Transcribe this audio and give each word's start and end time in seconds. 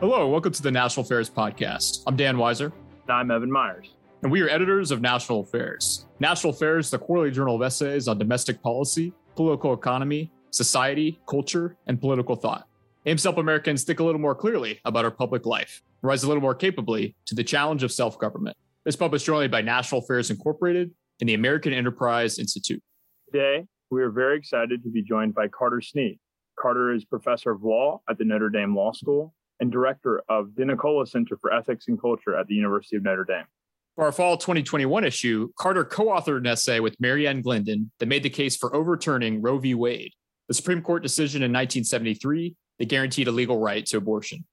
Hello, 0.00 0.26
welcome 0.28 0.50
to 0.50 0.62
the 0.62 0.70
National 0.70 1.04
Affairs 1.04 1.28
Podcast. 1.28 2.04
I'm 2.06 2.16
Dan 2.16 2.38
Weiser. 2.38 2.72
And 3.02 3.10
I'm 3.10 3.30
Evan 3.30 3.52
Myers. 3.52 3.96
And 4.22 4.32
we 4.32 4.40
are 4.40 4.48
editors 4.48 4.90
of 4.92 5.02
National 5.02 5.40
Affairs. 5.40 6.06
National 6.20 6.54
Affairs, 6.54 6.86
is 6.86 6.90
the 6.92 6.98
quarterly 6.98 7.30
journal 7.30 7.56
of 7.56 7.60
essays 7.60 8.08
on 8.08 8.16
domestic 8.16 8.62
policy, 8.62 9.12
political 9.36 9.74
economy, 9.74 10.32
society, 10.52 11.20
culture, 11.28 11.76
and 11.86 12.00
political 12.00 12.34
thought. 12.34 12.66
Aims 13.04 13.24
to 13.24 13.28
help 13.28 13.36
Americans 13.36 13.84
think 13.84 14.00
a 14.00 14.02
little 14.02 14.22
more 14.22 14.34
clearly 14.34 14.80
about 14.86 15.04
our 15.04 15.10
public 15.10 15.44
life, 15.44 15.82
rise 16.00 16.22
a 16.22 16.28
little 16.28 16.40
more 16.40 16.54
capably 16.54 17.14
to 17.26 17.34
the 17.34 17.44
challenge 17.44 17.82
of 17.82 17.92
self 17.92 18.18
government. 18.18 18.56
It's 18.86 18.96
published 18.96 19.26
jointly 19.26 19.48
by 19.48 19.60
National 19.60 20.00
Affairs 20.00 20.30
Incorporated 20.30 20.92
and 21.20 21.28
the 21.28 21.34
American 21.34 21.74
Enterprise 21.74 22.38
Institute. 22.38 22.82
Today, 23.30 23.66
we 23.90 24.00
are 24.00 24.10
very 24.10 24.38
excited 24.38 24.82
to 24.82 24.88
be 24.88 25.02
joined 25.02 25.34
by 25.34 25.48
Carter 25.48 25.82
Snead. 25.82 26.18
Carter 26.58 26.94
is 26.94 27.04
professor 27.04 27.50
of 27.50 27.62
law 27.62 28.00
at 28.08 28.16
the 28.16 28.24
Notre 28.24 28.48
Dame 28.48 28.74
Law 28.74 28.92
School 28.92 29.34
and 29.60 29.70
director 29.70 30.22
of 30.28 30.54
the 30.56 30.64
Nicola 30.64 31.06
Center 31.06 31.36
for 31.36 31.52
Ethics 31.52 31.88
and 31.88 32.00
Culture 32.00 32.36
at 32.36 32.46
the 32.46 32.54
University 32.54 32.96
of 32.96 33.02
Notre 33.02 33.24
Dame. 33.24 33.44
For 33.96 34.04
our 34.04 34.12
fall 34.12 34.36
2021 34.36 35.04
issue, 35.04 35.50
Carter 35.56 35.84
co 35.84 36.06
authored 36.06 36.38
an 36.38 36.46
essay 36.46 36.80
with 36.80 36.98
Mary 37.00 37.26
Ann 37.28 37.42
Glendon 37.42 37.90
that 37.98 38.06
made 38.06 38.22
the 38.22 38.30
case 38.30 38.56
for 38.56 38.74
overturning 38.74 39.42
Roe 39.42 39.58
v. 39.58 39.74
Wade, 39.74 40.14
the 40.48 40.54
Supreme 40.54 40.80
Court 40.80 41.02
decision 41.02 41.42
in 41.42 41.50
1973 41.52 42.54
that 42.78 42.88
guaranteed 42.88 43.28
a 43.28 43.32
legal 43.32 43.58
right 43.58 43.84
to 43.86 43.98
abortion. 43.98 44.44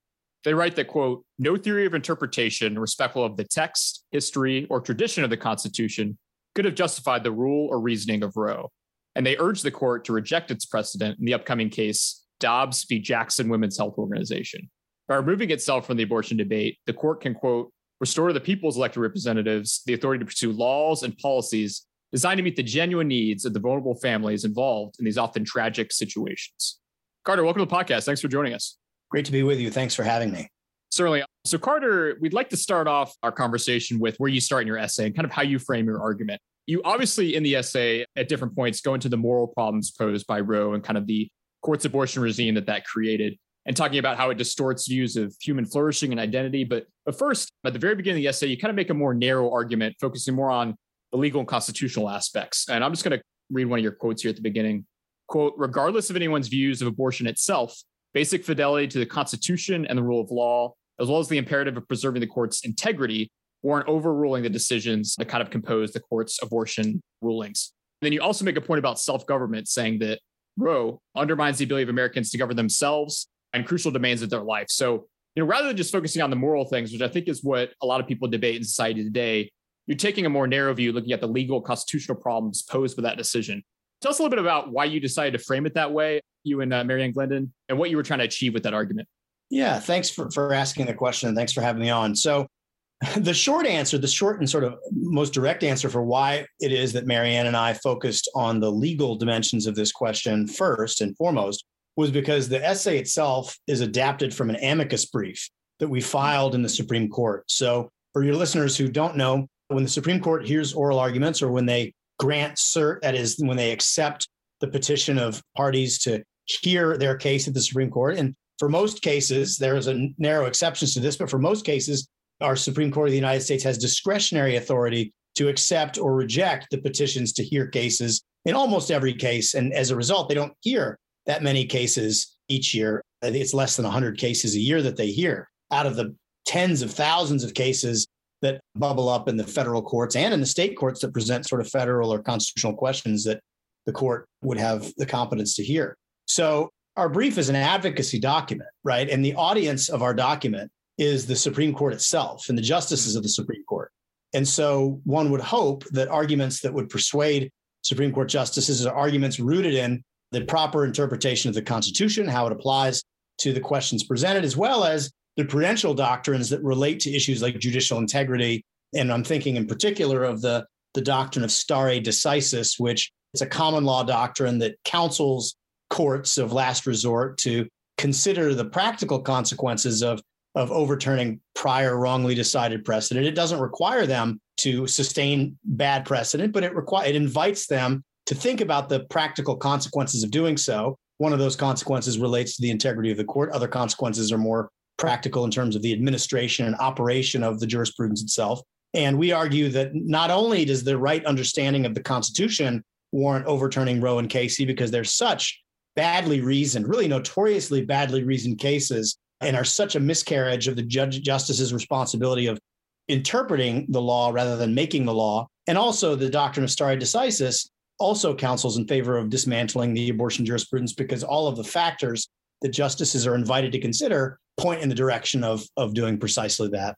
They 0.43 0.53
write 0.53 0.75
that, 0.75 0.88
quote, 0.88 1.26
no 1.39 1.55
theory 1.55 1.85
of 1.85 1.93
interpretation 1.93 2.77
respectful 2.77 3.23
of 3.23 3.37
the 3.37 3.43
text, 3.43 4.05
history, 4.12 4.67
or 4.70 4.81
tradition 4.81 5.23
of 5.23 5.29
the 5.29 5.37
Constitution 5.37 6.17
could 6.55 6.65
have 6.65 6.76
justified 6.76 7.23
the 7.23 7.31
rule 7.31 7.67
or 7.70 7.79
reasoning 7.79 8.23
of 8.23 8.35
Roe. 8.35 8.70
And 9.15 9.26
they 9.26 9.37
urge 9.37 9.62
the 9.62 9.71
court 9.71 10.05
to 10.05 10.13
reject 10.13 10.51
its 10.51 10.65
precedent 10.65 11.20
in 11.20 11.26
the 11.26 11.34
upcoming 11.34 11.70
case, 11.70 12.23
Dobbs 12.39 12.85
v. 12.85 12.99
Jackson 12.99 13.49
Women's 13.49 13.77
Health 13.77 13.98
Organization. 13.98 14.70
By 15.08 15.16
removing 15.16 15.52
itself 15.52 15.88
from 15.88 15.96
the 15.96 16.04
abortion 16.04 16.36
debate, 16.36 16.80
the 16.86 16.94
court 16.94 17.22
can, 17.22 17.34
quote, 17.34 17.72
restore 18.02 18.27
to 18.27 18.34
the 18.34 18.41
people's 18.41 18.76
elected 18.76 19.02
representatives 19.02 19.82
the 19.86 19.94
authority 19.94 20.20
to 20.20 20.26
pursue 20.26 20.52
laws 20.52 21.04
and 21.04 21.18
policies 21.18 21.86
designed 22.12 22.38
to 22.38 22.44
meet 22.44 22.58
the 22.58 22.63
genuine 22.63 23.08
needs 23.08 23.46
of 23.46 23.54
the 23.54 23.60
vulnerable 23.60 23.96
families 23.96 24.44
involved 24.44 24.96
in 25.00 25.05
these 25.05 25.18
often 25.18 25.46
tragic 25.46 25.94
situations. 25.94 26.80
Carter, 27.24 27.44
welcome 27.44 27.62
to 27.62 27.66
the 27.66 27.74
podcast. 27.74 28.05
Thanks 28.05 28.22
for 28.22 28.28
joining 28.28 28.54
us. 28.54 28.78
Great 29.10 29.26
to 29.26 29.32
be 29.32 29.44
with 29.44 29.60
you. 29.60 29.72
Thanks 29.72 29.96
for 29.96 30.04
having 30.04 30.32
me. 30.32 30.50
Certainly. 30.91 31.24
So, 31.46 31.58
Carter, 31.58 32.18
we'd 32.20 32.34
like 32.34 32.50
to 32.50 32.58
start 32.58 32.88
off 32.88 33.13
our 33.24 33.32
conversation 33.32 34.00
with 34.00 34.18
where 34.18 34.30
you 34.30 34.41
start 34.41 34.62
in 34.62 34.68
your 34.68 34.78
essay 34.78 35.05
and 35.05 35.16
kind 35.16 35.26
of 35.26 35.32
how 35.32 35.41
you 35.41 35.58
frame 35.58 35.85
your 35.85 36.02
argument. 36.02 36.41
You 36.66 36.82
obviously, 36.84 37.35
in 37.35 37.44
the 37.44 37.55
essay, 37.55 38.05
at 38.18 38.28
different 38.28 38.55
points, 38.55 38.82
go 38.82 38.94
into 38.94 39.08
the 39.08 39.18
moral 39.18 39.48
problems 39.48 39.91
posed 39.91 40.28
by 40.28 40.41
Roe 40.41 40.74
and 40.74 40.84
kind 40.84 40.98
of 40.98 41.08
the 41.08 41.30
court's 41.62 41.85
abortion 41.85 42.22
regime 42.22 42.55
that 42.55 42.66
that 42.66 42.85
created 42.85 43.38
and 43.68 43.76
talking 43.76 43.99
about 43.99 44.18
how 44.18 44.29
it 44.29 44.37
distorts 44.37 44.87
views 44.87 45.18
of 45.18 45.35
human 45.41 45.65
flourishing 45.65 46.12
and 46.12 46.20
identity. 46.20 46.63
But, 46.63 46.87
but 47.05 47.18
first, 47.18 47.51
at 47.65 47.73
the 47.73 47.79
very 47.79 47.96
beginning 47.96 48.20
of 48.20 48.23
the 48.23 48.27
essay, 48.29 48.48
you 48.48 48.57
kind 48.57 48.70
of 48.70 48.76
make 48.76 48.90
a 48.90 48.93
more 48.93 49.13
narrow 49.13 49.51
argument, 49.51 49.98
focusing 49.99 50.34
more 50.34 50.49
on 50.49 50.76
the 51.12 51.18
legal 51.18 51.40
and 51.41 51.48
constitutional 51.48 52.10
aspects. 52.10 52.70
And 52.70 52.84
I'm 52.84 52.93
just 52.93 53.04
going 53.04 53.20
to 53.20 53.23
read 53.51 53.65
one 53.65 53.79
of 53.79 53.84
your 53.84 53.91
quotes 53.91 54.21
here 54.21 54.29
at 54.29 54.38
the 54.38 54.41
beginning. 54.41 54.85
Quote, 55.27 55.54
regardless 55.57 56.10
of 56.10 56.15
anyone's 56.15 56.48
views 56.48 56.82
of 56.82 56.88
abortion 56.88 57.27
itself, 57.27 57.77
basic 58.13 58.45
fidelity 58.45 58.88
to 58.88 58.99
the 58.99 59.05
Constitution 59.05 59.85
and 59.85 59.98
the 59.98 60.04
rule 60.04 60.21
of 60.21 60.32
law, 60.32 60.73
as 60.99 61.10
well 61.10 61.20
as 61.20 61.27
the 61.27 61.38
imperative 61.38 61.76
of 61.76 61.85
preserving 61.90 62.21
the 62.21 62.27
court's 62.27 62.62
integrity, 62.63 63.29
warrant 63.63 63.90
overruling 63.90 64.44
the 64.44 64.50
decisions 64.50 65.13
that 65.18 65.28
kind 65.28 65.41
of 65.41 65.50
compose 65.50 65.91
the 65.91 66.00
court's 66.00 66.41
abortion 66.41 67.01
rulings. 67.22 67.73
And 68.01 68.06
then 68.06 68.13
you 68.13 68.22
also 68.22 68.45
make 68.45 68.56
a 68.56 68.62
point 68.62 68.79
about 68.79 69.00
self 69.00 69.28
government, 69.28 69.68
saying 69.68 70.00
that 70.00 70.19
Roe 70.57 71.01
undermines 71.16 71.57
the 71.57 71.66
ability 71.66 71.84
of 71.84 71.90
Americans 71.90 72.31
to 72.31 72.38
govern 72.38 72.56
themselves 72.56 73.28
crucial 73.66 73.91
domains 73.91 74.22
of 74.22 74.30
their 74.30 74.41
life. 74.41 74.68
So, 74.69 75.08
you 75.36 75.44
know, 75.44 75.46
rather 75.46 75.68
than 75.68 75.78
just 75.78 75.91
focusing 75.91 76.22
on 76.22 76.30
the 76.30 76.36
moral 76.36 76.66
things, 76.66 76.91
which 76.91 77.02
I 77.02 77.08
think 77.08 77.28
is 77.28 77.44
what 77.44 77.72
a 77.81 77.85
lot 77.85 78.01
of 78.01 78.07
people 78.07 78.28
debate 78.28 78.56
in 78.56 78.63
society 78.63 79.03
today, 79.03 79.51
you're 79.85 79.97
taking 79.97 80.25
a 80.25 80.29
more 80.29 80.47
narrow 80.47 80.73
view, 80.73 80.91
looking 80.91 81.13
at 81.13 81.22
the 81.22 81.28
legal 81.28 81.62
constitutional 81.62 82.17
problems 82.17 82.62
posed 82.63 82.97
with 82.97 83.03
that 83.03 83.17
decision. 83.17 83.63
Tell 84.01 84.12
us 84.12 84.19
a 84.19 84.22
little 84.22 84.35
bit 84.35 84.40
about 84.40 84.72
why 84.72 84.85
you 84.85 85.00
decided 85.00 85.38
to 85.38 85.44
frame 85.44 85.66
it 85.66 85.73
that 85.75 85.91
way, 85.91 86.22
you 86.44 86.62
and 86.62 86.73
uh, 86.73 86.84
Mary 86.84 87.03
Ann 87.03 87.12
Glendon, 87.12 87.53
and 87.69 87.79
what 87.79 87.90
you 87.90 87.97
were 87.97 88.03
trying 88.03 88.19
to 88.19 88.25
achieve 88.25 88.53
with 88.53 88.63
that 88.63 88.73
argument. 88.73 89.07
Yeah, 89.50 89.79
thanks 89.79 90.09
for, 90.09 90.29
for 90.31 90.53
asking 90.53 90.88
the 90.88 90.94
question. 90.94 91.29
And 91.29 91.38
thanks 91.38 91.53
for 91.53 91.62
having 91.62 91.81
me 91.81 91.90
on. 91.90 92.16
So, 92.16 92.47
the 93.17 93.34
short 93.34 93.67
answer, 93.67 93.97
the 93.97 94.07
short 94.07 94.40
and 94.40 94.50
sort 94.50 94.63
of 94.63 94.75
most 94.91 95.34
direct 95.34 95.63
answer 95.63 95.88
for 95.88 96.03
why 96.03 96.46
it 96.59 96.72
is 96.72 96.94
that 96.94 97.06
Marianne 97.06 97.46
and 97.46 97.56
I 97.56 97.73
focused 97.73 98.29
on 98.34 98.59
the 98.59 98.72
legal 98.72 99.16
dimensions 99.16 99.67
of 99.67 99.75
this 99.75 99.91
question 99.91 100.47
first 100.47 101.01
and 101.01 101.16
foremost 101.16 101.63
was 101.97 102.12
because 102.12 102.47
the 102.47 102.63
essay 102.63 103.00
itself 103.00 103.58
is 103.68 103.81
adapted 103.81 104.34
from 104.34 104.50
an 104.50 104.56
amicus 104.63 105.06
brief 105.06 105.50
that 105.80 105.90
we 105.90 106.00
filed 106.00 106.56
in 106.56 106.62
the 106.62 106.69
Supreme 106.69 107.09
Court. 107.09 107.44
So, 107.47 107.90
for 108.13 108.24
your 108.24 108.35
listeners 108.35 108.78
who 108.78 108.88
don't 108.88 109.18
know, 109.18 109.47
when 109.68 109.84
the 109.84 109.90
Supreme 109.90 110.22
Court 110.22 110.47
hears 110.47 110.74
oral 110.74 111.00
arguments 111.00 111.41
or 111.41 111.52
when 111.52 111.66
they 111.66 111.94
grant 112.19 112.56
cert, 112.56 113.02
that 113.02 113.16
is, 113.16 113.38
when 113.40 113.58
they 113.58 113.72
accept 113.72 114.28
the 114.62 114.68
petition 114.68 115.19
of 115.19 115.41
parties 115.56 116.00
to 116.00 116.24
hear 116.46 116.97
their 116.97 117.16
case 117.16 117.47
at 117.47 117.53
the 117.53 117.62
Supreme 117.62 117.91
Court, 117.91 118.18
and 118.18 118.34
for 118.58 118.69
most 118.69 119.02
cases, 119.02 119.58
there 119.58 119.75
is 119.75 119.88
a 119.88 120.09
narrow 120.18 120.46
exceptions 120.46 120.94
to 120.94 121.00
this, 121.00 121.18
but 121.18 121.29
for 121.29 121.38
most 121.38 121.66
cases, 121.66 122.08
our 122.41 122.56
Supreme 122.56 122.91
Court 122.91 123.09
of 123.09 123.12
the 123.12 123.18
United 123.18 123.41
States 123.41 123.64
has 123.64 123.78
discretionary 123.78 124.56
authority 124.56 125.14
to 125.35 125.50
accept 125.50 126.00
or 126.00 126.16
reject 126.16 126.68
the 126.72 126.79
petitions 126.79 127.34
to 127.34 127.44
hear 127.44 127.68
cases 127.68 128.24
in 128.46 128.56
almost 128.56 128.90
every 128.90 129.14
case. 129.14 129.53
And 129.53 129.74
as 129.74 129.91
a 129.91 129.96
result, 129.96 130.29
they 130.29 130.35
don't 130.35 130.53
hear 130.62 130.97
that 131.27 131.43
many 131.43 131.65
cases 131.65 132.35
each 132.47 132.73
year. 132.73 133.01
I 133.21 133.27
think 133.27 133.38
it's 133.38 133.53
less 133.53 133.75
than 133.75 133.85
100 133.85 134.17
cases 134.17 134.55
a 134.55 134.59
year 134.59 134.81
that 134.81 134.97
they 134.97 135.11
hear 135.11 135.49
out 135.71 135.85
of 135.85 135.95
the 135.95 136.15
tens 136.45 136.81
of 136.81 136.91
thousands 136.91 137.43
of 137.43 137.53
cases 137.53 138.07
that 138.41 138.61
bubble 138.75 139.09
up 139.09 139.27
in 139.27 139.37
the 139.37 139.43
federal 139.45 139.81
courts 139.81 140.16
and 140.16 140.33
in 140.33 140.39
the 140.39 140.45
state 140.45 140.77
courts 140.77 141.01
that 141.01 141.13
present 141.13 141.47
sort 141.47 141.61
of 141.61 141.67
federal 141.69 142.13
or 142.13 142.19
constitutional 142.19 142.73
questions 142.73 143.23
that 143.23 143.41
the 143.85 143.91
court 143.91 144.27
would 144.43 144.57
have 144.57 144.91
the 144.97 145.05
competence 145.05 145.55
to 145.55 145.63
hear. 145.63 145.97
So 146.25 146.69
our 146.95 147.09
brief 147.09 147.37
is 147.37 147.49
an 147.49 147.55
advocacy 147.55 148.19
document, 148.19 148.69
right? 148.83 149.09
And 149.09 149.23
the 149.23 149.35
audience 149.35 149.89
of 149.89 150.01
our 150.01 150.13
document 150.13 150.71
is 150.97 151.25
the 151.25 151.35
Supreme 151.35 151.73
Court 151.73 151.93
itself 151.93 152.49
and 152.49 152.57
the 152.57 152.61
justices 152.61 153.16
of 153.16 153.23
the 153.23 153.29
Supreme 153.29 153.63
Court. 153.66 153.91
And 154.33 154.47
so 154.47 154.99
one 155.03 155.31
would 155.31 155.41
hope 155.41 155.83
that 155.85 156.07
arguments 156.09 156.61
that 156.61 156.73
would 156.73 156.89
persuade 156.89 157.51
Supreme 157.81 158.11
Court 158.11 158.29
justices 158.29 158.85
are 158.85 158.95
arguments 158.95 159.39
rooted 159.39 159.73
in 159.73 160.03
the 160.31 160.41
proper 160.41 160.85
interpretation 160.85 161.49
of 161.49 161.55
the 161.55 161.61
Constitution, 161.61 162.27
how 162.27 162.45
it 162.47 162.51
applies 162.51 163.03
to 163.39 163.53
the 163.53 163.59
questions 163.59 164.03
presented, 164.03 164.43
as 164.43 164.57
well 164.57 164.83
as 164.83 165.11
the 165.35 165.45
prudential 165.45 165.93
doctrines 165.93 166.49
that 166.49 166.63
relate 166.63 166.99
to 167.01 167.15
issues 167.15 167.41
like 167.41 167.59
judicial 167.59 167.99
integrity. 167.99 168.63
And 168.95 169.11
I'm 169.11 169.23
thinking 169.23 169.55
in 169.55 169.67
particular 169.67 170.23
of 170.23 170.41
the, 170.41 170.66
the 170.93 171.01
doctrine 171.01 171.45
of 171.45 171.51
stare 171.51 172.01
decisis, 172.01 172.79
which 172.79 173.11
is 173.33 173.41
a 173.41 173.47
common 173.47 173.85
law 173.85 174.03
doctrine 174.03 174.57
that 174.59 174.75
counsels 174.83 175.55
courts 175.89 176.37
of 176.37 176.53
last 176.53 176.87
resort 176.87 177.37
to 177.39 177.67
consider 177.97 178.53
the 178.53 178.66
practical 178.66 179.19
consequences 179.19 180.01
of, 180.01 180.21
of 180.55 180.71
overturning 180.71 181.39
prior 181.55 181.97
wrongly 181.97 182.35
decided 182.35 182.83
precedent. 182.83 183.25
It 183.25 183.35
doesn't 183.35 183.59
require 183.59 184.05
them 184.05 184.39
to 184.57 184.87
sustain 184.87 185.57
bad 185.63 186.05
precedent, 186.05 186.51
but 186.51 186.63
it 186.63 186.75
requires 186.75 187.09
it 187.09 187.16
invites 187.16 187.67
them 187.67 188.03
to 188.27 188.35
think 188.35 188.61
about 188.61 188.89
the 188.89 189.01
practical 189.05 189.55
consequences 189.55 190.23
of 190.23 190.31
doing 190.31 190.57
so. 190.57 190.97
One 191.17 191.33
of 191.33 191.39
those 191.39 191.55
consequences 191.55 192.19
relates 192.19 192.55
to 192.55 192.61
the 192.61 192.69
integrity 192.69 193.09
of 193.09 193.17
the 193.17 193.23
court. 193.23 193.51
Other 193.51 193.67
consequences 193.67 194.31
are 194.31 194.38
more 194.38 194.69
practical 194.97 195.45
in 195.45 195.51
terms 195.51 195.75
of 195.75 195.81
the 195.81 195.93
administration 195.93 196.66
and 196.66 196.75
operation 196.75 197.43
of 197.43 197.59
the 197.59 197.67
jurisprudence 197.67 198.21
itself. 198.21 198.61
And 198.93 199.17
we 199.17 199.31
argue 199.31 199.69
that 199.69 199.95
not 199.95 200.29
only 200.29 200.66
does 200.66 200.83
the 200.83 200.97
right 200.97 201.25
understanding 201.25 201.85
of 201.85 201.95
the 201.95 202.01
Constitution 202.01 202.83
warrant 203.11 203.45
overturning 203.45 204.01
Roe 204.01 204.19
and 204.19 204.29
Casey 204.29 204.66
because 204.66 204.91
they're 204.91 205.03
such 205.03 205.61
badly 205.96 206.41
reasoned, 206.41 206.87
really 206.87 207.07
notoriously 207.07 207.84
badly 207.84 208.23
reasoned 208.23 208.59
cases, 208.59 209.17
and 209.41 209.55
are 209.55 209.63
such 209.63 209.96
a 209.96 209.99
miscarriage 209.99 210.67
of 210.67 210.75
the 210.75 210.84
judge 210.84 211.22
justice's 211.22 211.73
responsibility 211.73 212.47
of 212.47 212.59
interpreting 213.07 213.85
the 213.90 214.02
law 214.02 214.31
rather 214.31 214.57
than 214.57 214.75
making 214.75 215.05
the 215.05 215.13
law. 215.13 215.47
And 215.67 215.78
also 215.78 216.16
the 216.16 216.29
doctrine 216.29 216.63
of 216.63 216.72
stare 216.72 216.97
decisis 216.97 217.69
also 217.99 218.35
counsels 218.35 218.78
in 218.78 218.88
favor 218.88 219.17
of 219.17 219.29
dismantling 219.29 219.94
the 219.94 220.09
abortion 220.09 220.46
jurisprudence 220.46 220.94
because 220.94 221.23
all 221.23 221.47
of 221.47 221.55
the 221.55 221.64
factors 221.64 222.29
that 222.61 222.70
justices 222.70 223.28
are 223.28 223.35
invited 223.35 223.72
to 223.72 223.79
consider 223.79 224.40
point 224.58 224.82
in 224.82 224.90
the 224.90 224.96
direction 224.96 225.44
of, 225.44 225.64
of 225.78 225.94
doing 225.94 226.17
precisely 226.17 226.67
that. 226.70 226.96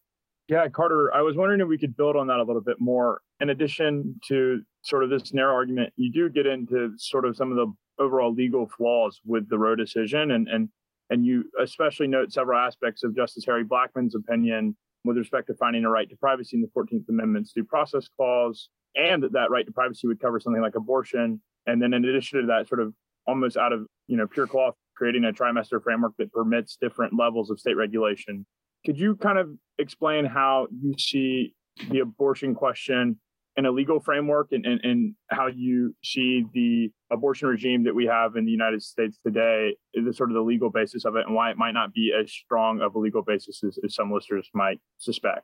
Yeah, 0.47 0.67
Carter, 0.67 1.13
I 1.13 1.21
was 1.21 1.35
wondering 1.35 1.61
if 1.61 1.67
we 1.67 1.77
could 1.77 1.95
build 1.95 2.15
on 2.15 2.27
that 2.27 2.39
a 2.39 2.43
little 2.43 2.61
bit 2.61 2.77
more. 2.79 3.21
In 3.39 3.51
addition 3.51 4.19
to 4.27 4.61
sort 4.81 5.03
of 5.03 5.09
this 5.09 5.33
narrow 5.33 5.53
argument, 5.53 5.93
you 5.95 6.11
do 6.11 6.29
get 6.29 6.47
into 6.47 6.93
sort 6.97 7.25
of 7.25 7.35
some 7.35 7.51
of 7.51 7.57
the 7.57 7.71
overall 8.03 8.33
legal 8.33 8.67
flaws 8.67 9.21
with 9.25 9.47
the 9.49 9.59
Roe 9.59 9.75
decision, 9.75 10.31
and 10.31 10.47
and 10.47 10.69
and 11.11 11.25
you 11.25 11.45
especially 11.61 12.07
note 12.07 12.33
several 12.33 12.59
aspects 12.59 13.03
of 13.03 13.15
Justice 13.15 13.45
Harry 13.45 13.63
Blackmun's 13.63 14.15
opinion 14.15 14.75
with 15.05 15.17
respect 15.17 15.47
to 15.47 15.53
finding 15.53 15.85
a 15.85 15.89
right 15.89 16.09
to 16.09 16.17
privacy 16.17 16.57
in 16.57 16.61
the 16.61 16.67
14th 16.75 17.07
Amendment's 17.09 17.53
due 17.53 17.63
process 17.63 18.07
clause, 18.07 18.69
and 18.95 19.23
that 19.31 19.51
right 19.51 19.65
to 19.65 19.71
privacy 19.71 20.07
would 20.07 20.19
cover 20.19 20.39
something 20.39 20.61
like 20.61 20.75
abortion. 20.75 21.41
And 21.65 21.81
then 21.81 21.93
in 21.93 22.05
addition 22.05 22.41
to 22.41 22.47
that, 22.47 22.67
sort 22.67 22.81
of 22.81 22.93
almost 23.27 23.57
out 23.57 23.73
of 23.73 23.85
you 24.07 24.17
know 24.17 24.27
pure 24.27 24.47
cloth, 24.47 24.75
creating 24.95 25.25
a 25.25 25.31
trimester 25.31 25.81
framework 25.81 26.13
that 26.17 26.31
permits 26.31 26.77
different 26.81 27.17
levels 27.17 27.49
of 27.49 27.59
state 27.59 27.75
regulation. 27.75 28.45
Could 28.85 28.97
you 28.97 29.15
kind 29.15 29.37
of 29.37 29.49
explain 29.77 30.25
how 30.25 30.67
you 30.71 30.95
see 30.97 31.53
the 31.89 31.99
abortion 31.99 32.55
question 32.55 33.19
in 33.59 33.65
a 33.65 33.71
legal 33.71 33.99
framework 33.99 34.47
and, 34.51 34.65
and, 34.65 34.79
and 34.83 35.15
how 35.29 35.47
you 35.47 35.93
see 36.03 36.45
the 36.53 36.89
abortion 37.11 37.49
regime 37.49 37.83
that 37.83 37.93
we 37.93 38.05
have 38.05 38.37
in 38.37 38.45
the 38.45 38.51
United 38.51 38.81
States 38.81 39.19
today, 39.25 39.75
the 39.93 40.13
sort 40.13 40.29
of 40.29 40.35
the 40.35 40.41
legal 40.41 40.69
basis 40.69 41.03
of 41.03 41.15
it, 41.17 41.25
and 41.25 41.35
why 41.35 41.51
it 41.51 41.57
might 41.57 41.73
not 41.73 41.93
be 41.93 42.13
as 42.17 42.31
strong 42.31 42.79
of 42.81 42.95
a 42.95 42.99
legal 42.99 43.21
basis 43.21 43.61
as, 43.63 43.77
as 43.83 43.93
some 43.93 44.13
listeners 44.13 44.49
might 44.53 44.79
suspect? 44.97 45.41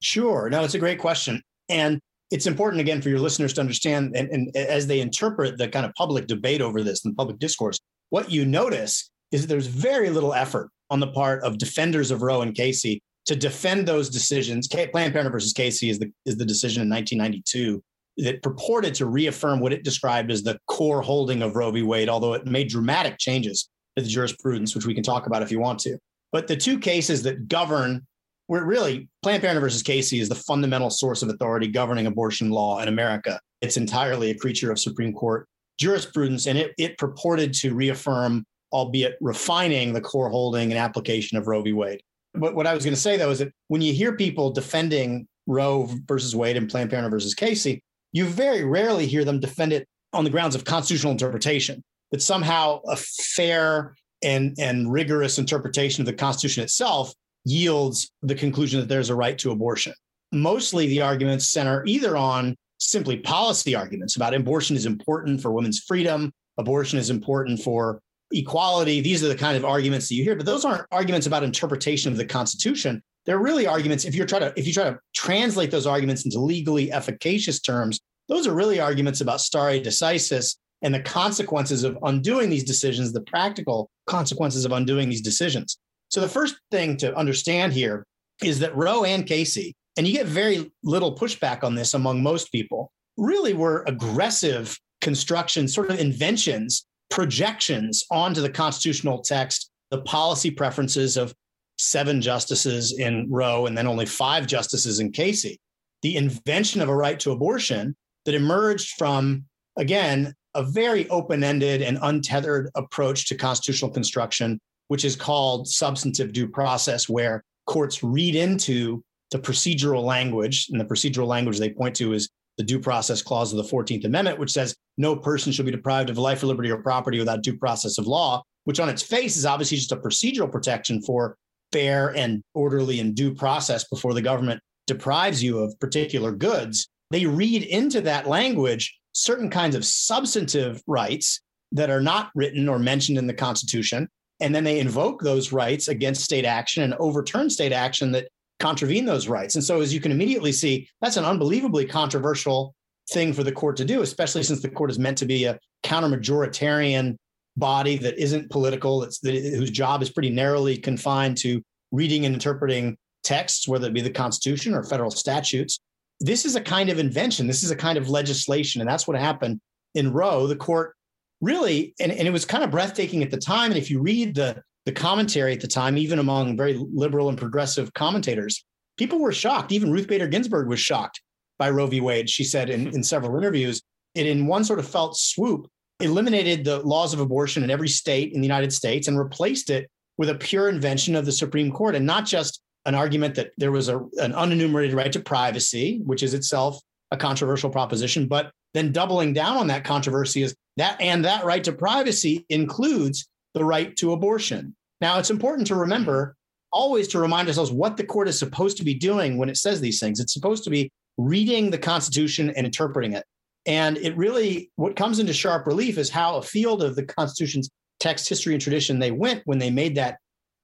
Sure. 0.00 0.48
No, 0.48 0.64
it's 0.64 0.74
a 0.74 0.78
great 0.78 0.98
question. 0.98 1.42
And 1.68 2.00
it's 2.30 2.46
important 2.46 2.80
again 2.80 3.00
for 3.00 3.08
your 3.08 3.20
listeners 3.20 3.52
to 3.54 3.60
understand 3.60 4.14
and, 4.14 4.28
and, 4.30 4.54
as 4.56 4.86
they 4.86 5.00
interpret 5.00 5.56
the 5.56 5.68
kind 5.68 5.86
of 5.86 5.94
public 5.94 6.26
debate 6.26 6.60
over 6.60 6.82
this 6.82 7.04
and 7.04 7.16
public 7.16 7.38
discourse 7.38 7.78
what 8.10 8.30
you 8.30 8.44
notice 8.44 9.10
is 9.32 9.46
there's 9.46 9.66
very 9.66 10.10
little 10.10 10.34
effort 10.34 10.70
on 10.90 11.00
the 11.00 11.08
part 11.08 11.42
of 11.42 11.58
defenders 11.58 12.10
of 12.10 12.22
roe 12.22 12.40
and 12.42 12.54
casey 12.54 13.02
to 13.26 13.36
defend 13.36 13.86
those 13.86 14.08
decisions. 14.08 14.66
Planned 14.68 14.92
parenthood 14.92 15.32
versus 15.32 15.52
casey 15.52 15.90
is 15.90 15.98
the, 15.98 16.10
is 16.24 16.36
the 16.36 16.46
decision 16.46 16.82
in 16.82 16.88
1992 16.88 17.82
that 18.24 18.42
purported 18.42 18.94
to 18.94 19.06
reaffirm 19.06 19.60
what 19.60 19.72
it 19.72 19.84
described 19.84 20.30
as 20.30 20.42
the 20.42 20.58
core 20.66 21.02
holding 21.02 21.42
of 21.42 21.54
roe 21.54 21.70
v. 21.70 21.82
Wade 21.82 22.08
although 22.08 22.34
it 22.34 22.46
made 22.46 22.68
dramatic 22.68 23.16
changes 23.18 23.68
to 23.96 24.02
the 24.02 24.08
jurisprudence 24.08 24.74
which 24.74 24.86
we 24.86 24.94
can 24.94 25.04
talk 25.04 25.26
about 25.26 25.42
if 25.42 25.52
you 25.52 25.60
want 25.60 25.78
to. 25.80 25.98
But 26.32 26.48
the 26.48 26.56
two 26.56 26.78
cases 26.78 27.22
that 27.22 27.48
govern 27.48 28.06
we're 28.48 28.64
really 28.64 29.08
Planned 29.22 29.42
Parenthood 29.42 29.62
versus 29.62 29.82
Casey 29.82 30.20
is 30.20 30.28
the 30.28 30.34
fundamental 30.34 30.90
source 30.90 31.22
of 31.22 31.28
authority 31.28 31.68
governing 31.68 32.06
abortion 32.06 32.50
law 32.50 32.80
in 32.80 32.88
America. 32.88 33.38
It's 33.60 33.76
entirely 33.76 34.30
a 34.30 34.38
creature 34.38 34.72
of 34.72 34.78
Supreme 34.78 35.12
Court 35.12 35.46
jurisprudence, 35.78 36.46
and 36.46 36.58
it, 36.58 36.72
it 36.78 36.98
purported 36.98 37.52
to 37.54 37.74
reaffirm, 37.74 38.44
albeit 38.72 39.16
refining, 39.20 39.92
the 39.92 40.00
core 40.00 40.30
holding 40.30 40.72
and 40.72 40.78
application 40.78 41.36
of 41.36 41.46
Roe 41.46 41.62
v. 41.62 41.72
Wade. 41.72 42.02
But 42.34 42.54
what 42.54 42.66
I 42.66 42.74
was 42.74 42.84
going 42.84 42.94
to 42.94 43.00
say 43.00 43.16
though 43.16 43.30
is 43.30 43.38
that 43.38 43.52
when 43.68 43.82
you 43.82 43.92
hear 43.92 44.16
people 44.16 44.50
defending 44.50 45.28
Roe 45.46 45.88
versus 46.06 46.34
Wade 46.34 46.56
and 46.56 46.68
Planned 46.68 46.90
Parenthood 46.90 47.12
versus 47.12 47.34
Casey, 47.34 47.82
you 48.12 48.24
very 48.24 48.64
rarely 48.64 49.06
hear 49.06 49.24
them 49.24 49.40
defend 49.40 49.72
it 49.72 49.86
on 50.14 50.24
the 50.24 50.30
grounds 50.30 50.54
of 50.54 50.64
constitutional 50.64 51.12
interpretation. 51.12 51.82
That 52.10 52.22
somehow 52.22 52.80
a 52.88 52.96
fair 52.96 53.94
and, 54.22 54.56
and 54.58 54.90
rigorous 54.90 55.38
interpretation 55.38 56.00
of 56.00 56.06
the 56.06 56.14
Constitution 56.14 56.62
itself 56.62 57.12
yields 57.48 58.10
the 58.22 58.34
conclusion 58.34 58.80
that 58.80 58.88
there's 58.88 59.10
a 59.10 59.14
right 59.14 59.38
to 59.38 59.50
abortion. 59.50 59.92
Mostly 60.32 60.86
the 60.86 61.00
arguments 61.00 61.50
center 61.50 61.84
either 61.86 62.16
on 62.16 62.54
simply 62.78 63.16
policy 63.16 63.74
arguments 63.74 64.16
about 64.16 64.34
abortion 64.34 64.76
is 64.76 64.86
important 64.86 65.40
for 65.40 65.50
women's 65.52 65.80
freedom, 65.80 66.30
abortion 66.58 66.98
is 66.98 67.10
important 67.10 67.60
for 67.60 68.00
equality. 68.32 69.00
These 69.00 69.24
are 69.24 69.28
the 69.28 69.36
kind 69.36 69.56
of 69.56 69.64
arguments 69.64 70.08
that 70.08 70.14
you 70.14 70.24
hear, 70.24 70.36
but 70.36 70.46
those 70.46 70.64
aren't 70.64 70.84
arguments 70.92 71.26
about 71.26 71.42
interpretation 71.42 72.12
of 72.12 72.18
the 72.18 72.26
Constitution. 72.26 73.02
They're 73.24 73.38
really 73.38 73.66
arguments. 73.66 74.04
If 74.04 74.14
you're 74.14 74.26
trying 74.26 74.42
to 74.42 74.52
if 74.56 74.66
you 74.66 74.72
try 74.72 74.84
to 74.84 74.98
translate 75.14 75.70
those 75.70 75.86
arguments 75.86 76.24
into 76.24 76.38
legally 76.38 76.92
efficacious 76.92 77.60
terms, 77.60 78.00
those 78.28 78.46
are 78.46 78.54
really 78.54 78.80
arguments 78.80 79.20
about 79.20 79.40
stare 79.40 79.80
decisis 79.80 80.56
and 80.82 80.94
the 80.94 81.00
consequences 81.00 81.84
of 81.84 81.98
undoing 82.04 82.50
these 82.50 82.64
decisions, 82.64 83.12
the 83.12 83.22
practical 83.22 83.90
consequences 84.06 84.64
of 84.64 84.72
undoing 84.72 85.08
these 85.08 85.22
decisions. 85.22 85.78
So 86.08 86.20
the 86.20 86.28
first 86.28 86.56
thing 86.70 86.96
to 86.98 87.14
understand 87.16 87.72
here 87.72 88.06
is 88.42 88.58
that 88.60 88.76
Roe 88.76 89.04
and 89.04 89.26
Casey, 89.26 89.74
and 89.96 90.06
you 90.06 90.12
get 90.12 90.26
very 90.26 90.70
little 90.82 91.14
pushback 91.14 91.64
on 91.64 91.74
this 91.74 91.94
among 91.94 92.22
most 92.22 92.50
people, 92.52 92.90
really 93.16 93.52
were 93.52 93.84
aggressive 93.86 94.78
constructions, 95.00 95.74
sort 95.74 95.90
of 95.90 95.98
inventions, 95.98 96.86
projections 97.10 98.04
onto 98.10 98.40
the 98.40 98.50
constitutional 98.50 99.20
text, 99.22 99.70
the 99.90 100.02
policy 100.02 100.50
preferences 100.50 101.16
of 101.16 101.34
seven 101.78 102.20
justices 102.20 102.98
in 102.98 103.26
Roe 103.30 103.66
and 103.66 103.76
then 103.76 103.86
only 103.86 104.06
five 104.06 104.46
justices 104.46 105.00
in 105.00 105.12
Casey. 105.12 105.58
The 106.02 106.16
invention 106.16 106.80
of 106.80 106.88
a 106.88 106.96
right 106.96 107.18
to 107.20 107.32
abortion 107.32 107.96
that 108.24 108.34
emerged 108.34 108.94
from, 108.98 109.44
again, 109.76 110.34
a 110.54 110.62
very 110.62 111.08
open 111.08 111.44
ended 111.44 111.82
and 111.82 111.98
untethered 112.02 112.70
approach 112.74 113.26
to 113.28 113.36
constitutional 113.36 113.90
construction 113.90 114.60
which 114.88 115.04
is 115.04 115.16
called 115.16 115.68
substantive 115.68 116.32
due 116.32 116.48
process, 116.48 117.08
where 117.08 117.44
courts 117.66 118.02
read 118.02 118.34
into 118.34 119.02
the 119.30 119.38
procedural 119.38 120.02
language, 120.02 120.68
and 120.70 120.80
the 120.80 120.84
procedural 120.84 121.26
language 121.26 121.58
they 121.58 121.70
point 121.70 121.94
to 121.96 122.12
is 122.12 122.28
the 122.56 122.64
due 122.64 122.80
process 122.80 123.22
clause 123.22 123.52
of 123.52 123.58
the 123.58 123.76
14th 123.76 124.04
Amendment, 124.04 124.38
which 124.38 124.50
says 124.50 124.74
no 124.96 125.14
person 125.14 125.52
shall 125.52 125.64
be 125.64 125.70
deprived 125.70 126.10
of 126.10 126.18
life 126.18 126.42
or 126.42 126.46
liberty 126.46 126.70
or 126.70 126.82
property 126.82 127.18
without 127.18 127.42
due 127.42 127.56
process 127.56 127.98
of 127.98 128.06
law, 128.06 128.42
which 128.64 128.80
on 128.80 128.88
its 128.88 129.02
face 129.02 129.36
is 129.36 129.46
obviously 129.46 129.76
just 129.76 129.92
a 129.92 129.96
procedural 129.96 130.50
protection 130.50 131.00
for 131.02 131.36
fair 131.72 132.14
and 132.16 132.42
orderly 132.54 132.98
and 133.00 133.14
due 133.14 133.34
process 133.34 133.84
before 133.84 134.14
the 134.14 134.22
government 134.22 134.60
deprives 134.86 135.42
you 135.42 135.58
of 135.58 135.78
particular 135.78 136.32
goods. 136.32 136.88
They 137.10 137.26
read 137.26 137.62
into 137.62 138.00
that 138.02 138.26
language 138.26 138.98
certain 139.12 139.50
kinds 139.50 139.76
of 139.76 139.84
substantive 139.84 140.82
rights 140.86 141.40
that 141.72 141.90
are 141.90 142.00
not 142.00 142.30
written 142.34 142.68
or 142.68 142.78
mentioned 142.78 143.18
in 143.18 143.26
the 143.26 143.34
Constitution 143.34 144.08
and 144.40 144.54
then 144.54 144.64
they 144.64 144.80
invoke 144.80 145.20
those 145.22 145.52
rights 145.52 145.88
against 145.88 146.24
state 146.24 146.44
action 146.44 146.82
and 146.82 146.94
overturn 146.94 147.50
state 147.50 147.72
action 147.72 148.12
that 148.12 148.28
contravene 148.60 149.04
those 149.04 149.28
rights. 149.28 149.54
And 149.54 149.64
so, 149.64 149.80
as 149.80 149.92
you 149.92 150.00
can 150.00 150.12
immediately 150.12 150.52
see, 150.52 150.88
that's 151.00 151.16
an 151.16 151.24
unbelievably 151.24 151.86
controversial 151.86 152.74
thing 153.10 153.32
for 153.32 153.42
the 153.42 153.52
court 153.52 153.76
to 153.78 153.84
do, 153.84 154.02
especially 154.02 154.42
since 154.42 154.60
the 154.60 154.68
court 154.68 154.90
is 154.90 154.98
meant 154.98 155.18
to 155.18 155.26
be 155.26 155.44
a 155.44 155.58
counter 155.82 156.08
majoritarian 156.08 157.16
body 157.56 157.96
that 157.98 158.18
isn't 158.18 158.50
political, 158.50 159.00
that's, 159.00 159.18
that, 159.20 159.34
whose 159.34 159.70
job 159.70 160.02
is 160.02 160.10
pretty 160.10 160.30
narrowly 160.30 160.76
confined 160.76 161.36
to 161.38 161.62
reading 161.90 162.24
and 162.24 162.34
interpreting 162.34 162.96
texts, 163.24 163.66
whether 163.66 163.88
it 163.88 163.94
be 163.94 164.00
the 164.00 164.10
Constitution 164.10 164.74
or 164.74 164.84
federal 164.84 165.10
statutes. 165.10 165.78
This 166.20 166.44
is 166.44 166.56
a 166.56 166.60
kind 166.60 166.90
of 166.90 166.98
invention. 166.98 167.46
This 167.46 167.62
is 167.62 167.70
a 167.70 167.76
kind 167.76 167.98
of 167.98 168.08
legislation. 168.08 168.80
And 168.80 168.88
that's 168.88 169.06
what 169.06 169.18
happened 169.18 169.60
in 169.94 170.12
Roe. 170.12 170.46
The 170.46 170.56
court 170.56 170.94
really, 171.40 171.94
and, 172.00 172.12
and 172.12 172.26
it 172.26 172.30
was 172.30 172.44
kind 172.44 172.64
of 172.64 172.70
breathtaking 172.70 173.22
at 173.22 173.30
the 173.30 173.36
time. 173.36 173.70
And 173.70 173.78
if 173.78 173.90
you 173.90 174.00
read 174.00 174.34
the 174.34 174.62
the 174.86 174.92
commentary 174.92 175.52
at 175.52 175.60
the 175.60 175.68
time, 175.68 175.98
even 175.98 176.18
among 176.18 176.56
very 176.56 176.72
liberal 176.74 177.28
and 177.28 177.36
progressive 177.36 177.92
commentators, 177.92 178.64
people 178.96 179.18
were 179.18 179.32
shocked. 179.32 179.70
Even 179.70 179.92
Ruth 179.92 180.08
Bader 180.08 180.26
Ginsburg 180.26 180.66
was 180.66 180.80
shocked 180.80 181.20
by 181.58 181.68
Roe 181.68 181.86
v. 181.86 182.00
Wade. 182.00 182.30
She 182.30 182.42
said 182.42 182.70
in, 182.70 182.86
in 182.94 183.02
several 183.02 183.36
interviews, 183.36 183.82
it 184.14 184.26
in 184.26 184.46
one 184.46 184.64
sort 184.64 184.78
of 184.78 184.88
felt 184.88 185.18
swoop 185.18 185.66
eliminated 186.00 186.64
the 186.64 186.78
laws 186.80 187.12
of 187.12 187.20
abortion 187.20 187.64
in 187.64 187.70
every 187.70 187.88
state 187.88 188.32
in 188.32 188.40
the 188.40 188.46
United 188.46 188.72
States 188.72 189.08
and 189.08 189.18
replaced 189.18 189.68
it 189.68 189.90
with 190.16 190.30
a 190.30 190.34
pure 190.34 190.68
invention 190.68 191.14
of 191.14 191.26
the 191.26 191.32
Supreme 191.32 191.70
Court, 191.70 191.94
and 191.94 192.06
not 192.06 192.24
just 192.24 192.62
an 192.86 192.94
argument 192.94 193.34
that 193.34 193.50
there 193.58 193.72
was 193.72 193.88
a, 193.88 193.98
an 194.16 194.32
unenumerated 194.32 194.94
right 194.94 195.12
to 195.12 195.20
privacy, 195.20 196.00
which 196.04 196.22
is 196.22 196.34
itself 196.34 196.80
a 197.10 197.16
controversial 197.16 197.70
proposition, 197.70 198.26
but 198.26 198.50
then 198.74 198.92
doubling 198.92 199.32
down 199.32 199.56
on 199.56 199.66
that 199.66 199.84
controversy 199.84 200.42
is 200.42 200.54
that 200.78 201.00
and 201.00 201.24
that 201.24 201.44
right 201.44 201.62
to 201.64 201.72
privacy 201.72 202.46
includes 202.48 203.28
the 203.54 203.64
right 203.64 203.96
to 203.96 204.12
abortion. 204.12 204.74
Now, 205.00 205.18
it's 205.18 205.30
important 205.30 205.66
to 205.68 205.74
remember 205.74 206.36
always 206.72 207.08
to 207.08 207.18
remind 207.18 207.48
ourselves 207.48 207.72
what 207.72 207.96
the 207.96 208.04
court 208.04 208.28
is 208.28 208.38
supposed 208.38 208.76
to 208.78 208.84
be 208.84 208.94
doing 208.94 209.38
when 209.38 209.48
it 209.48 209.56
says 209.56 209.80
these 209.80 210.00
things. 210.00 210.20
It's 210.20 210.32
supposed 210.34 210.64
to 210.64 210.70
be 210.70 210.90
reading 211.16 211.70
the 211.70 211.78
Constitution 211.78 212.50
and 212.50 212.66
interpreting 212.66 213.12
it. 213.12 213.24
And 213.66 213.98
it 213.98 214.16
really, 214.16 214.70
what 214.76 214.96
comes 214.96 215.18
into 215.18 215.32
sharp 215.32 215.66
relief 215.66 215.98
is 215.98 216.10
how 216.10 216.36
a 216.36 216.42
field 216.42 216.82
of 216.82 216.96
the 216.96 217.04
Constitution's 217.04 217.68
text, 218.00 218.28
history, 218.28 218.54
and 218.54 218.62
tradition 218.62 218.98
they 218.98 219.10
went 219.10 219.42
when 219.44 219.58
they 219.58 219.70
made 219.70 219.96
that, 219.96 220.18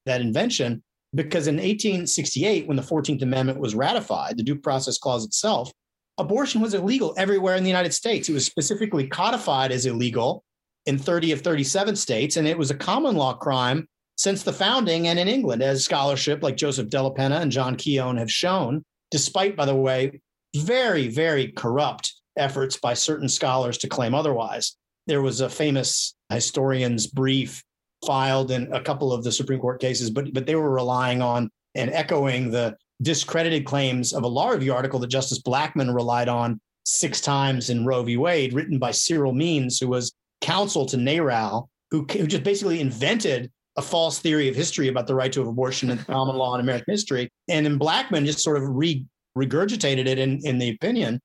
that 0.05 0.21
invention. 0.21 0.81
Because 1.13 1.47
in 1.47 1.55
1868, 1.55 2.67
when 2.67 2.77
the 2.77 2.83
14th 2.83 3.21
Amendment 3.21 3.59
was 3.59 3.75
ratified, 3.75 4.37
the 4.37 4.43
Due 4.43 4.55
Process 4.55 4.97
Clause 4.97 5.25
itself 5.25 5.71
abortion 6.17 6.61
was 6.61 6.73
illegal 6.73 7.13
everywhere 7.17 7.55
in 7.55 7.63
the 7.63 7.69
United 7.69 7.93
States. 7.93 8.29
It 8.29 8.33
was 8.33 8.45
specifically 8.45 9.07
codified 9.07 9.71
as 9.71 9.85
illegal 9.85 10.43
in 10.85 10.97
30 10.97 11.31
of 11.31 11.41
37 11.41 11.95
states, 11.95 12.37
and 12.37 12.47
it 12.47 12.57
was 12.57 12.71
a 12.71 12.75
common 12.75 13.15
law 13.15 13.33
crime 13.33 13.87
since 14.17 14.43
the 14.43 14.53
founding 14.53 15.07
and 15.07 15.19
in 15.19 15.27
England, 15.27 15.61
as 15.61 15.83
scholarship 15.83 16.41
like 16.41 16.55
Joseph 16.55 16.89
Dellapenna 16.89 17.41
and 17.41 17.51
John 17.51 17.75
Keown 17.75 18.17
have 18.17 18.31
shown, 18.31 18.83
despite, 19.11 19.57
by 19.57 19.65
the 19.65 19.75
way, 19.75 20.21
very, 20.55 21.09
very 21.09 21.51
corrupt 21.51 22.13
efforts 22.37 22.77
by 22.77 22.93
certain 22.93 23.27
scholars 23.27 23.77
to 23.79 23.89
claim 23.89 24.13
otherwise. 24.13 24.77
There 25.07 25.21
was 25.21 25.41
a 25.41 25.49
famous 25.49 26.15
historian's 26.29 27.07
brief 27.07 27.63
filed 28.05 28.51
in 28.51 28.71
a 28.73 28.81
couple 28.81 29.11
of 29.11 29.23
the 29.23 29.31
Supreme 29.31 29.59
Court 29.59 29.81
cases, 29.81 30.09
but 30.09 30.33
but 30.33 30.45
they 30.45 30.55
were 30.55 30.71
relying 30.71 31.21
on 31.21 31.49
and 31.75 31.91
echoing 31.91 32.51
the 32.51 32.77
discredited 33.01 33.65
claims 33.65 34.13
of 34.13 34.23
a 34.23 34.27
law 34.27 34.49
review 34.49 34.73
article 34.73 34.99
that 34.99 35.07
Justice 35.07 35.41
Blackmun 35.41 35.93
relied 35.93 36.29
on 36.29 36.59
six 36.85 37.19
times 37.19 37.69
in 37.69 37.85
Roe 37.85 38.03
v. 38.03 38.17
Wade, 38.17 38.53
written 38.53 38.79
by 38.79 38.91
Cyril 38.91 39.33
Means, 39.33 39.79
who 39.79 39.87
was 39.87 40.13
counsel 40.41 40.85
to 40.85 40.97
NARAL, 40.97 41.67
who, 41.91 42.05
who 42.11 42.27
just 42.27 42.43
basically 42.43 42.79
invented 42.79 43.51
a 43.77 43.81
false 43.81 44.19
theory 44.19 44.47
of 44.47 44.55
history 44.55 44.87
about 44.87 45.07
the 45.07 45.15
right 45.15 45.33
to 45.33 45.41
abortion 45.41 45.89
in 45.89 45.97
common 45.97 46.35
law 46.35 46.55
in 46.55 46.61
American 46.61 46.93
history. 46.93 47.29
And 47.49 47.65
then 47.65 47.79
Blackmun 47.79 48.25
just 48.25 48.39
sort 48.39 48.57
of 48.57 48.63
re- 48.67 49.05
regurgitated 49.37 50.07
it 50.07 50.17
in, 50.17 50.39
in 50.45 50.59
the 50.59 50.69
opinion. 50.69 51.19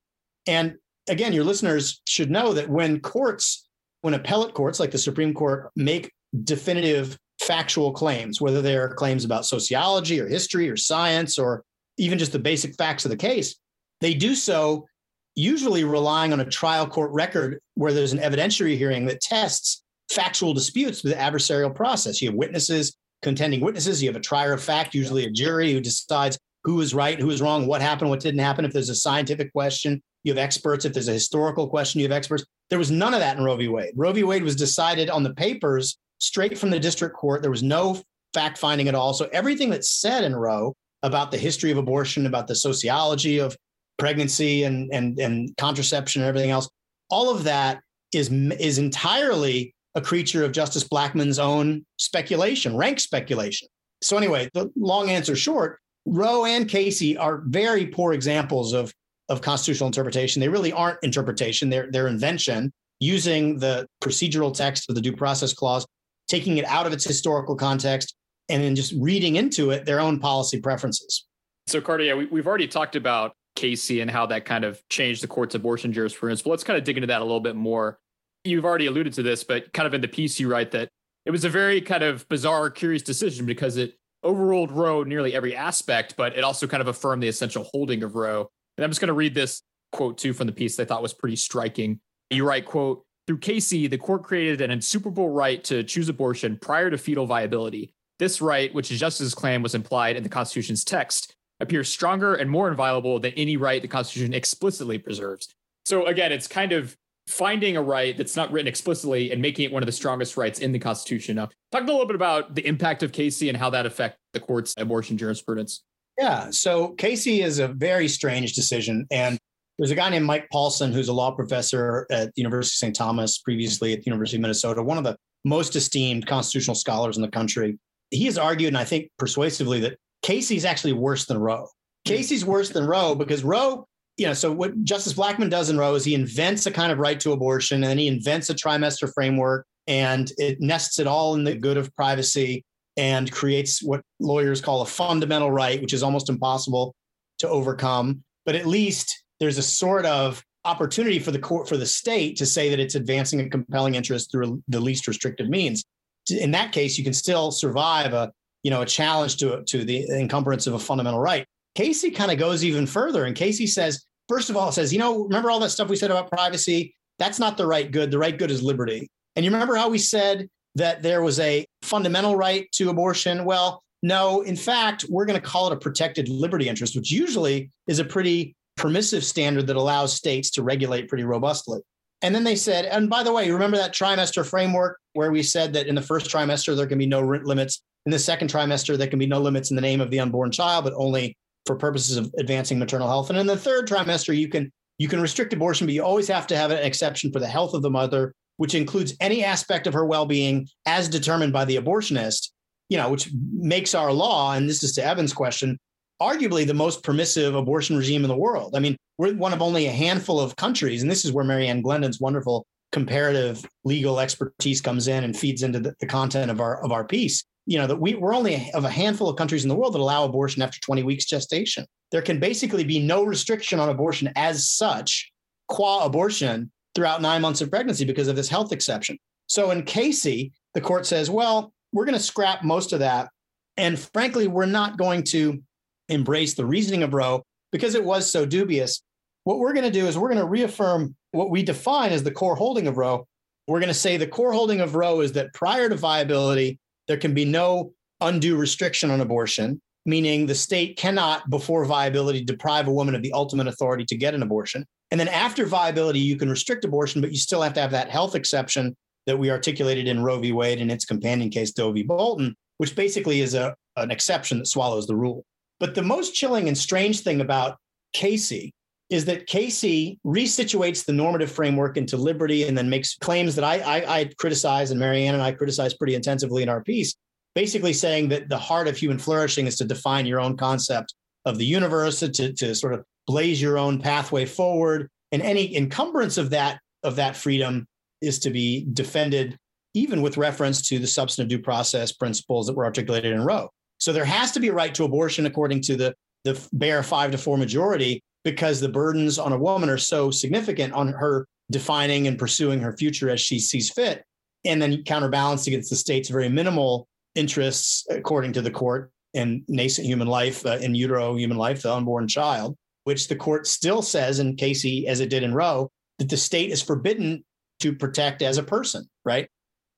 And 0.47 0.75
again, 1.09 1.33
your 1.33 1.45
listeners 1.45 2.01
should 2.07 2.31
know 2.31 2.53
that 2.55 2.69
when 2.69 3.01
courts, 3.01 3.69
when 4.01 4.15
appellate 4.15 4.55
courts 4.55 4.81
like 4.81 4.91
the 4.91 4.99
Supreme 4.99 5.33
Court 5.33 5.71
make 5.77 6.11
definitive 6.43 7.17
factual 7.41 7.93
claims, 7.93 8.41
whether 8.41 8.63
they're 8.63 8.95
claims 8.95 9.25
about 9.25 9.47
sociology 9.47 10.21
or 10.21 10.29
history 10.29 10.69
or 10.69 10.77
science 10.77 11.39
or 11.39 11.65
even 11.99 12.19
just 12.19 12.33
the 12.33 12.39
basic 12.39 12.75
facts 12.77 13.05
of 13.05 13.11
the 13.11 13.17
case, 13.17 13.57
they 14.01 14.15
do 14.15 14.35
so 14.35 14.87
usually 15.35 15.85
relying 15.85 16.33
on 16.33 16.41
a 16.41 16.45
trial 16.45 16.87
court 16.87 17.11
record 17.13 17.59
where 17.75 17.93
there's 17.93 18.13
an 18.13 18.19
evidentiary 18.19 18.77
hearing 18.77 19.07
that 19.07 19.21
tests 19.21 19.83
factual 20.11 20.53
disputes 20.53 21.03
with 21.03 21.13
the 21.13 21.19
adversarial 21.19 21.75
process. 21.75 22.21
You 22.21 22.29
have 22.29 22.37
witnesses, 22.37 22.97
contending 23.23 23.61
witnesses, 23.61 24.03
you 24.03 24.09
have 24.09 24.17
a 24.17 24.21
trier 24.21 24.53
of 24.53 24.63
fact, 24.63 24.95
usually 24.95 25.25
a 25.25 25.31
jury 25.31 25.73
who 25.73 25.81
decides 25.81 26.39
who 26.65 26.81
is 26.81 26.95
right, 26.95 27.19
who 27.19 27.31
is 27.31 27.41
wrong, 27.41 27.67
what 27.67 27.81
happened, 27.81 28.11
what 28.11 28.21
didn't 28.21 28.41
happen. 28.41 28.65
If 28.65 28.73
there's 28.73 28.91
a 28.91 28.95
scientific 28.95 29.53
question, 29.53 30.03
you 30.25 30.33
have 30.33 30.39
experts. 30.39 30.85
If 30.85 30.93
there's 30.93 31.09
a 31.09 31.15
historical 31.15 31.69
question, 31.69 32.01
you 32.01 32.05
have 32.07 32.17
experts. 32.17 32.45
There 32.69 32.79
was 32.79 32.91
none 32.91 33.15
of 33.15 33.21
that 33.21 33.39
in 33.39 33.45
Roe 33.45 33.57
v. 33.57 33.69
Wade. 33.69 33.93
Roe 33.97 34.13
v. 34.13 34.25
Wade 34.25 34.43
was 34.43 34.57
decided 34.57 35.09
on 35.09 35.23
the 35.23 35.35
papers 35.35 35.97
straight 36.21 36.57
from 36.57 36.71
the 36.71 36.79
district 36.79 37.17
court. 37.17 37.43
There 37.43 37.51
was 37.51 37.63
no 37.63 38.01
fact 38.33 38.59
finding 38.59 38.89
at 38.89 38.95
all. 38.95 39.13
So 39.13 39.29
everything 39.33 39.71
that's 39.71 39.91
said 39.91 40.25
in 40.25 40.37
Roe 40.37 40.75
about 41.03 41.31
the 41.31 41.39
history 41.39 41.71
of 41.71 41.79
abortion, 41.79 42.27
about 42.27 42.47
the 42.47 42.55
sociology 42.55 43.39
of 43.39 43.57
pregnancy 43.99 44.65
and 44.65 44.93
and 44.93 45.19
and 45.19 45.57
contraception 45.57 46.23
and 46.23 46.29
everything 46.29 46.51
else, 46.51 46.69
all 47.11 47.35
of 47.35 47.45
that 47.45 47.81
is 48.13 48.31
is 48.31 48.79
entirely 48.79 49.75
a 49.95 50.01
creature 50.01 50.45
of 50.45 50.53
Justice 50.53 50.85
Blackmun's 50.85 51.39
own 51.39 51.85
speculation, 51.99 52.77
rank 52.77 53.01
speculation. 53.01 53.69
So 54.03 54.17
anyway, 54.17 54.49
the 54.55 54.71
long 54.77 55.11
answer 55.11 55.35
short, 55.35 55.79
Roe 56.07 56.45
and 56.45 56.69
Casey 56.69 57.17
are 57.17 57.43
very 57.47 57.87
poor 57.87 58.13
examples 58.13 58.73
of 58.73 58.93
of 59.29 59.43
constitutional 59.43 59.87
interpretation. 59.87 60.41
They 60.41 60.49
really 60.49 60.73
aren't 60.73 60.99
interpretation; 61.03 61.71
they're 61.71 61.89
they're 61.91 62.09
invention 62.09 62.73
using 63.01 63.59
the 63.59 63.87
procedural 64.03 64.55
text 64.55 64.89
of 64.89 64.95
the 64.95 65.01
Due 65.01 65.17
Process 65.17 65.55
Clause, 65.55 65.87
taking 66.31 66.59
it 66.59 66.65
out 66.67 66.87
of 66.87 66.93
its 66.93 67.05
historical 67.05 67.57
context, 67.57 68.15
and 68.49 68.63
then 68.63 68.77
just 68.77 68.95
reading 68.99 69.37
into 69.37 69.71
it 69.71 69.85
their 69.85 70.01
own 70.01 70.21
policy 70.21 70.61
preferences. 70.61 71.27
So, 71.67 71.81
Carter, 71.81 72.05
yeah, 72.05 72.15
we, 72.15 72.27
we've 72.27 72.47
already 72.47 72.69
talked 72.69 72.97
about 72.97 73.33
Casey 73.57 74.01
and 74.01 74.11
how 74.11 74.27
that 74.27 74.45
kind 74.45 74.65
of 74.65 74.81
changed 74.89 75.23
the 75.23 75.27
court's 75.27 75.55
abortion 75.55 75.93
jurisprudence. 75.93 76.43
But 76.43 76.51
let's 76.51 76.65
kind 76.65 76.79
of 76.79 76.85
dig 76.85 76.97
into 76.97 77.09
that 77.09 77.21
a 77.21 77.25
little 77.25 77.41
bit 77.41 77.57
more. 77.57 77.99
You've 78.45 78.65
already 78.65 78.87
alluded 78.87 79.13
to 79.15 79.23
this, 79.23 79.45
but 79.45 79.73
kind 79.73 79.87
of 79.87 79.93
in 79.93 80.01
the 80.01 80.09
piece 80.09 80.41
you 80.41 80.51
write 80.51 80.71
that 80.71 80.89
it 81.27 81.31
was 81.31 81.45
a 81.45 81.51
very 81.51 81.81
kind 81.81 82.03
of 82.03 82.27
bizarre, 82.29 82.71
curious 82.71 83.03
decision 83.03 83.45
because 83.45 83.77
it 83.77 83.95
overruled 84.25 84.71
Roe 84.71 85.03
nearly 85.03 85.35
every 85.35 85.55
aspect, 85.55 86.15
but 86.17 86.37
it 86.37 86.45
also 86.45 86.67
kind 86.67 86.81
of 86.81 86.89
affirmed 86.89 87.23
the 87.23 87.29
essential 87.29 87.69
holding 87.73 88.03
of 88.03 88.15
Roe. 88.15 88.49
And 88.77 88.85
I'm 88.85 88.91
just 88.91 89.01
going 89.01 89.09
to 89.09 89.15
read 89.15 89.35
this 89.35 89.63
quote 89.93 90.17
too 90.17 90.33
from 90.33 90.47
the 90.47 90.53
piece 90.53 90.77
that 90.77 90.85
I 90.85 90.87
thought 90.87 91.03
was 91.03 91.13
pretty 91.13 91.37
striking. 91.37 92.01
You 92.31 92.47
write, 92.47 92.65
quote, 92.65 93.05
through 93.31 93.39
Casey, 93.39 93.87
the 93.87 93.97
court 93.97 94.25
created 94.25 94.61
an 94.61 94.73
insuperable 94.73 95.29
right 95.29 95.63
to 95.63 95.85
choose 95.85 96.09
abortion 96.09 96.59
prior 96.61 96.91
to 96.91 96.99
fetal 96.99 97.27
viability. 97.27 97.95
This 98.19 98.41
right, 98.41 98.75
which 98.75 98.89
Justice's 98.89 99.37
claim 99.37 99.63
was 99.63 99.77
implied 99.77 100.17
in 100.17 100.25
the 100.25 100.29
Constitution's 100.29 100.83
text, 100.83 101.37
appears 101.61 101.89
stronger 101.89 102.35
and 102.35 102.51
more 102.51 102.69
inviolable 102.69 103.21
than 103.21 103.33
any 103.35 103.57
right 103.57 103.81
the 103.81 103.87
Constitution 103.87 104.35
explicitly 104.35 104.99
preserves. 104.99 105.55
So 105.85 106.07
again, 106.07 106.33
it's 106.33 106.49
kind 106.49 106.73
of 106.73 106.97
finding 107.29 107.77
a 107.77 107.83
right 107.83 108.17
that's 108.17 108.35
not 108.35 108.51
written 108.51 108.67
explicitly 108.67 109.31
and 109.31 109.41
making 109.41 109.65
it 109.65 109.73
one 109.73 109.85
of 109.85 109.87
the 109.87 109.93
strongest 109.93 110.37
rights 110.37 110.59
in 110.59 110.73
the 110.73 110.81
Constitution. 110.81 111.37
Now, 111.37 111.51
talk 111.71 111.83
a 111.83 111.87
little 111.87 112.07
bit 112.07 112.17
about 112.17 112.57
the 112.57 112.67
impact 112.67 113.05
of 113.05 113.13
Casey 113.13 113.49
and 113.49 113.57
how 113.57 113.71
that 113.71 113.87
affect 113.87 114.19
the 114.33 114.41
court's 114.41 114.75
abortion 114.77 115.17
jurisprudence. 115.17 115.85
Yeah, 116.19 116.51
so 116.51 116.89
Casey 116.95 117.43
is 117.43 117.61
a 117.61 117.69
very 117.69 118.09
strange 118.09 118.55
decision, 118.55 119.07
and 119.13 119.39
there's 119.81 119.91
a 119.91 119.97
guy 119.97 120.11
named 120.11 120.27
Mike 120.27 120.47
Paulsen, 120.53 120.93
who's 120.93 121.09
a 121.09 121.13
law 121.13 121.31
professor 121.31 122.07
at 122.11 122.27
the 122.27 122.41
University 122.43 122.75
of 122.75 122.79
St. 122.79 122.95
Thomas, 122.95 123.39
previously 123.39 123.95
at 123.95 124.01
the 124.01 124.05
University 124.05 124.37
of 124.37 124.43
Minnesota, 124.43 124.83
one 124.83 124.99
of 124.99 125.05
the 125.05 125.17
most 125.47 125.75
esteemed 125.75 126.27
constitutional 126.27 126.75
scholars 126.75 127.17
in 127.17 127.23
the 127.23 127.31
country. 127.31 127.79
He 128.11 128.27
has 128.27 128.37
argued, 128.37 128.69
and 128.69 128.77
I 128.77 128.85
think 128.85 129.11
persuasively, 129.19 129.81
that 129.81 129.97
Casey's 130.23 130.67
actually 130.67 130.93
worse 130.93 131.25
than 131.25 131.39
Roe. 131.39 131.67
Casey's 132.05 132.45
worse 132.45 132.69
than 132.69 132.87
Roe 132.87 133.15
because 133.15 133.43
Roe, 133.43 133.87
you 134.19 134.27
know, 134.27 134.35
so 134.35 134.53
what 134.53 134.85
Justice 134.85 135.15
Blackmun 135.15 135.49
does 135.49 135.71
in 135.71 135.79
Roe 135.79 135.95
is 135.95 136.05
he 136.05 136.15
invents 136.15 136.67
a 136.67 136.71
kind 136.71 136.93
of 136.93 136.99
right 136.99 137.19
to 137.21 137.33
abortion 137.33 137.77
and 137.83 137.91
then 137.91 137.99
he 137.99 138.07
invents 138.07 138.51
a 138.51 138.55
trimester 138.55 139.11
framework 139.15 139.65
and 139.87 140.31
it 140.37 140.61
nests 140.61 140.99
it 140.99 141.07
all 141.07 141.35
in 141.37 141.45
the 141.45 141.55
good 141.55 141.79
of 141.79 141.95
privacy 141.97 142.65
and 142.99 143.33
creates 143.33 143.83
what 143.83 144.03
lawyers 144.19 144.61
call 144.61 144.83
a 144.83 144.87
fundamental 144.87 145.51
right, 145.51 145.81
which 145.81 145.95
is 145.95 146.03
almost 146.03 146.29
impossible 146.29 146.95
to 147.39 147.49
overcome. 147.49 148.23
But 148.45 148.57
at 148.57 148.67
least 148.67 149.25
there's 149.41 149.59
a 149.59 149.63
sort 149.63 150.07
of 150.07 150.45
opportunity 150.65 151.19
for 151.19 151.31
the 151.31 151.39
court 151.39 151.69
for 151.69 151.77
the 151.77 151.87
state 151.87 152.37
to 152.37 152.47
say 152.47 152.69
that 152.69 152.79
it's 152.79 152.95
advancing 152.95 153.41
a 153.41 153.49
compelling 153.49 153.95
interest 153.95 154.31
through 154.31 154.63
the 154.69 154.81
least 154.81 155.09
restrictive 155.09 155.49
means. 155.49 155.85
In 156.29 156.51
that 156.51 156.73
case, 156.73 156.99
you 156.99 157.05
can 157.05 157.15
still 157.15 157.51
survive 157.51 158.13
a 158.13 158.31
you 158.63 158.71
know, 158.71 158.83
a 158.83 158.87
challenge 158.87 159.37
to, 159.39 159.63
to 159.65 159.85
the 159.85 160.07
encumbrance 160.11 160.67
of 160.67 160.75
a 160.75 160.79
fundamental 160.79 161.21
right. 161.21 161.47
Casey 161.75 162.11
kind 162.11 162.31
of 162.31 162.39
goes 162.39 162.65
even 162.65 162.87
further. 162.87 163.25
And 163.25 163.35
Casey 163.35 163.67
says, 163.67 164.05
first 164.29 164.51
of 164.51 164.57
all, 164.57 164.73
says, 164.73 164.93
you 164.93 164.99
know, 164.99 165.25
remember 165.25 165.51
all 165.51 165.61
that 165.61 165.71
stuff 165.71 165.89
we 165.89 165.97
said 165.97 166.11
about 166.11 166.31
privacy? 166.31 166.95
That's 167.19 167.39
not 167.39 167.57
the 167.57 167.67
right 167.67 167.91
good. 167.91 168.11
The 168.11 168.19
right 168.19 168.37
good 168.37 168.51
is 168.51 168.63
liberty. 168.63 169.09
And 169.37 169.45
you 169.45 169.51
remember 169.51 169.77
how 169.77 169.89
we 169.89 169.99
said 169.99 170.49
that 170.75 171.03
there 171.03 171.23
was 171.23 171.39
a 171.41 171.65
fundamental 171.83 172.37
right 172.37 172.71
to 172.73 172.91
abortion? 172.91 173.45
Well, 173.45 173.83
no, 174.03 174.41
in 174.43 174.57
fact, 174.57 175.05
we're 175.09 175.27
going 175.27 175.41
to 175.41 175.47
call 175.47 175.71
it 175.71 175.75
a 175.75 175.77
protected 175.77 176.29
liberty 176.29 176.69
interest, 176.69 176.97
which 176.97 177.11
usually 177.11 177.71
is 177.87 177.99
a 177.99 178.05
pretty 178.05 178.55
permissive 178.81 179.23
standard 179.23 179.67
that 179.67 179.77
allows 179.77 180.15
states 180.15 180.51
to 180.51 180.63
regulate 180.63 181.07
pretty 181.07 181.25
robustly. 181.25 181.81
And 182.23 182.35
then 182.35 182.45
they 182.45 182.57
said, 182.57 182.87
and 182.87 183.11
by 183.11 183.23
the 183.23 183.33
way, 183.33 183.51
remember 183.51 183.77
that 183.77 183.95
trimester 183.95 184.45
framework 184.45 184.99
where 185.13 185.31
we 185.31 185.43
said 185.43 185.75
that 185.75 185.87
in 185.87 185.95
the 185.95 186.03
first 186.03 186.31
trimester, 186.31 186.75
there 186.75 186.87
can 186.87 186.99
be 186.99 187.07
no 187.07 187.21
limits 187.21 187.83
in 188.07 188.13
the 188.13 188.19
second 188.19 188.49
trimester, 188.49 188.97
there 188.97 189.07
can 189.07 189.19
be 189.19 189.27
no 189.27 189.39
limits 189.39 189.71
in 189.71 189.77
the 189.77 189.83
name 189.83 190.01
of 190.01 190.11
the 190.11 190.19
unborn 190.19 190.51
child, 190.51 190.85
but 190.85 190.95
only 190.97 191.37
for 191.67 191.77
purposes 191.77 192.17
of 192.17 192.33
advancing 192.39 192.79
maternal 192.79 193.07
health. 193.07 193.29
And 193.29 193.39
in 193.39 193.47
the 193.47 193.57
third 193.57 193.87
trimester, 193.87 194.35
you 194.35 194.49
can 194.49 194.73
you 194.97 195.09
can 195.09 195.21
restrict 195.21 195.53
abortion, 195.53 195.87
but 195.87 195.95
you 195.95 196.03
always 196.03 196.29
have 196.29 196.47
to 196.47 196.57
have 196.57 196.71
an 196.71 196.79
exception 196.79 197.33
for 197.33 197.39
the 197.39 197.47
health 197.47 197.75
of 197.75 197.83
the 197.83 197.91
mother, 197.91 198.35
which 198.57 198.75
includes 198.75 199.15
any 199.21 199.45
aspect 199.45 199.87
of 199.87 199.95
her 199.95 200.05
well-being 200.07 200.69
as 200.87 201.09
determined 201.09 201.53
by 201.53 201.67
the 201.67 201.77
abortionist. 201.77 202.51
You 202.89 202.97
know, 202.97 203.11
which 203.11 203.31
makes 203.53 203.95
our 203.95 204.13
law, 204.13 204.55
and 204.55 204.69
this 204.69 204.83
is 204.83 204.93
to 204.95 205.05
Evan's 205.05 205.35
question, 205.35 205.79
arguably 206.21 206.67
the 206.67 206.75
most 206.75 207.03
permissive 207.03 207.55
abortion 207.55 207.97
regime 207.97 208.25
in 208.25 208.29
the 208.29 208.37
world. 208.37 208.77
I 208.77 208.81
mean, 208.81 208.97
we're 209.19 209.35
one 209.35 209.53
of 209.53 209.63
only 209.63 209.87
a 209.87 209.93
handful 209.93 210.41
of 210.41 210.57
countries, 210.57 211.03
and 211.03 211.11
this 211.11 211.25
is 211.25 211.33
where 211.33 211.45
Mary 211.45 211.69
Ann 211.69 211.83
Glendon's 211.83 212.21
wonderful 212.21 212.67
comparative 212.93 213.65
legal 213.85 214.19
expertise 214.19 214.81
comes 214.81 215.09
in 215.09 215.25
and 215.25 215.37
feeds 215.37 215.63
into 215.63 215.79
the, 215.79 215.95
the 216.01 216.07
content 216.07 216.51
of 216.51 216.61
our 216.61 216.83
of 216.85 216.93
our 216.93 217.05
piece. 217.05 217.45
You 217.67 217.79
know 217.79 217.87
that 217.87 218.01
we, 218.01 218.15
we're 218.15 218.35
only 218.35 218.71
of 218.75 218.85
a 218.85 218.91
handful 218.91 219.29
of 219.29 219.37
countries 219.37 219.63
in 219.63 219.69
the 219.69 219.77
world 219.77 219.95
that 219.95 220.01
allow 220.01 220.25
abortion 220.25 220.63
after 220.63 220.81
20 220.81 221.03
weeks 221.03 221.25
gestation. 221.25 221.87
There 222.11 222.23
can 222.23 222.41
basically 222.41 222.85
be 222.85 222.99
no 222.99 223.23
restriction 223.25 223.79
on 223.79 223.89
abortion 223.89 224.33
as 224.37 224.69
such 224.69 225.31
qua 225.69 226.05
abortion 226.05 226.71
throughout 226.95 227.23
nine 227.23 227.43
months 227.43 227.61
of 227.61 227.71
pregnancy 227.71 228.05
because 228.05 228.29
of 228.29 228.37
this 228.37 228.49
health 228.49 228.73
exception. 228.73 229.19
So 229.47 229.71
in 229.71 229.85
casey 229.85 230.53
the 230.75 230.81
court 230.81 231.07
says 231.07 231.31
well 231.31 231.73
we're 231.93 232.05
going 232.05 232.17
to 232.17 232.23
scrap 232.23 232.65
most 232.65 232.93
of 232.93 233.01
that 233.01 233.29
and 233.77 233.99
frankly 233.99 234.47
we're 234.47 234.67
not 234.67 234.97
going 234.97 235.23
to 235.25 235.63
embrace 236.11 236.55
the 236.55 236.67
reasoning 236.67 237.03
of 237.03 237.15
roe 237.15 237.43
because 237.73 237.95
it 237.95 238.05
was 238.05 238.31
so 238.31 238.45
dubious 238.45 239.03
what 239.45 239.59
we're 239.59 239.73
going 239.73 239.85
to 239.85 239.91
do 239.91 240.07
is 240.07 240.19
we're 240.19 240.29
going 240.29 240.41
to 240.41 240.47
reaffirm 240.47 241.15
what 241.33 241.51
we 241.51 241.63
define 241.63 242.13
as 242.13 242.23
the 242.23 242.31
core 242.31 242.57
holding 242.57 242.87
of 242.87 242.97
roe 242.97 243.27
we're 243.67 243.81
going 243.81 243.89
to 243.89 243.95
say 243.95 244.17
the 244.17 244.27
core 244.27 244.53
holding 244.53 244.81
of 244.81 244.95
roe 244.95 245.21
is 245.21 245.33
that 245.33 245.53
prior 245.55 245.89
to 245.89 245.97
viability 245.97 246.79
there 247.07 247.17
can 247.17 247.35
be 247.35 247.45
no 247.45 247.93
undue 248.21 248.57
restriction 248.57 249.11
on 249.11 249.21
abortion, 249.21 249.81
meaning 250.07 250.47
the 250.47 250.55
state 250.55 250.97
cannot, 250.97 251.49
before 251.51 251.85
viability, 251.85 252.45
deprive 252.45 252.87
a 252.87 252.93
woman 252.93 253.15
of 253.15 253.23
the 253.23 253.33
ultimate 253.33 253.67
authority 253.67 254.05
to 254.05 254.17
get 254.17 254.35
an 254.35 254.43
abortion. 254.43 254.87
And 255.11 255.19
then 255.19 255.29
after 255.29 255.67
viability, 255.67 256.21
you 256.21 256.37
can 256.37 256.49
restrict 256.49 256.85
abortion, 256.85 257.21
but 257.21 257.33
you 257.33 257.39
still 257.39 257.63
have 257.63 257.75
to 257.75 257.81
have 257.81 257.91
that 257.91 258.11
health 258.11 258.35
exception 258.35 258.97
that 259.27 259.39
we 259.39 259.51
articulated 259.51 260.07
in 260.07 260.23
Roe 260.23 260.39
v. 260.39 260.53
Wade 260.53 260.81
and 260.81 260.91
its 260.91 261.05
companion 261.05 261.51
case, 261.51 261.73
Doe 261.73 261.93
v. 261.93 262.03
Bolton, 262.03 262.55
which 262.79 262.95
basically 262.95 263.41
is 263.41 263.55
a, 263.55 263.75
an 263.97 264.11
exception 264.11 264.59
that 264.59 264.67
swallows 264.67 265.07
the 265.07 265.17
rule. 265.17 265.45
But 265.81 265.95
the 265.95 266.03
most 266.03 266.35
chilling 266.35 266.69
and 266.69 266.79
strange 266.79 267.21
thing 267.21 267.41
about 267.41 267.79
Casey 268.13 268.73
is 269.09 269.25
that 269.25 269.47
Casey 269.47 270.21
resituates 270.25 271.05
the 271.05 271.13
normative 271.13 271.51
framework 271.51 271.97
into 271.97 272.17
liberty 272.17 272.65
and 272.65 272.79
then 272.79 272.89
makes 272.89 273.17
claims 273.17 273.57
that 273.57 273.65
I, 273.65 273.81
I, 273.81 274.19
I 274.21 274.31
criticize 274.39 274.93
and 274.93 275.01
Mary 275.01 275.27
Ann 275.27 275.35
and 275.35 275.43
I 275.43 275.51
criticize 275.51 275.95
pretty 275.95 276.15
intensively 276.15 276.63
in 276.63 276.69
our 276.69 276.83
piece, 276.85 277.17
basically 277.57 277.93
saying 277.93 278.29
that 278.29 278.49
the 278.49 278.59
heart 278.59 278.87
of 278.87 278.97
human 278.97 279.19
flourishing 279.19 279.67
is 279.67 279.77
to 279.79 279.85
define 279.85 280.27
your 280.27 280.39
own 280.39 280.57
concept 280.57 281.15
of 281.45 281.59
the 281.59 281.67
universe, 281.67 282.21
to, 282.21 282.53
to 282.53 282.75
sort 282.75 282.95
of 282.95 283.05
blaze 283.27 283.61
your 283.61 283.79
own 283.79 284.01
pathway 284.01 284.45
forward. 284.45 285.09
And 285.33 285.43
any 285.43 285.77
encumbrance 285.77 286.39
of 286.39 286.51
that 286.51 286.79
of 287.03 287.17
that 287.17 287.35
freedom 287.35 287.87
is 288.21 288.39
to 288.41 288.51
be 288.51 288.87
defended, 288.93 289.57
even 289.95 290.23
with 290.23 290.37
reference 290.37 290.87
to 290.89 290.99
the 290.99 291.07
substantive 291.07 291.49
due 291.49 291.63
process 291.63 292.13
principles 292.13 292.67
that 292.67 292.77
were 292.77 292.85
articulated 292.85 293.33
in 293.33 293.43
Roe. 293.43 293.71
So 294.01 294.13
there 294.13 294.25
has 294.25 294.51
to 294.53 294.61
be 294.61 294.69
a 294.69 294.73
right 294.73 294.95
to 294.95 295.05
abortion 295.05 295.47
according 295.47 295.83
to 295.83 295.97
the 295.97 296.15
the 296.45 296.59
bare 296.73 297.03
five 297.03 297.31
to 297.33 297.39
four 297.39 297.59
majority 297.59 298.23
because 298.45 298.81
the 298.81 298.89
burdens 298.89 299.39
on 299.39 299.53
a 299.53 299.59
woman 299.59 299.91
are 299.91 299.99
so 299.99 300.31
significant 300.31 300.95
on 300.95 301.09
her 301.09 301.47
defining 301.71 302.27
and 302.27 302.39
pursuing 302.39 302.81
her 302.81 302.97
future 302.97 303.29
as 303.29 303.41
she 303.41 303.59
sees 303.59 303.91
fit. 303.91 304.25
and 304.65 304.81
then 304.83 305.03
counterbalanced 305.05 305.67
against 305.67 305.89
the 305.89 305.97
state's 305.97 306.29
very 306.29 306.49
minimal 306.49 307.09
interests, 307.35 308.07
according 308.11 308.53
to 308.53 308.61
the 308.61 308.71
court, 308.71 309.11
in 309.33 309.65
nascent 309.69 310.07
human 310.07 310.29
life, 310.29 310.67
uh, 310.67 310.77
in 310.81 310.95
utero 310.95 311.35
human 311.37 311.57
life, 311.57 311.83
the 311.83 311.93
unborn 311.93 312.29
child, 312.29 312.77
which 313.05 313.29
the 313.29 313.37
court 313.37 313.67
still 313.67 314.03
says 314.03 314.39
in 314.39 314.57
Casey, 314.57 315.07
as 315.07 315.21
it 315.21 315.31
did 315.31 315.43
in 315.43 315.55
Roe, 315.55 315.91
that 316.19 316.29
the 316.29 316.37
state 316.37 316.71
is 316.71 316.83
forbidden 316.83 317.43
to 317.79 317.95
protect 317.95 318.43
as 318.43 318.59
a 318.59 318.63
person, 318.63 319.09
right? 319.25 319.49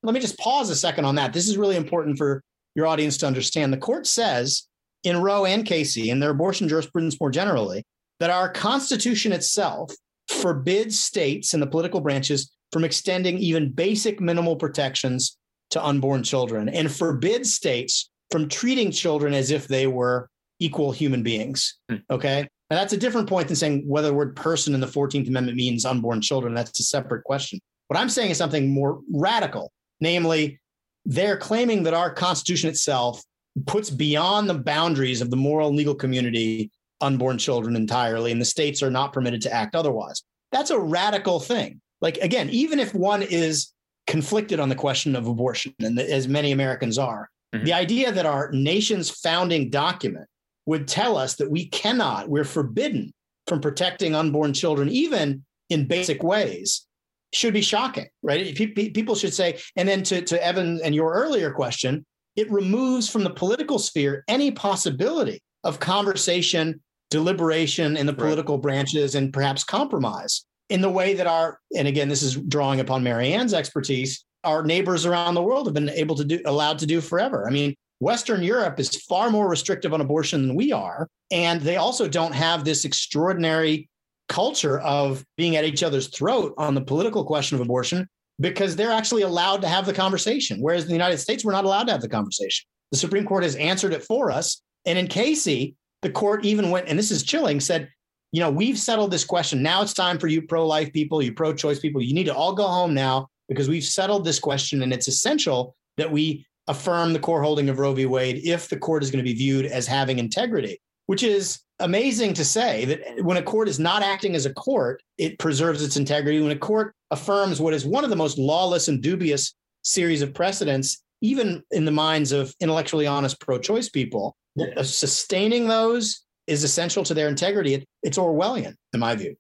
Let 0.03 0.15
me 0.15 0.21
just 0.21 0.39
pause 0.39 0.71
a 0.71 0.77
second 0.77 1.05
on 1.07 1.17
that. 1.17 1.33
This 1.33 1.49
is 1.49 1.57
really 1.57 1.77
important 1.77 2.19
for 2.19 2.43
your 2.75 2.87
audience 2.87 3.17
to 3.19 3.27
understand. 3.27 3.73
The 3.73 3.79
court 3.79 4.07
says 4.07 4.69
in 5.05 5.21
Roe 5.21 5.45
and 5.45 5.65
Casey, 5.65 6.11
in 6.11 6.21
their 6.21 6.31
abortion 6.31 6.69
jurisprudence 6.69 7.19
more 7.21 7.31
generally, 7.31 7.85
that 8.21 8.31
our 8.31 8.49
Constitution 8.49 9.33
itself 9.33 9.93
forbids 10.29 11.01
states 11.01 11.55
and 11.55 11.63
the 11.63 11.67
political 11.67 12.01
branches 12.01 12.53
from 12.73 12.85
extending 12.85 13.39
even 13.39 13.71
basic 13.71 14.21
minimal 14.21 14.57
protections 14.57 15.37
to 15.71 15.85
unborn 15.85 16.23
children 16.23 16.69
and 16.69 16.91
forbids 16.91 17.53
states 17.53 18.11
from 18.31 18.49
treating 18.49 18.91
children 18.91 19.35
as 19.35 19.51
if 19.51 19.69
they 19.69 19.87
were 19.87 20.29
equal 20.59 20.93
human 20.93 21.23
beings. 21.23 21.79
Hmm. 21.91 21.97
Okay. 22.11 22.49
Now, 22.71 22.77
that's 22.79 22.95
a 22.95 22.99
different 22.99 23.29
point 23.29 23.49
than 23.49 23.57
saying 23.57 23.85
whether 23.87 24.09
the 24.09 24.15
word 24.15 24.35
person 24.35 24.73
in 24.73 24.81
the 24.81 24.87
14th 24.87 25.29
Amendment 25.29 25.57
means 25.57 25.85
unborn 25.85 26.23
children. 26.23 26.55
That's 26.55 26.81
a 26.81 26.85
separate 26.85 27.25
question. 27.25 27.61
What 27.89 27.99
I'm 27.99 28.09
saying 28.09 28.31
is 28.31 28.39
something 28.39 28.71
more 28.71 29.01
radical, 29.13 29.71
namely, 30.01 30.59
they're 31.05 31.37
claiming 31.37 31.83
that 31.85 31.95
our 31.95 32.13
Constitution 32.13 32.69
itself 32.69 33.23
puts 33.67 33.91
beyond 33.91 34.49
the 34.49 34.55
boundaries 34.55 35.21
of 35.21 35.31
the 35.31 35.37
moral 35.37 35.69
and 35.69 35.77
legal 35.77 35.95
community 35.95 36.71
unborn 37.01 37.37
children 37.39 37.77
entirely, 37.77 38.33
and 38.33 38.41
the 38.41 38.47
states 38.47 38.83
are 38.83 38.91
not 38.91 39.13
permitted 39.13 39.43
to 39.43 39.53
act 39.53 39.75
otherwise. 39.75 40.23
That's 40.53 40.71
a 40.71 40.79
radical 40.79 41.41
thing. 41.41 41.81
Like, 42.01 42.19
again, 42.19 42.49
even 42.51 42.79
if 42.79 42.95
one 42.95 43.23
is 43.23 43.73
conflicted 44.07 44.61
on 44.61 44.69
the 44.69 44.75
question 44.75 45.17
of 45.17 45.27
abortion, 45.27 45.75
and 45.81 45.99
as 45.99 46.29
many 46.29 46.53
Americans 46.53 46.99
are, 46.99 47.29
mm-hmm. 47.55 47.65
the 47.65 47.73
idea 47.73 48.13
that 48.13 48.27
our 48.27 48.51
nation's 48.53 49.11
founding 49.11 49.71
document 49.71 50.27
would 50.67 50.87
tell 50.87 51.17
us 51.17 51.37
that 51.37 51.51
we 51.51 51.67
cannot, 51.67 52.29
we're 52.29 52.45
forbidden 52.45 53.13
from 53.47 53.61
protecting 53.61 54.15
unborn 54.15 54.53
children, 54.53 54.89
even 54.89 55.45
in 55.71 55.87
basic 55.87 56.23
ways, 56.23 56.87
should 57.33 57.55
be 57.55 57.63
shocking, 57.63 58.07
right? 58.23 58.55
People 58.55 59.15
should 59.15 59.35
say, 59.35 59.59
and 59.77 59.89
then 59.89 60.03
to, 60.05 60.23
to 60.23 60.45
Evan 60.45 60.81
and 60.85 60.95
your 60.95 61.13
earlier 61.13 61.51
question, 61.51 62.05
it 62.37 62.51
removes 62.51 63.09
from 63.09 63.25
the 63.25 63.31
political 63.31 63.79
sphere 63.79 64.25
any 64.29 64.51
possibility 64.51 65.43
of 65.65 65.81
conversation, 65.81 66.81
deliberation 67.11 67.97
in 67.97 68.07
the 68.07 68.13
political 68.13 68.57
right. 68.57 68.63
branches, 68.63 69.15
and 69.15 69.33
perhaps 69.33 69.65
compromise 69.65 70.45
in 70.69 70.81
the 70.81 70.91
way 70.91 71.15
that 71.15 71.27
our, 71.27 71.59
and 71.77 71.87
again, 71.87 72.09
this 72.09 72.23
is 72.23 72.37
drawing 72.37 72.81
upon 72.81 73.03
Mary 73.03 73.33
Ann's 73.35 73.53
expertise, 73.53 74.25
our 74.45 74.63
neighbors 74.63 75.07
around 75.07 75.35
the 75.35 75.43
world 75.43 75.67
have 75.67 75.75
been 75.75 75.91
able 75.91 76.17
to 76.17 76.25
do, 76.25 76.41
allowed 76.47 76.79
to 76.81 76.87
do 76.87 77.01
forever. 77.01 77.47
I 77.47 77.51
mean, 77.51 77.75
Western 78.01 78.43
Europe 78.43 78.81
is 78.81 78.97
far 79.05 79.31
more 79.31 79.49
restrictive 79.49 79.95
on 79.95 80.01
abortion 80.01 80.47
than 80.47 80.57
we 80.57 80.73
are. 80.73 81.09
And 81.31 81.61
they 81.61 81.77
also 81.77 82.09
don't 82.09 82.35
have 82.35 82.65
this 82.65 82.85
extraordinary 82.85 83.89
culture 84.29 84.81
of 84.81 85.25
being 85.37 85.57
at 85.57 85.65
each 85.65 85.83
other's 85.83 86.09
throat 86.09 86.55
on 86.59 86.75
the 86.75 86.81
political 86.81 87.25
question 87.25 87.55
of 87.55 87.61
abortion 87.61 88.09
because 88.41 88.77
they're 88.77 88.91
actually 88.91 89.23
allowed 89.23 89.61
to 89.63 89.69
have 89.69 89.87
the 89.87 89.93
conversation. 89.93 90.61
Whereas 90.61 90.83
in 90.83 90.89
the 90.89 90.95
United 90.95 91.19
States, 91.19 91.45
we're 91.45 91.53
not 91.53 91.65
allowed 91.65 91.85
to 91.85 91.93
have 91.93 92.01
the 92.01 92.09
conversation. 92.09 92.67
The 92.91 92.99
Supreme 92.99 93.25
Court 93.25 93.43
has 93.43 93.57
answered 93.57 93.93
it 93.93 94.03
for 94.03 94.31
us. 94.31 94.63
And 94.85 94.99
in 94.99 95.07
Casey, 95.07 95.77
the 96.03 96.11
court 96.11 96.45
even 96.45 96.71
went, 96.71 96.89
and 96.89 96.99
this 96.99 97.11
is 97.11 97.23
chilling, 97.23 97.61
said, 97.61 97.89
you 98.33 98.41
know, 98.41 98.51
we've 98.51 98.79
settled 98.79 99.11
this 99.11 99.25
question. 99.25 99.63
Now 99.63 99.83
it's 99.83 99.95
time 99.95 100.19
for 100.19 100.27
you 100.27 100.43
pro 100.43 100.67
life 100.67 100.93
people, 100.93 101.23
you 101.23 101.33
pro 101.33 101.55
choice 101.55 101.79
people. 101.79 102.03
You 102.03 102.15
need 102.15 102.25
to 102.25 102.35
all 102.35 102.55
go 102.55 102.67
home 102.67 102.95
now 102.95 103.29
because 103.49 103.69
we've 103.69 103.85
settled 103.85 104.25
this 104.25 104.39
question. 104.39 104.83
And 104.83 104.93
it's 104.93 105.09
essential 105.09 105.77
that 105.99 106.11
we 106.11 106.47
affirm 106.69 107.13
the 107.13 107.19
core 107.19 107.43
holding 107.43 107.69
of 107.69 107.79
Roe 107.79 107.93
v. 107.93 108.07
Wade 108.07 108.41
if 108.45 108.69
the 108.69 108.79
court 108.79 109.03
is 109.03 109.11
going 109.11 109.25
to 109.25 109.31
be 109.31 109.37
viewed 109.37 109.67
as 109.67 109.87
having 109.87 110.19
integrity, 110.19 110.81
which 111.07 111.23
is 111.23 111.61
amazing 111.83 112.35
to 112.35 112.45
say 112.45 112.85
that 112.87 113.25
when 113.25 113.37
a 113.37 113.43
court 113.43 113.69
is 113.69 113.79
not 113.79 114.03
acting 114.03 114.35
as 114.35 114.47
a 114.47 114.55
court, 114.55 115.03
it 115.19 115.39
preserves 115.39 115.83
its 115.83 115.97
integrity. 115.97 116.41
When 116.41 116.51
a 116.51 116.59
court 116.59 116.95
affirms 117.11 117.61
what 117.61 117.75
is 117.75 117.85
one 117.85 118.05
of 118.05 118.11
the 118.11 118.17
most 118.17 118.39
lawless 118.39 118.89
and 118.89 119.03
dubious 119.03 119.55
series 119.83 120.23
of 120.23 120.33
precedents, 120.33 121.03
even 121.21 121.63
in 121.71 121.85
the 121.85 121.91
minds 121.91 122.33
of 122.33 122.55
intellectually 122.61 123.07
honest 123.07 123.41
pro 123.41 123.59
choice 123.59 123.89
people, 123.89 124.37
uh, 124.59 124.83
sustaining 124.83 125.69
those 125.69 126.25
is 126.47 126.65
essential 126.65 127.05
to 127.05 127.15
their 127.15 127.29
integrity. 127.29 127.85
it's 128.03 128.19
Orwellian, 128.19 128.75
in 128.93 129.01
my 129.01 129.15
view. 129.15 129.37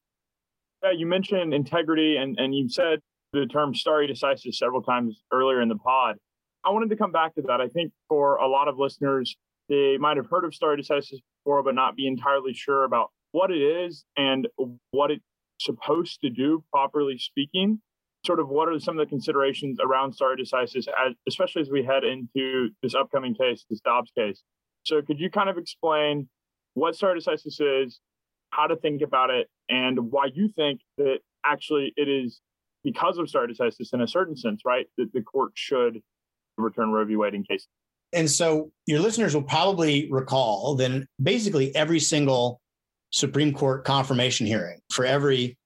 Yeah, 0.83 0.93
you 0.93 1.07
mentioned 1.07 1.55
integrity, 1.55 2.17
and, 2.17 2.39
and 2.39 2.55
you 2.55 2.69
said 2.69 3.01
the 3.33 3.47
term 3.47 3.75
stare 3.75 4.07
decisis 4.07 4.55
several 4.55 4.83
times 4.83 5.23
earlier 5.33 5.61
in 5.61 5.69
the 5.69 5.77
pod. 5.77 6.17
I 6.65 6.71
wanted 6.71 6.91
to 6.91 6.97
come 6.97 7.13
back 7.13 7.35
to 7.35 7.43
that. 7.43 7.61
I 7.61 7.69
think 7.69 7.93
for 8.09 8.37
a 8.37 8.47
lot 8.47 8.69
of 8.69 8.79
listeners, 8.79 9.37
they 9.69 9.97
might 9.99 10.17
have 10.17 10.27
heard 10.27 10.45
of 10.45 10.55
stare 10.55 10.77
decisis 10.77 11.19
before, 11.45 11.63
but 11.63 11.75
not 11.75 11.97
be 11.97 12.07
entirely 12.07 12.53
sure 12.55 12.85
about 12.85 13.11
what 13.33 13.51
it 13.51 13.61
is 13.61 14.05
and 14.17 14.49
what 14.91 15.11
it's 15.11 15.25
supposed 15.61 16.21
to 16.21 16.31
do, 16.31 16.65
properly 16.73 17.19
speaking. 17.19 17.81
Sort 18.25 18.39
of 18.39 18.49
what 18.49 18.69
are 18.69 18.79
some 18.79 18.99
of 18.99 19.05
the 19.05 19.11
considerations 19.11 19.79
around 19.85 20.13
stare 20.13 20.37
decisis, 20.37 20.87
as, 20.87 21.15
especially 21.27 21.63
as 21.63 21.71
we 21.71 21.83
head 21.83 22.05
into 22.05 22.69
this 22.81 22.95
upcoming 22.95 23.35
case, 23.35 23.65
this 23.69 23.81
Dobbs 23.81 24.13
case. 24.17 24.43
So, 24.85 25.03
could 25.03 25.19
you 25.19 25.29
kind 25.29 25.49
of 25.49 25.59
explain 25.59 26.29
what 26.75 26.95
stare 26.95 27.17
decisis 27.17 27.61
is, 27.61 28.01
how 28.51 28.69
to 28.69 28.77
think 28.77 29.03
about 29.03 29.31
it, 29.31 29.49
and 29.69 30.13
why 30.13 30.29
you 30.33 30.49
think 30.55 30.83
that 30.99 31.19
actually 31.45 31.93
it 31.97 32.09
is 32.09 32.41
because 32.85 33.19
of 33.19 33.29
stare 33.29 33.49
decisis 33.49 33.93
in 33.93 34.01
a 34.01 34.07
certain 34.07 34.37
sense, 34.37 34.63
right? 34.65 34.87
That 34.99 35.13
the 35.13 35.23
court 35.23 35.53
should 35.55 36.01
return 36.57 36.93
Roe 36.93 37.05
v. 37.05 37.17
Wade 37.17 37.35
in 37.35 37.43
case. 37.43 37.67
And 38.13 38.31
so 38.31 38.71
your 38.87 39.01
listeners 39.01 39.35
will 39.35 39.43
probably 39.43 40.09
recall 40.11 40.75
that 40.77 41.07
basically 41.23 41.75
every 41.75 42.01
single 42.01 42.61
Supreme 43.11 43.53
Court 43.53 43.85
confirmation 43.85 44.47
hearing 44.47 44.81
for 44.91 45.05
every 45.05 45.57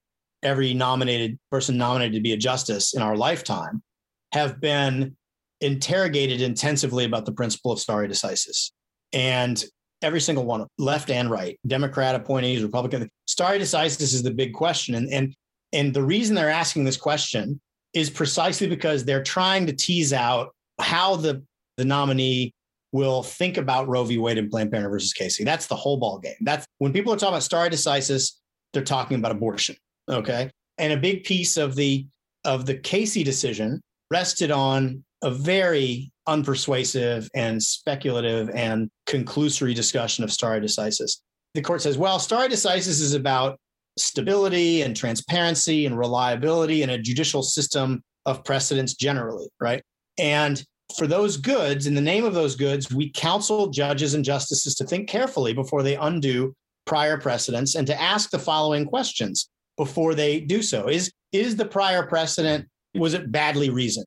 every 0.42 0.74
nominated 0.74 1.38
person 1.50 1.76
nominated 1.76 2.14
to 2.14 2.20
be 2.20 2.32
a 2.32 2.37
justice 2.37 2.94
in 2.94 3.02
our 3.02 3.16
lifetime 3.16 3.82
have 4.32 4.61
been 4.61 5.16
interrogated 5.61 6.40
intensively 6.40 7.04
about 7.04 7.24
the 7.24 7.32
principle 7.32 7.72
of 7.72 7.80
stare 7.80 8.06
decisis. 8.06 8.70
And 9.12 9.64
every 10.02 10.20
single 10.20 10.44
one, 10.44 10.66
left 10.78 11.11
and 11.11 11.30
right, 11.30 11.59
Democrat 11.66 12.14
appointees, 12.14 12.62
Republican, 12.62 13.09
stare 13.26 13.59
decisis 13.59 14.14
is 14.14 14.22
the 14.22 14.30
big 14.30 14.52
question. 14.52 14.94
And, 14.94 15.09
and, 15.12 15.35
and 15.72 15.94
the 15.94 16.02
reason 16.02 16.35
they're 16.35 16.50
asking 16.50 16.85
this 16.85 16.98
question 16.98 17.61
is 17.94 18.11
precisely 18.11 18.68
because 18.68 19.04
they're 19.04 19.22
trying 19.22 19.66
to 19.66 19.72
tease 19.72 20.12
out 20.12 20.54
how 20.78 21.16
the, 21.16 21.42
the 21.77 21.85
nominee 21.85 22.53
will 22.93 23.23
think 23.23 23.57
about 23.57 23.89
Roe 23.89 24.05
v. 24.05 24.19
Wade 24.19 24.39
and 24.39 24.51
Planned 24.51 24.71
Parenthood 24.71 24.93
versus 24.93 25.12
Casey. 25.12 25.45
That's 25.45 25.67
the 25.67 25.77
whole 25.77 25.97
ball 25.97 26.19
game. 26.19 26.37
That's 26.41 26.67
when 26.79 26.93
people 26.93 27.12
are 27.12 27.17
talking 27.17 27.35
about 27.35 27.43
stare 27.43 27.69
decisis, 27.69 28.33
they're 28.73 28.83
talking 28.83 29.19
about 29.19 29.33
abortion. 29.33 29.77
Okay. 30.09 30.51
And 30.79 30.93
a 30.93 30.97
big 30.97 31.25
piece 31.25 31.57
of 31.57 31.75
the 31.75 32.07
of 32.45 32.65
the 32.65 32.77
Casey 32.77 33.25
decision 33.25 33.81
rested 34.11 34.51
on 34.51 35.05
a 35.23 35.31
very 35.31 36.12
unpersuasive 36.29 37.29
and 37.35 37.62
speculative 37.62 38.51
and 38.51 38.89
conclusory 39.09 39.75
discussion 39.75 40.23
of 40.23 40.33
stare 40.33 40.61
decisis. 40.61 41.19
The 41.55 41.62
court 41.62 41.83
says, 41.83 41.99
well, 41.99 42.19
stare 42.19 42.49
decisis 42.49 43.01
is 43.01 43.15
about 43.15 43.59
stability 43.99 44.83
and 44.83 44.95
transparency 44.95 45.87
and 45.87 45.99
reliability 45.99 46.83
in 46.83 46.91
a 46.91 46.99
judicial 46.99 47.43
system 47.43 48.03
of 48.27 48.45
precedents 48.45 48.95
generally, 48.95 49.49
right? 49.61 49.83
And 50.19 50.62
for 50.94 51.07
those 51.07 51.37
goods, 51.37 51.87
in 51.87 51.94
the 51.94 52.01
name 52.01 52.25
of 52.25 52.35
those 52.35 52.57
goods, 52.57 52.92
we 52.92 53.11
counsel 53.11 53.68
judges 53.68 54.14
and 54.14 54.25
justices 54.25 54.75
to 54.77 54.85
think 54.85 55.09
carefully 55.09 55.53
before 55.53 55.83
they 55.83 55.96
undo 55.96 56.55
prior 56.87 57.18
precedents 57.18 57.75
and 57.75 57.87
to 57.87 58.01
ask 58.01 58.31
the 58.31 58.38
following 58.38 58.87
questions 58.87 59.49
before 59.77 60.14
they 60.14 60.40
do 60.40 60.62
so. 60.62 60.88
Is, 60.88 61.12
is 61.33 61.57
the 61.57 61.66
prior 61.66 62.07
precedent, 62.07 62.66
was 62.94 63.14
it 63.14 63.33
badly 63.33 63.70
reasoned? 63.70 64.07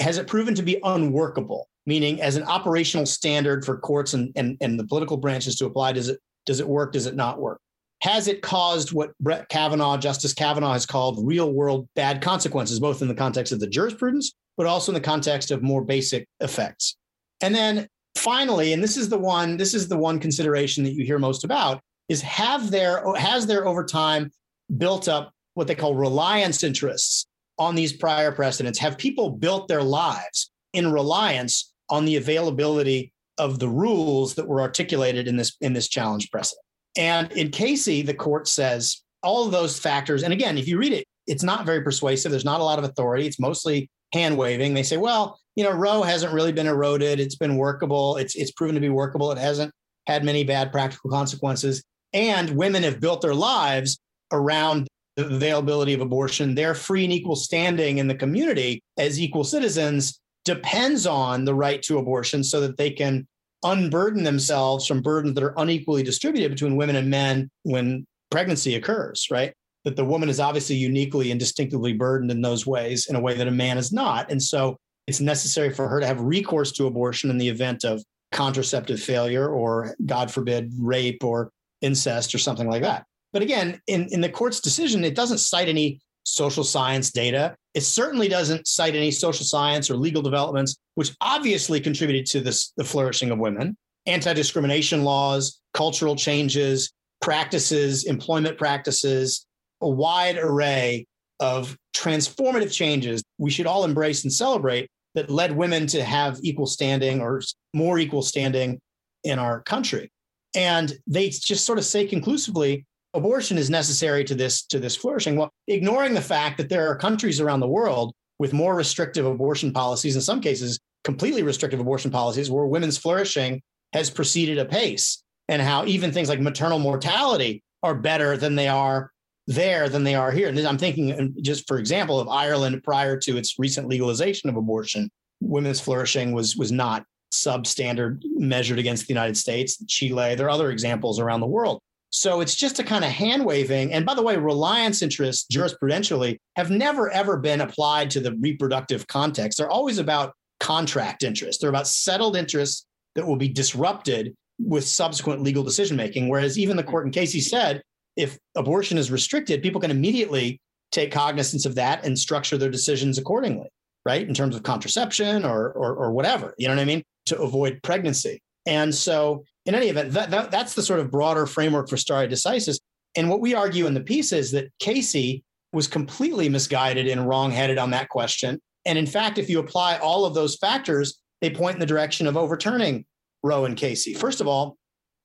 Has 0.00 0.18
it 0.18 0.26
proven 0.26 0.54
to 0.54 0.62
be 0.62 0.80
unworkable? 0.82 1.68
Meaning, 1.86 2.22
as 2.22 2.36
an 2.36 2.44
operational 2.44 3.04
standard 3.04 3.64
for 3.64 3.76
courts 3.76 4.14
and, 4.14 4.32
and, 4.36 4.56
and 4.62 4.80
the 4.80 4.86
political 4.86 5.18
branches 5.18 5.56
to 5.56 5.66
apply, 5.66 5.92
does 5.92 6.08
it, 6.08 6.18
does 6.46 6.58
it 6.58 6.66
work? 6.66 6.92
Does 6.92 7.04
it 7.04 7.14
not 7.14 7.38
work? 7.38 7.60
Has 8.00 8.26
it 8.26 8.40
caused 8.40 8.92
what 8.92 9.16
Brett 9.20 9.48
Kavanaugh, 9.50 9.98
Justice 9.98 10.32
Kavanaugh, 10.32 10.72
has 10.72 10.86
called 10.86 11.26
real 11.26 11.52
world 11.52 11.86
bad 11.94 12.22
consequences, 12.22 12.80
both 12.80 13.02
in 13.02 13.08
the 13.08 13.14
context 13.14 13.52
of 13.52 13.60
the 13.60 13.66
jurisprudence 13.66 14.32
but 14.56 14.66
also 14.66 14.92
in 14.92 14.94
the 14.94 15.00
context 15.00 15.50
of 15.50 15.62
more 15.62 15.82
basic 15.82 16.26
effects. 16.40 16.96
And 17.40 17.54
then 17.54 17.88
finally, 18.16 18.72
and 18.72 18.82
this 18.82 18.96
is 18.96 19.08
the 19.08 19.18
one, 19.18 19.56
this 19.56 19.74
is 19.74 19.88
the 19.88 19.98
one 19.98 20.18
consideration 20.18 20.84
that 20.84 20.94
you 20.94 21.04
hear 21.04 21.18
most 21.18 21.44
about, 21.44 21.80
is 22.08 22.20
have 22.22 22.70
there 22.70 23.02
has 23.16 23.46
there 23.46 23.66
over 23.66 23.84
time 23.84 24.30
built 24.78 25.08
up 25.08 25.32
what 25.54 25.66
they 25.66 25.74
call 25.74 25.94
reliance 25.94 26.62
interests 26.62 27.26
on 27.58 27.74
these 27.74 27.92
prior 27.92 28.32
precedents? 28.32 28.78
Have 28.78 28.98
people 28.98 29.30
built 29.30 29.68
their 29.68 29.82
lives 29.82 30.50
in 30.72 30.92
reliance 30.92 31.72
on 31.88 32.04
the 32.04 32.16
availability 32.16 33.12
of 33.38 33.58
the 33.58 33.68
rules 33.68 34.34
that 34.34 34.46
were 34.46 34.60
articulated 34.60 35.26
in 35.26 35.36
this 35.36 35.56
in 35.60 35.72
this 35.72 35.88
challenge 35.88 36.30
precedent? 36.30 36.64
And 36.96 37.32
in 37.32 37.50
Casey, 37.50 38.02
the 38.02 38.14
court 38.14 38.48
says 38.48 39.02
all 39.22 39.46
of 39.46 39.52
those 39.52 39.78
factors. 39.78 40.22
And 40.22 40.32
again, 40.32 40.58
if 40.58 40.68
you 40.68 40.78
read 40.78 40.92
it, 40.92 41.04
it's 41.26 41.42
not 41.42 41.66
very 41.66 41.82
persuasive. 41.82 42.30
There's 42.30 42.44
not 42.44 42.60
a 42.60 42.64
lot 42.64 42.78
of 42.78 42.84
authority. 42.84 43.26
It's 43.26 43.40
mostly 43.40 43.88
hand 44.14 44.38
waving. 44.38 44.72
They 44.72 44.82
say, 44.82 44.96
well, 44.96 45.38
you 45.56 45.64
know, 45.64 45.72
Roe 45.72 46.02
hasn't 46.02 46.32
really 46.32 46.52
been 46.52 46.66
eroded. 46.66 47.20
It's 47.20 47.36
been 47.36 47.56
workable. 47.56 48.16
It's 48.16 48.34
it's 48.34 48.52
proven 48.52 48.74
to 48.74 48.80
be 48.80 48.88
workable. 48.88 49.30
It 49.32 49.38
hasn't 49.38 49.72
had 50.06 50.24
many 50.24 50.44
bad 50.44 50.72
practical 50.72 51.10
consequences. 51.10 51.82
And 52.12 52.50
women 52.50 52.82
have 52.84 53.00
built 53.00 53.20
their 53.20 53.34
lives 53.34 53.98
around 54.32 54.86
the 55.16 55.26
availability 55.26 55.92
of 55.94 56.00
abortion. 56.00 56.54
Their 56.54 56.74
free 56.74 57.04
and 57.04 57.12
equal 57.12 57.36
standing 57.36 57.98
in 57.98 58.08
the 58.08 58.14
community 58.14 58.82
as 58.96 59.20
equal 59.20 59.44
citizens 59.44 60.20
depends 60.44 61.06
on 61.06 61.44
the 61.44 61.54
right 61.54 61.82
to 61.82 61.98
abortion 61.98 62.44
so 62.44 62.60
that 62.60 62.76
they 62.76 62.90
can 62.90 63.26
unburden 63.64 64.24
themselves 64.24 64.86
from 64.86 65.02
burdens 65.02 65.34
that 65.34 65.44
are 65.44 65.54
unequally 65.56 66.02
distributed 66.02 66.50
between 66.50 66.76
women 66.76 66.96
and 66.96 67.10
men 67.10 67.50
when 67.62 68.04
pregnancy 68.30 68.74
occurs, 68.74 69.28
right? 69.30 69.54
That 69.84 69.96
the 69.96 70.04
woman 70.04 70.28
is 70.28 70.40
obviously 70.40 70.76
uniquely 70.76 71.30
and 71.30 71.38
distinctively 71.38 71.92
burdened 71.92 72.30
in 72.30 72.40
those 72.40 72.66
ways 72.66 73.06
in 73.06 73.16
a 73.16 73.20
way 73.20 73.34
that 73.34 73.48
a 73.48 73.52
man 73.52 73.76
is 73.76 73.92
not. 73.92 74.30
And 74.30 74.42
so 74.42 74.78
it's 75.06 75.20
necessary 75.20 75.70
for 75.70 75.88
her 75.88 76.00
to 76.00 76.06
have 76.06 76.20
recourse 76.20 76.72
to 76.72 76.86
abortion 76.86 77.30
in 77.30 77.38
the 77.38 77.48
event 77.48 77.84
of 77.84 78.02
contraceptive 78.32 79.00
failure 79.00 79.48
or, 79.48 79.94
God 80.06 80.30
forbid, 80.30 80.72
rape 80.78 81.22
or 81.22 81.50
incest 81.82 82.34
or 82.34 82.38
something 82.38 82.68
like 82.68 82.82
that. 82.82 83.04
But 83.32 83.42
again, 83.42 83.80
in, 83.86 84.08
in 84.10 84.20
the 84.20 84.28
court's 84.28 84.60
decision, 84.60 85.04
it 85.04 85.14
doesn't 85.14 85.38
cite 85.38 85.68
any 85.68 86.00
social 86.24 86.64
science 86.64 87.10
data. 87.10 87.54
It 87.74 87.82
certainly 87.82 88.28
doesn't 88.28 88.66
cite 88.66 88.94
any 88.94 89.10
social 89.10 89.44
science 89.44 89.90
or 89.90 89.96
legal 89.96 90.22
developments, 90.22 90.76
which 90.94 91.14
obviously 91.20 91.80
contributed 91.80 92.26
to 92.26 92.40
this, 92.40 92.72
the 92.76 92.84
flourishing 92.84 93.30
of 93.30 93.38
women, 93.38 93.76
anti 94.06 94.32
discrimination 94.32 95.04
laws, 95.04 95.60
cultural 95.74 96.16
changes, 96.16 96.92
practices, 97.20 98.04
employment 98.04 98.58
practices, 98.58 99.46
a 99.80 99.88
wide 99.88 100.38
array 100.38 101.06
of 101.40 101.76
transformative 101.94 102.72
changes 102.72 103.22
we 103.38 103.50
should 103.50 103.66
all 103.66 103.84
embrace 103.84 104.24
and 104.24 104.32
celebrate 104.32 104.88
that 105.14 105.30
led 105.30 105.56
women 105.56 105.86
to 105.86 106.02
have 106.02 106.38
equal 106.42 106.66
standing 106.66 107.20
or 107.20 107.40
more 107.72 107.98
equal 107.98 108.22
standing 108.22 108.80
in 109.22 109.38
our 109.38 109.60
country. 109.62 110.10
And 110.54 110.92
they 111.06 111.28
just 111.28 111.64
sort 111.64 111.78
of 111.78 111.84
say 111.84 112.06
conclusively, 112.06 112.84
abortion 113.14 113.58
is 113.58 113.70
necessary 113.70 114.24
to 114.24 114.34
this 114.34 114.64
to 114.66 114.78
this 114.78 114.96
flourishing. 114.96 115.36
Well, 115.36 115.50
ignoring 115.68 116.14
the 116.14 116.20
fact 116.20 116.58
that 116.58 116.68
there 116.68 116.88
are 116.88 116.96
countries 116.96 117.40
around 117.40 117.60
the 117.60 117.68
world 117.68 118.12
with 118.38 118.52
more 118.52 118.74
restrictive 118.74 119.26
abortion 119.26 119.72
policies, 119.72 120.16
in 120.16 120.22
some 120.22 120.40
cases, 120.40 120.78
completely 121.04 121.42
restrictive 121.42 121.80
abortion 121.80 122.10
policies, 122.10 122.50
where 122.50 122.66
women's 122.66 122.98
flourishing 122.98 123.62
has 123.92 124.10
proceeded 124.10 124.58
apace, 124.58 125.22
and 125.48 125.62
how 125.62 125.84
even 125.86 126.12
things 126.12 126.28
like 126.28 126.40
maternal 126.40 126.78
mortality 126.78 127.62
are 127.82 127.94
better 127.94 128.36
than 128.36 128.56
they 128.56 128.68
are 128.68 129.10
there 129.46 129.88
than 129.88 130.04
they 130.04 130.14
are 130.14 130.30
here. 130.30 130.48
And 130.48 130.58
I'm 130.60 130.78
thinking, 130.78 131.18
um, 131.18 131.34
just 131.42 131.66
for 131.68 131.78
example, 131.78 132.18
of 132.18 132.28
Ireland 132.28 132.82
prior 132.82 133.18
to 133.20 133.36
its 133.36 133.58
recent 133.58 133.88
legalization 133.88 134.48
of 134.48 134.56
abortion, 134.56 135.10
women's 135.40 135.80
flourishing 135.80 136.32
was 136.32 136.56
was 136.56 136.72
not 136.72 137.04
substandard 137.32 138.22
measured 138.36 138.78
against 138.78 139.06
the 139.06 139.12
United 139.12 139.36
States, 139.36 139.84
Chile. 139.86 140.34
There 140.34 140.46
are 140.46 140.50
other 140.50 140.70
examples 140.70 141.18
around 141.18 141.40
the 141.40 141.46
world. 141.46 141.80
So 142.10 142.40
it's 142.40 142.54
just 142.54 142.78
a 142.78 142.84
kind 142.84 143.04
of 143.04 143.10
hand 143.10 143.44
waving. 143.44 143.92
And 143.92 144.06
by 144.06 144.14
the 144.14 144.22
way, 144.22 144.36
reliance 144.36 145.02
interests 145.02 145.46
jurisprudentially 145.52 146.38
have 146.54 146.70
never, 146.70 147.10
ever 147.10 147.36
been 147.36 147.60
applied 147.60 148.08
to 148.12 148.20
the 148.20 148.36
reproductive 148.36 149.04
context. 149.08 149.58
They're 149.58 149.68
always 149.68 149.98
about 149.98 150.32
contract 150.60 151.24
interests, 151.24 151.60
they're 151.60 151.70
about 151.70 151.88
settled 151.88 152.36
interests 152.36 152.86
that 153.16 153.26
will 153.26 153.36
be 153.36 153.48
disrupted 153.48 154.34
with 154.60 154.86
subsequent 154.86 155.42
legal 155.42 155.64
decision 155.64 155.96
making. 155.96 156.28
Whereas 156.28 156.56
even 156.56 156.76
the 156.76 156.84
court 156.84 157.06
in 157.06 157.12
Casey 157.12 157.40
said 157.40 157.82
if 158.16 158.38
abortion 158.54 158.98
is 158.98 159.10
restricted, 159.10 159.62
people 159.62 159.80
can 159.80 159.90
immediately 159.90 160.60
take 160.92 161.10
cognizance 161.10 161.66
of 161.66 161.74
that 161.74 162.04
and 162.04 162.18
structure 162.18 162.56
their 162.56 162.70
decisions 162.70 163.18
accordingly, 163.18 163.68
right? 164.06 164.26
In 164.26 164.34
terms 164.34 164.54
of 164.54 164.62
contraception 164.62 165.44
or, 165.44 165.72
or, 165.72 165.94
or 165.94 166.12
whatever, 166.12 166.54
you 166.58 166.68
know 166.68 166.74
what 166.74 166.80
I 166.80 166.86
mean? 166.86 167.02
To 167.26 167.40
avoid 167.40 167.80
pregnancy. 167.82 168.40
And 168.66 168.94
so, 168.94 169.44
in 169.66 169.74
any 169.74 169.88
event, 169.88 170.12
that, 170.12 170.30
that, 170.30 170.50
that's 170.50 170.74
the 170.74 170.82
sort 170.82 171.00
of 171.00 171.10
broader 171.10 171.46
framework 171.46 171.88
for 171.88 171.96
stare 171.96 172.28
decisis. 172.28 172.78
And 173.16 173.28
what 173.28 173.40
we 173.40 173.54
argue 173.54 173.86
in 173.86 173.94
the 173.94 174.00
piece 174.00 174.32
is 174.32 174.50
that 174.52 174.70
Casey 174.78 175.42
was 175.72 175.88
completely 175.88 176.48
misguided 176.48 177.06
and 177.08 177.28
wrongheaded 177.28 177.78
on 177.78 177.90
that 177.90 178.08
question. 178.08 178.60
And 178.84 178.98
in 178.98 179.06
fact, 179.06 179.38
if 179.38 179.48
you 179.48 179.58
apply 179.58 179.96
all 179.98 180.24
of 180.24 180.34
those 180.34 180.56
factors, 180.56 181.18
they 181.40 181.50
point 181.50 181.74
in 181.74 181.80
the 181.80 181.86
direction 181.86 182.26
of 182.26 182.36
overturning 182.36 183.04
Roe 183.42 183.64
and 183.64 183.76
Casey. 183.76 184.14
First 184.14 184.40
of 184.40 184.46
all, 184.46 184.76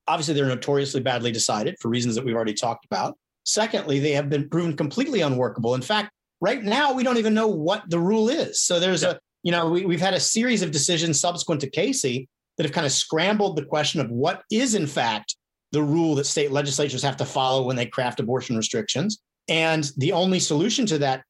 obviously 0.09 0.33
they're 0.33 0.45
notoriously 0.45 0.99
badly 0.99 1.31
decided 1.31 1.75
for 1.79 1.87
reasons 1.87 2.15
that 2.15 2.25
we've 2.25 2.35
already 2.35 2.53
talked 2.53 2.85
about. 2.85 3.15
Secondly, 3.45 3.99
they 3.99 4.11
have 4.11 4.29
been 4.29 4.49
proven 4.49 4.75
completely 4.75 5.21
unworkable. 5.21 5.75
In 5.75 5.81
fact, 5.81 6.11
right 6.41 6.63
now 6.63 6.91
we 6.91 7.03
don't 7.03 7.17
even 7.17 7.33
know 7.33 7.47
what 7.47 7.89
the 7.89 7.99
rule 7.99 8.27
is. 8.27 8.59
So 8.59 8.79
there's 8.79 9.03
yeah. 9.03 9.11
a, 9.11 9.19
you 9.43 9.51
know, 9.51 9.69
we, 9.69 9.85
we've 9.85 10.01
had 10.01 10.13
a 10.13 10.19
series 10.19 10.61
of 10.61 10.71
decisions 10.71 11.19
subsequent 11.19 11.61
to 11.61 11.69
Casey 11.69 12.27
that 12.57 12.65
have 12.65 12.73
kind 12.73 12.85
of 12.85 12.91
scrambled 12.91 13.55
the 13.55 13.65
question 13.65 14.01
of 14.01 14.09
what 14.09 14.41
is 14.51 14.75
in 14.75 14.87
fact 14.87 15.35
the 15.71 15.81
rule 15.81 16.15
that 16.15 16.25
state 16.25 16.51
legislatures 16.51 17.03
have 17.03 17.17
to 17.17 17.25
follow 17.25 17.65
when 17.65 17.75
they 17.75 17.85
craft 17.85 18.19
abortion 18.19 18.57
restrictions. 18.57 19.19
And 19.47 19.89
the 19.97 20.11
only 20.11 20.39
solution 20.39 20.85
to 20.87 20.97
that 20.97 21.23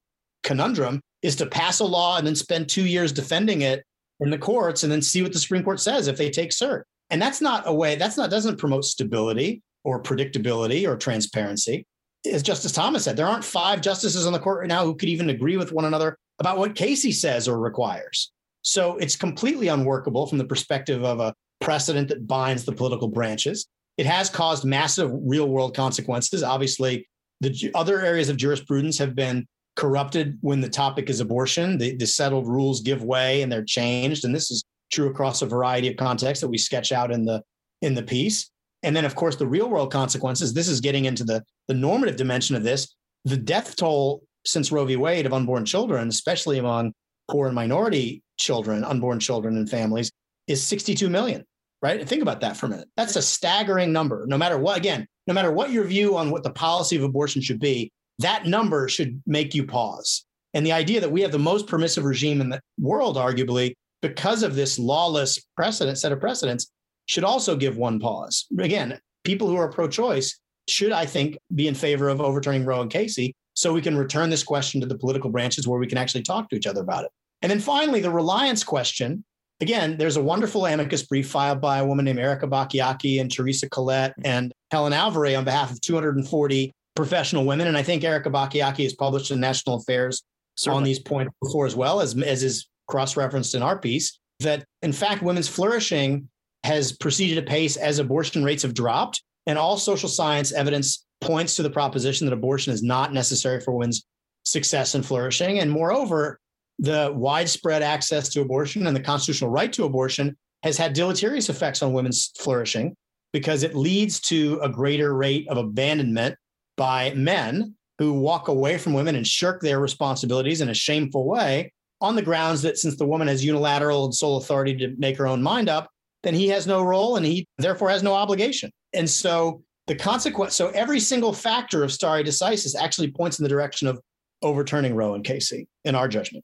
conundrum 0.43 1.01
is 1.21 1.35
to 1.35 1.45
pass 1.45 1.79
a 1.79 1.85
law 1.85 2.17
and 2.17 2.25
then 2.25 2.35
spend 2.35 2.69
two 2.69 2.85
years 2.85 3.11
defending 3.11 3.61
it 3.61 3.83
in 4.21 4.29
the 4.29 4.37
courts 4.37 4.83
and 4.83 4.91
then 4.91 5.01
see 5.01 5.21
what 5.21 5.33
the 5.33 5.39
Supreme 5.39 5.63
Court 5.63 5.79
says 5.79 6.07
if 6.07 6.17
they 6.17 6.29
take 6.29 6.51
cert. 6.51 6.83
And 7.09 7.21
that's 7.21 7.41
not 7.41 7.63
a 7.65 7.73
way, 7.73 7.95
that's 7.95 8.17
not, 8.17 8.29
doesn't 8.29 8.59
promote 8.59 8.85
stability 8.85 9.61
or 9.83 10.01
predictability 10.01 10.87
or 10.87 10.95
transparency. 10.95 11.85
As 12.31 12.43
Justice 12.43 12.71
Thomas 12.71 13.05
said, 13.05 13.17
there 13.17 13.27
aren't 13.27 13.45
five 13.45 13.81
justices 13.81 14.25
on 14.25 14.33
the 14.33 14.39
court 14.39 14.59
right 14.59 14.67
now 14.67 14.83
who 14.83 14.95
could 14.95 15.09
even 15.09 15.29
agree 15.29 15.57
with 15.57 15.71
one 15.71 15.85
another 15.85 16.17
about 16.39 16.57
what 16.57 16.75
Casey 16.75 17.11
says 17.11 17.47
or 17.47 17.59
requires. 17.59 18.31
So 18.61 18.97
it's 18.97 19.15
completely 19.15 19.69
unworkable 19.69 20.27
from 20.27 20.37
the 20.37 20.45
perspective 20.45 21.03
of 21.03 21.19
a 21.19 21.33
precedent 21.61 22.09
that 22.09 22.27
binds 22.27 22.65
the 22.65 22.73
political 22.73 23.07
branches. 23.07 23.67
It 23.97 24.05
has 24.05 24.29
caused 24.29 24.65
massive 24.65 25.11
real 25.13 25.47
world 25.47 25.75
consequences. 25.75 26.43
Obviously, 26.43 27.07
the 27.41 27.71
other 27.73 28.01
areas 28.01 28.29
of 28.29 28.37
jurisprudence 28.37 28.97
have 28.97 29.15
been 29.15 29.45
corrupted 29.75 30.37
when 30.41 30.61
the 30.61 30.69
topic 30.69 31.09
is 31.09 31.21
abortion. 31.21 31.77
The, 31.77 31.95
the 31.95 32.07
settled 32.07 32.47
rules 32.47 32.81
give 32.81 33.03
way 33.03 33.41
and 33.41 33.51
they're 33.51 33.63
changed. 33.63 34.25
And 34.25 34.35
this 34.35 34.51
is 34.51 34.63
true 34.91 35.09
across 35.09 35.41
a 35.41 35.45
variety 35.45 35.89
of 35.89 35.97
contexts 35.97 36.41
that 36.41 36.47
we 36.47 36.57
sketch 36.57 36.91
out 36.91 37.11
in 37.11 37.25
the 37.25 37.43
in 37.81 37.93
the 37.93 38.03
piece. 38.03 38.49
And 38.83 38.95
then, 38.95 39.05
of 39.05 39.15
course, 39.15 39.35
the 39.35 39.47
real 39.47 39.69
world 39.69 39.91
consequences. 39.91 40.53
This 40.53 40.67
is 40.67 40.79
getting 40.79 41.05
into 41.05 41.23
the 41.23 41.43
the 41.67 41.73
normative 41.73 42.15
dimension 42.15 42.55
of 42.55 42.63
this. 42.63 42.95
The 43.25 43.37
death 43.37 43.75
toll 43.75 44.23
since 44.45 44.71
Roe 44.71 44.85
v. 44.85 44.95
Wade 44.95 45.25
of 45.25 45.33
unborn 45.33 45.65
children, 45.65 46.07
especially 46.07 46.59
among 46.59 46.93
poor 47.29 47.47
and 47.47 47.55
minority 47.55 48.23
children, 48.37 48.83
unborn 48.83 49.19
children 49.19 49.57
and 49.57 49.69
families, 49.69 50.11
is 50.47 50.63
62 50.63 51.09
million. 51.09 51.43
Right? 51.81 52.07
Think 52.07 52.21
about 52.21 52.41
that 52.41 52.57
for 52.57 52.65
a 52.65 52.69
minute. 52.69 52.87
That's 52.97 53.15
a 53.15 53.21
staggering 53.21 53.93
number. 53.93 54.25
No 54.27 54.37
matter 54.37 54.57
what, 54.57 54.77
again, 54.77 55.07
no 55.27 55.33
matter 55.33 55.51
what 55.51 55.71
your 55.71 55.85
view 55.85 56.17
on 56.17 56.29
what 56.29 56.43
the 56.43 56.49
policy 56.49 56.97
of 56.97 57.03
abortion 57.03 57.41
should 57.41 57.59
be, 57.59 57.91
that 58.19 58.45
number 58.45 58.89
should 58.89 59.21
make 59.25 59.55
you 59.55 59.65
pause. 59.65 60.25
And 60.53 60.65
the 60.65 60.71
idea 60.71 60.99
that 60.99 61.11
we 61.11 61.21
have 61.21 61.31
the 61.31 61.39
most 61.39 61.67
permissive 61.67 62.03
regime 62.03 62.41
in 62.41 62.49
the 62.49 62.59
world, 62.79 63.15
arguably, 63.15 63.75
because 64.01 64.43
of 64.43 64.55
this 64.55 64.79
lawless 64.79 65.39
precedent 65.55 65.97
set 65.97 66.11
of 66.11 66.19
precedents 66.19 66.71
should 67.05 67.23
also 67.23 67.55
give 67.55 67.77
one 67.77 67.99
pause. 67.99 68.45
Again, 68.59 68.99
people 69.23 69.47
who 69.47 69.55
are 69.55 69.71
pro-choice 69.71 70.39
should, 70.67 70.91
I 70.91 71.05
think, 71.05 71.37
be 71.53 71.67
in 71.67 71.75
favor 71.75 72.09
of 72.09 72.21
overturning 72.21 72.65
Roe 72.65 72.81
and 72.81 72.91
Casey 72.91 73.35
so 73.53 73.73
we 73.73 73.81
can 73.81 73.97
return 73.97 74.29
this 74.29 74.43
question 74.43 74.79
to 74.81 74.87
the 74.87 74.97
political 74.97 75.29
branches 75.29 75.67
where 75.67 75.79
we 75.79 75.87
can 75.87 75.97
actually 75.97 76.21
talk 76.21 76.49
to 76.49 76.55
each 76.55 76.67
other 76.67 76.81
about 76.81 77.03
it. 77.03 77.11
And 77.41 77.49
then 77.49 77.59
finally, 77.59 77.99
the 77.99 78.11
reliance 78.11 78.63
question. 78.63 79.23
Again, 79.61 79.97
there's 79.97 80.15
a 80.15 80.23
wonderful 80.23 80.65
amicus 80.65 81.03
brief 81.03 81.29
filed 81.29 81.59
by 81.59 81.79
a 81.79 81.85
woman 81.85 82.05
named 82.05 82.19
Erica 82.19 82.47
Bachiochi 82.47 83.19
and 83.19 83.29
Teresa 83.29 83.67
Collett 83.67 84.13
and 84.23 84.53
Helen 84.71 84.93
Alvarez 84.93 85.35
on 85.35 85.43
behalf 85.43 85.71
of 85.71 85.81
240 85.81 86.71
professional 86.95 87.45
women. 87.45 87.67
And 87.67 87.77
I 87.77 87.83
think 87.83 88.03
Erica 88.03 88.29
Bachiochi 88.29 88.83
has 88.83 88.93
published 88.93 89.31
in 89.31 89.39
National 89.39 89.77
Affairs 89.77 90.23
Certainly. 90.55 90.77
on 90.77 90.83
these 90.83 90.99
points 90.99 91.33
before 91.41 91.65
as 91.65 91.75
well, 91.75 91.99
as, 91.99 92.17
as 92.21 92.43
is 92.43 92.67
cross 92.89 93.15
referenced 93.15 93.55
in 93.55 93.61
our 93.61 93.77
piece, 93.77 94.19
that 94.39 94.65
in 94.81 94.91
fact, 94.91 95.21
women's 95.21 95.47
flourishing 95.47 96.27
has 96.63 96.91
proceeded 96.91 97.37
apace 97.37 97.77
as 97.77 97.99
abortion 97.99 98.43
rates 98.43 98.63
have 98.63 98.73
dropped. 98.73 99.23
And 99.47 99.57
all 99.57 99.77
social 99.77 100.09
science 100.09 100.51
evidence 100.51 101.05
points 101.21 101.55
to 101.55 101.63
the 101.63 101.69
proposition 101.69 102.27
that 102.27 102.33
abortion 102.33 102.73
is 102.73 102.83
not 102.83 103.13
necessary 103.13 103.61
for 103.61 103.73
women's 103.73 104.05
success 104.43 104.95
and 104.95 105.05
flourishing. 105.05 105.59
And 105.59 105.71
moreover, 105.71 106.39
the 106.77 107.11
widespread 107.15 107.81
access 107.81 108.29
to 108.29 108.41
abortion 108.41 108.87
and 108.87 108.95
the 108.95 109.01
constitutional 109.01 109.49
right 109.49 109.71
to 109.73 109.85
abortion 109.85 110.37
has 110.63 110.77
had 110.77 110.93
deleterious 110.93 111.49
effects 111.49 111.81
on 111.81 111.93
women's 111.93 112.31
flourishing 112.37 112.95
because 113.33 113.63
it 113.63 113.75
leads 113.75 114.19
to 114.19 114.59
a 114.61 114.69
greater 114.69 115.13
rate 115.15 115.47
of 115.49 115.57
abandonment 115.57 116.35
by 116.77 117.13
men 117.13 117.75
who 117.97 118.13
walk 118.13 118.47
away 118.47 118.77
from 118.77 118.93
women 118.93 119.15
and 119.15 119.27
shirk 119.27 119.61
their 119.61 119.79
responsibilities 119.79 120.61
in 120.61 120.69
a 120.69 120.73
shameful 120.73 121.25
way 121.27 121.71
on 122.01 122.15
the 122.15 122.21
grounds 122.21 122.61
that 122.61 122.77
since 122.77 122.95
the 122.97 123.05
woman 123.05 123.27
has 123.27 123.43
unilateral 123.43 124.05
and 124.05 124.15
sole 124.15 124.37
authority 124.37 124.75
to 124.77 124.95
make 124.97 125.17
her 125.17 125.27
own 125.27 125.41
mind 125.41 125.69
up, 125.69 125.89
then 126.23 126.33
he 126.33 126.47
has 126.49 126.67
no 126.67 126.81
role 126.81 127.15
and 127.15 127.25
he 127.25 127.47
therefore 127.57 127.89
has 127.89 128.03
no 128.03 128.13
obligation. 128.13 128.71
And 128.93 129.09
so 129.09 129.63
the 129.87 129.95
consequence, 129.95 130.55
so 130.55 130.69
every 130.69 130.99
single 130.99 131.33
factor 131.33 131.83
of 131.83 131.91
stare 131.91 132.23
decisis 132.23 132.75
actually 132.75 133.11
points 133.11 133.39
in 133.39 133.43
the 133.43 133.49
direction 133.49 133.87
of 133.87 133.99
overturning 134.41 134.95
Roe 134.95 135.15
and 135.15 135.23
Casey 135.23 135.67
in 135.83 135.95
our 135.95 136.07
judgment. 136.07 136.43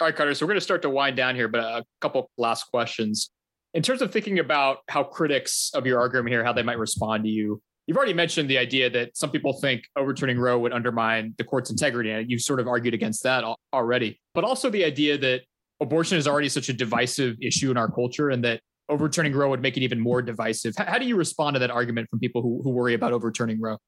All 0.00 0.06
right, 0.06 0.14
Carter. 0.14 0.34
So 0.34 0.44
we're 0.44 0.50
going 0.50 0.58
to 0.58 0.64
start 0.64 0.82
to 0.82 0.90
wind 0.90 1.16
down 1.16 1.34
here, 1.34 1.48
but 1.48 1.60
a 1.60 1.84
couple 2.00 2.30
last 2.36 2.64
questions. 2.64 3.30
In 3.74 3.82
terms 3.82 4.02
of 4.02 4.12
thinking 4.12 4.38
about 4.38 4.78
how 4.88 5.02
critics 5.02 5.70
of 5.74 5.86
your 5.86 5.98
argument 5.98 6.30
here, 6.30 6.44
how 6.44 6.52
they 6.52 6.62
might 6.62 6.78
respond 6.78 7.24
to 7.24 7.30
you, 7.30 7.60
you've 7.86 7.96
already 7.96 8.14
mentioned 8.14 8.50
the 8.50 8.58
idea 8.58 8.90
that 8.90 9.16
some 9.16 9.30
people 9.30 9.52
think 9.52 9.84
overturning 9.96 10.38
Roe 10.38 10.58
would 10.58 10.72
undermine 10.72 11.34
the 11.38 11.44
court's 11.44 11.70
integrity. 11.70 12.10
And 12.10 12.30
you've 12.30 12.42
sort 12.42 12.60
of 12.60 12.66
argued 12.66 12.94
against 12.94 13.22
that 13.22 13.44
already. 13.72 14.20
But 14.34 14.44
also 14.44 14.70
the 14.70 14.84
idea 14.84 15.16
that 15.18 15.42
abortion 15.80 16.18
is 16.18 16.26
already 16.26 16.48
such 16.48 16.68
a 16.68 16.72
divisive 16.72 17.36
issue 17.40 17.70
in 17.70 17.76
our 17.76 17.90
culture 17.90 18.30
and 18.30 18.42
that 18.44 18.60
overturning 18.88 19.34
Roe 19.34 19.50
would 19.50 19.62
make 19.62 19.76
it 19.76 19.82
even 19.82 20.00
more 20.00 20.22
divisive. 20.22 20.74
How, 20.76 20.98
do 20.98 21.06
you 21.06 21.16
respond 21.16 21.54
to 21.54 21.60
that 21.60 21.70
argument 21.70 22.08
from 22.10 22.18
people 22.18 22.42
who, 22.42 22.60
who 22.62 22.70
worry 22.70 22.94
about 22.94 23.12
overturning 23.12 23.60
Roe? 23.60 23.78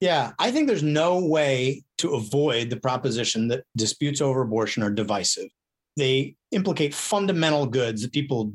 Yeah, 0.00 0.32
I 0.38 0.52
think 0.52 0.68
there's 0.68 0.82
no 0.82 1.24
way 1.24 1.82
to 1.98 2.14
avoid 2.14 2.70
the 2.70 2.76
proposition 2.76 3.48
that 3.48 3.64
disputes 3.76 4.20
over 4.20 4.42
abortion 4.42 4.82
are 4.82 4.90
divisive. 4.90 5.48
They 5.96 6.36
implicate 6.52 6.94
fundamental 6.94 7.66
goods 7.66 8.02
that 8.02 8.12
people 8.12 8.52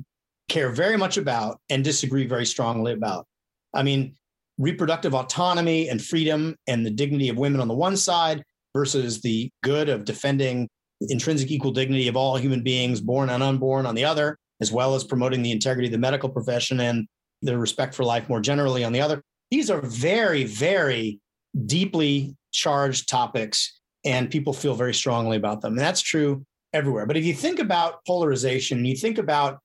care 0.47 0.69
very 0.69 0.97
much 0.97 1.17
about 1.17 1.59
and 1.69 1.83
disagree 1.83 2.25
very 2.25 2.45
strongly 2.45 2.93
about. 2.93 3.27
I 3.73 3.83
mean, 3.83 4.15
reproductive 4.63 5.13
autonomy 5.13 5.89
and 5.89 6.01
freedom 6.01 6.55
and 6.67 6.85
the 6.85 6.89
dignity 6.89 7.29
of 7.29 7.37
women 7.37 7.59
on 7.59 7.67
the 7.67 7.73
one 7.73 7.97
side 7.97 8.43
versus 8.73 9.21
the 9.21 9.49
good 9.61 9.89
of 9.89 10.05
defending 10.05 10.67
intrinsic 11.09 11.51
equal 11.51 11.71
dignity 11.71 12.07
of 12.07 12.15
all 12.15 12.37
human 12.37 12.63
beings, 12.63 13.01
born 13.01 13.29
and 13.29 13.43
unborn, 13.43 13.85
on 13.85 13.93
the 13.93 14.05
other, 14.05 14.37
as 14.61 14.71
well 14.71 14.95
as 14.95 15.03
promoting 15.03 15.41
the 15.41 15.51
integrity 15.51 15.87
of 15.87 15.91
the 15.91 15.97
medical 15.97 16.29
profession 16.29 16.79
and 16.79 17.05
the 17.41 17.57
respect 17.57 17.93
for 17.93 18.05
life 18.05 18.29
more 18.29 18.39
generally 18.39 18.85
on 18.85 18.93
the 18.93 19.01
other. 19.01 19.21
These 19.51 19.69
are 19.69 19.81
very, 19.81 20.45
very 20.45 21.19
deeply 21.65 22.35
charged 22.51 23.09
topics, 23.09 23.81
and 24.05 24.31
people 24.31 24.53
feel 24.53 24.75
very 24.75 24.93
strongly 24.93 25.35
about 25.35 25.61
them. 25.61 25.73
And 25.73 25.81
that's 25.81 26.01
true 26.01 26.45
everywhere. 26.71 27.05
But 27.05 27.17
if 27.17 27.25
you 27.25 27.33
think 27.33 27.59
about 27.59 28.05
polarization, 28.07 28.85
you 28.85 28.95
think 28.95 29.17
about 29.17 29.59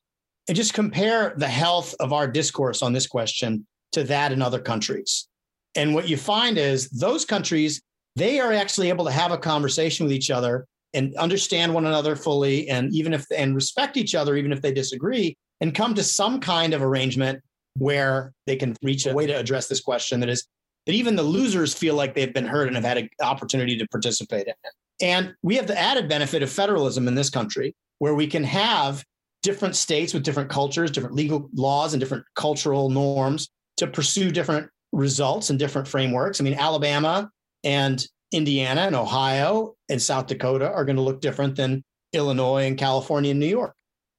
and 0.49 0.57
just 0.57 0.75
compare 0.75 1.35
the 1.37 1.49
health 1.49 1.95
of 2.01 2.13
our 2.13 2.27
discourse 2.27 2.83
on 2.83 2.93
this 2.93 3.07
question 3.07 3.67
to 3.93 4.05
that 4.05 4.33
in 4.33 4.43
other 4.43 4.59
countries. 4.59 5.29
And 5.75 5.95
what 5.95 6.09
you 6.09 6.17
find 6.17 6.59
is 6.59 6.89
those 6.91 7.25
countries, 7.25 7.81
they 8.17 8.41
are 8.41 8.53
actually 8.53 8.89
able 8.89 9.05
to 9.05 9.11
have 9.11 9.33
a 9.33 9.39
conversation 9.39 10.05
with 10.05 10.13
each 10.13 10.31
other 10.31 10.67
and 10.95 11.15
understand 11.17 11.73
one 11.73 11.87
another 11.87 12.17
fully 12.17 12.69
and 12.69 12.93
even 12.95 13.13
if 13.13 13.27
and 13.37 13.55
respect 13.55 13.97
each 13.97 14.15
other 14.15 14.37
even 14.37 14.53
if 14.53 14.63
they 14.63 14.73
disagree 14.73 15.37
and 15.61 15.75
come 15.75 15.95
to 15.95 16.03
some 16.03 16.41
kind 16.41 16.73
of 16.73 16.83
arrangement 16.83 17.41
where 17.77 18.33
they 18.47 18.57
can 18.57 18.75
reach 18.83 19.07
a 19.07 19.13
way 19.13 19.27
to 19.27 19.39
address 19.39 19.69
this 19.69 19.81
question 19.81 20.21
that 20.21 20.29
is 20.29 20.47
that 20.87 20.95
even 20.95 21.17
the 21.17 21.23
losers 21.23 21.75
feel 21.75 21.95
like 21.95 22.15
they've 22.15 22.33
been 22.33 22.47
heard 22.47 22.67
and 22.67 22.77
have 22.77 22.85
had 22.85 22.97
an 22.97 23.11
opportunity 23.21 23.77
to 23.77 23.87
participate 23.89 24.47
in 24.47 24.55
it. 24.65 24.73
And 25.03 25.35
we 25.43 25.57
have 25.57 25.67
the 25.67 25.79
added 25.79 26.09
benefit 26.09 26.43
of 26.43 26.51
federalism 26.51 27.07
in 27.07 27.15
this 27.15 27.29
country 27.29 27.77
where 27.99 28.15
we 28.15 28.27
can 28.27 28.43
have 28.45 29.05
different 29.43 29.77
states 29.77 30.15
with 30.15 30.23
different 30.23 30.49
cultures, 30.49 30.91
different 30.91 31.15
legal 31.15 31.51
laws 31.53 31.93
and 31.93 32.01
different 32.01 32.25
cultural 32.35 32.89
norms 32.89 33.51
to 33.79 33.87
pursue 33.87 34.31
different 34.31 34.69
results 34.93 35.51
and 35.51 35.59
different 35.59 35.89
frameworks. 35.89 36.41
I 36.41 36.45
mean, 36.45 36.55
Alabama 36.55 37.31
and 37.65 38.05
Indiana 38.33 38.83
and 38.83 38.97
Ohio 38.97 39.75
and 39.89 40.01
South 40.01 40.27
Dakota 40.27 40.71
are 40.71 40.85
going 40.85 40.97
to 40.97 41.03
look 41.03 41.21
different 41.21 41.57
than 41.57 41.83
Illinois 42.13 42.67
and 42.67 42.79
California 42.79 43.31
and 43.31 43.41
New 43.41 43.47
York, 43.47 43.75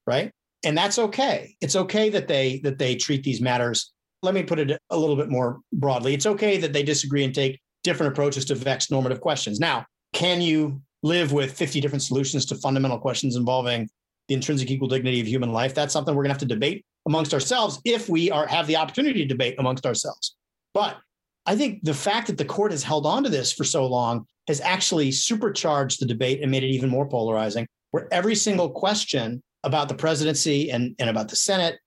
right? 0.07 0.31
And 0.63 0.77
that's 0.77 0.99
okay. 0.99 1.55
It's 1.61 1.75
okay 1.75 2.09
that 2.09 2.27
they 2.27 2.59
that 2.63 2.77
they 2.77 2.95
treat 2.95 3.23
these 3.23 3.41
matters. 3.41 3.93
Let 4.21 4.33
me 4.33 4.43
put 4.43 4.59
it 4.59 4.77
a 4.89 4.97
little 4.97 5.15
bit 5.15 5.29
more 5.29 5.59
broadly. 5.71 6.13
It's 6.13 6.25
okay 6.25 6.57
that 6.57 6.73
they 6.73 6.83
disagree 6.83 7.23
and 7.23 7.33
take 7.33 7.59
different 7.83 8.11
approaches 8.11 8.45
to 8.45 8.55
vexed 8.55 8.91
normative 8.91 9.21
questions. 9.21 9.59
Now, 9.59 9.85
can 10.13 10.41
you 10.41 10.81
live 11.03 11.31
with 11.31 11.57
50 11.57 11.79
different 11.79 12.03
solutions 12.03 12.45
to 12.47 12.55
fundamental 12.55 12.99
questions 12.99 13.37
involving 13.37 13.89
the 14.29 14.35
intrinsic 14.35 14.71
equal 14.71 14.87
dignity 14.87 15.19
of 15.19 15.27
human 15.27 15.51
life? 15.51 15.75
That's 15.75 15.91
something 15.91 16.15
we're 16.15 16.23
going 16.23 16.29
to 16.29 16.35
have 16.35 16.47
to 16.47 16.55
debate 16.55 16.85
amongst 17.05 17.33
ourselves 17.33 17.81
if 17.83 18.07
we 18.07 18.31
are 18.31 18.47
have 18.47 18.67
the 18.67 18.77
opportunity 18.77 19.21
to 19.21 19.27
debate 19.27 19.55
amongst 19.59 19.85
ourselves. 19.85 20.35
But 20.73 20.97
I 21.45 21.55
think 21.55 21.83
the 21.83 21.93
fact 21.93 22.27
that 22.27 22.37
the 22.37 22.45
court 22.45 22.71
has 22.71 22.83
held 22.83 23.05
on 23.05 23.23
to 23.23 23.29
this 23.29 23.51
for 23.51 23.63
so 23.63 23.85
long 23.85 24.25
has 24.47 24.61
actually 24.61 25.11
supercharged 25.11 25.99
the 25.99 26.05
debate 26.05 26.41
and 26.41 26.51
made 26.51 26.63
it 26.63 26.67
even 26.67 26.89
more 26.89 27.07
polarizing, 27.07 27.67
where 27.91 28.07
every 28.11 28.35
single 28.35 28.69
question 28.69 29.41
about 29.63 29.89
the 29.89 29.95
presidency 29.95 30.71
and, 30.71 30.95
and 30.99 31.09
about 31.09 31.27
the 31.27 31.35
Senate, 31.35 31.79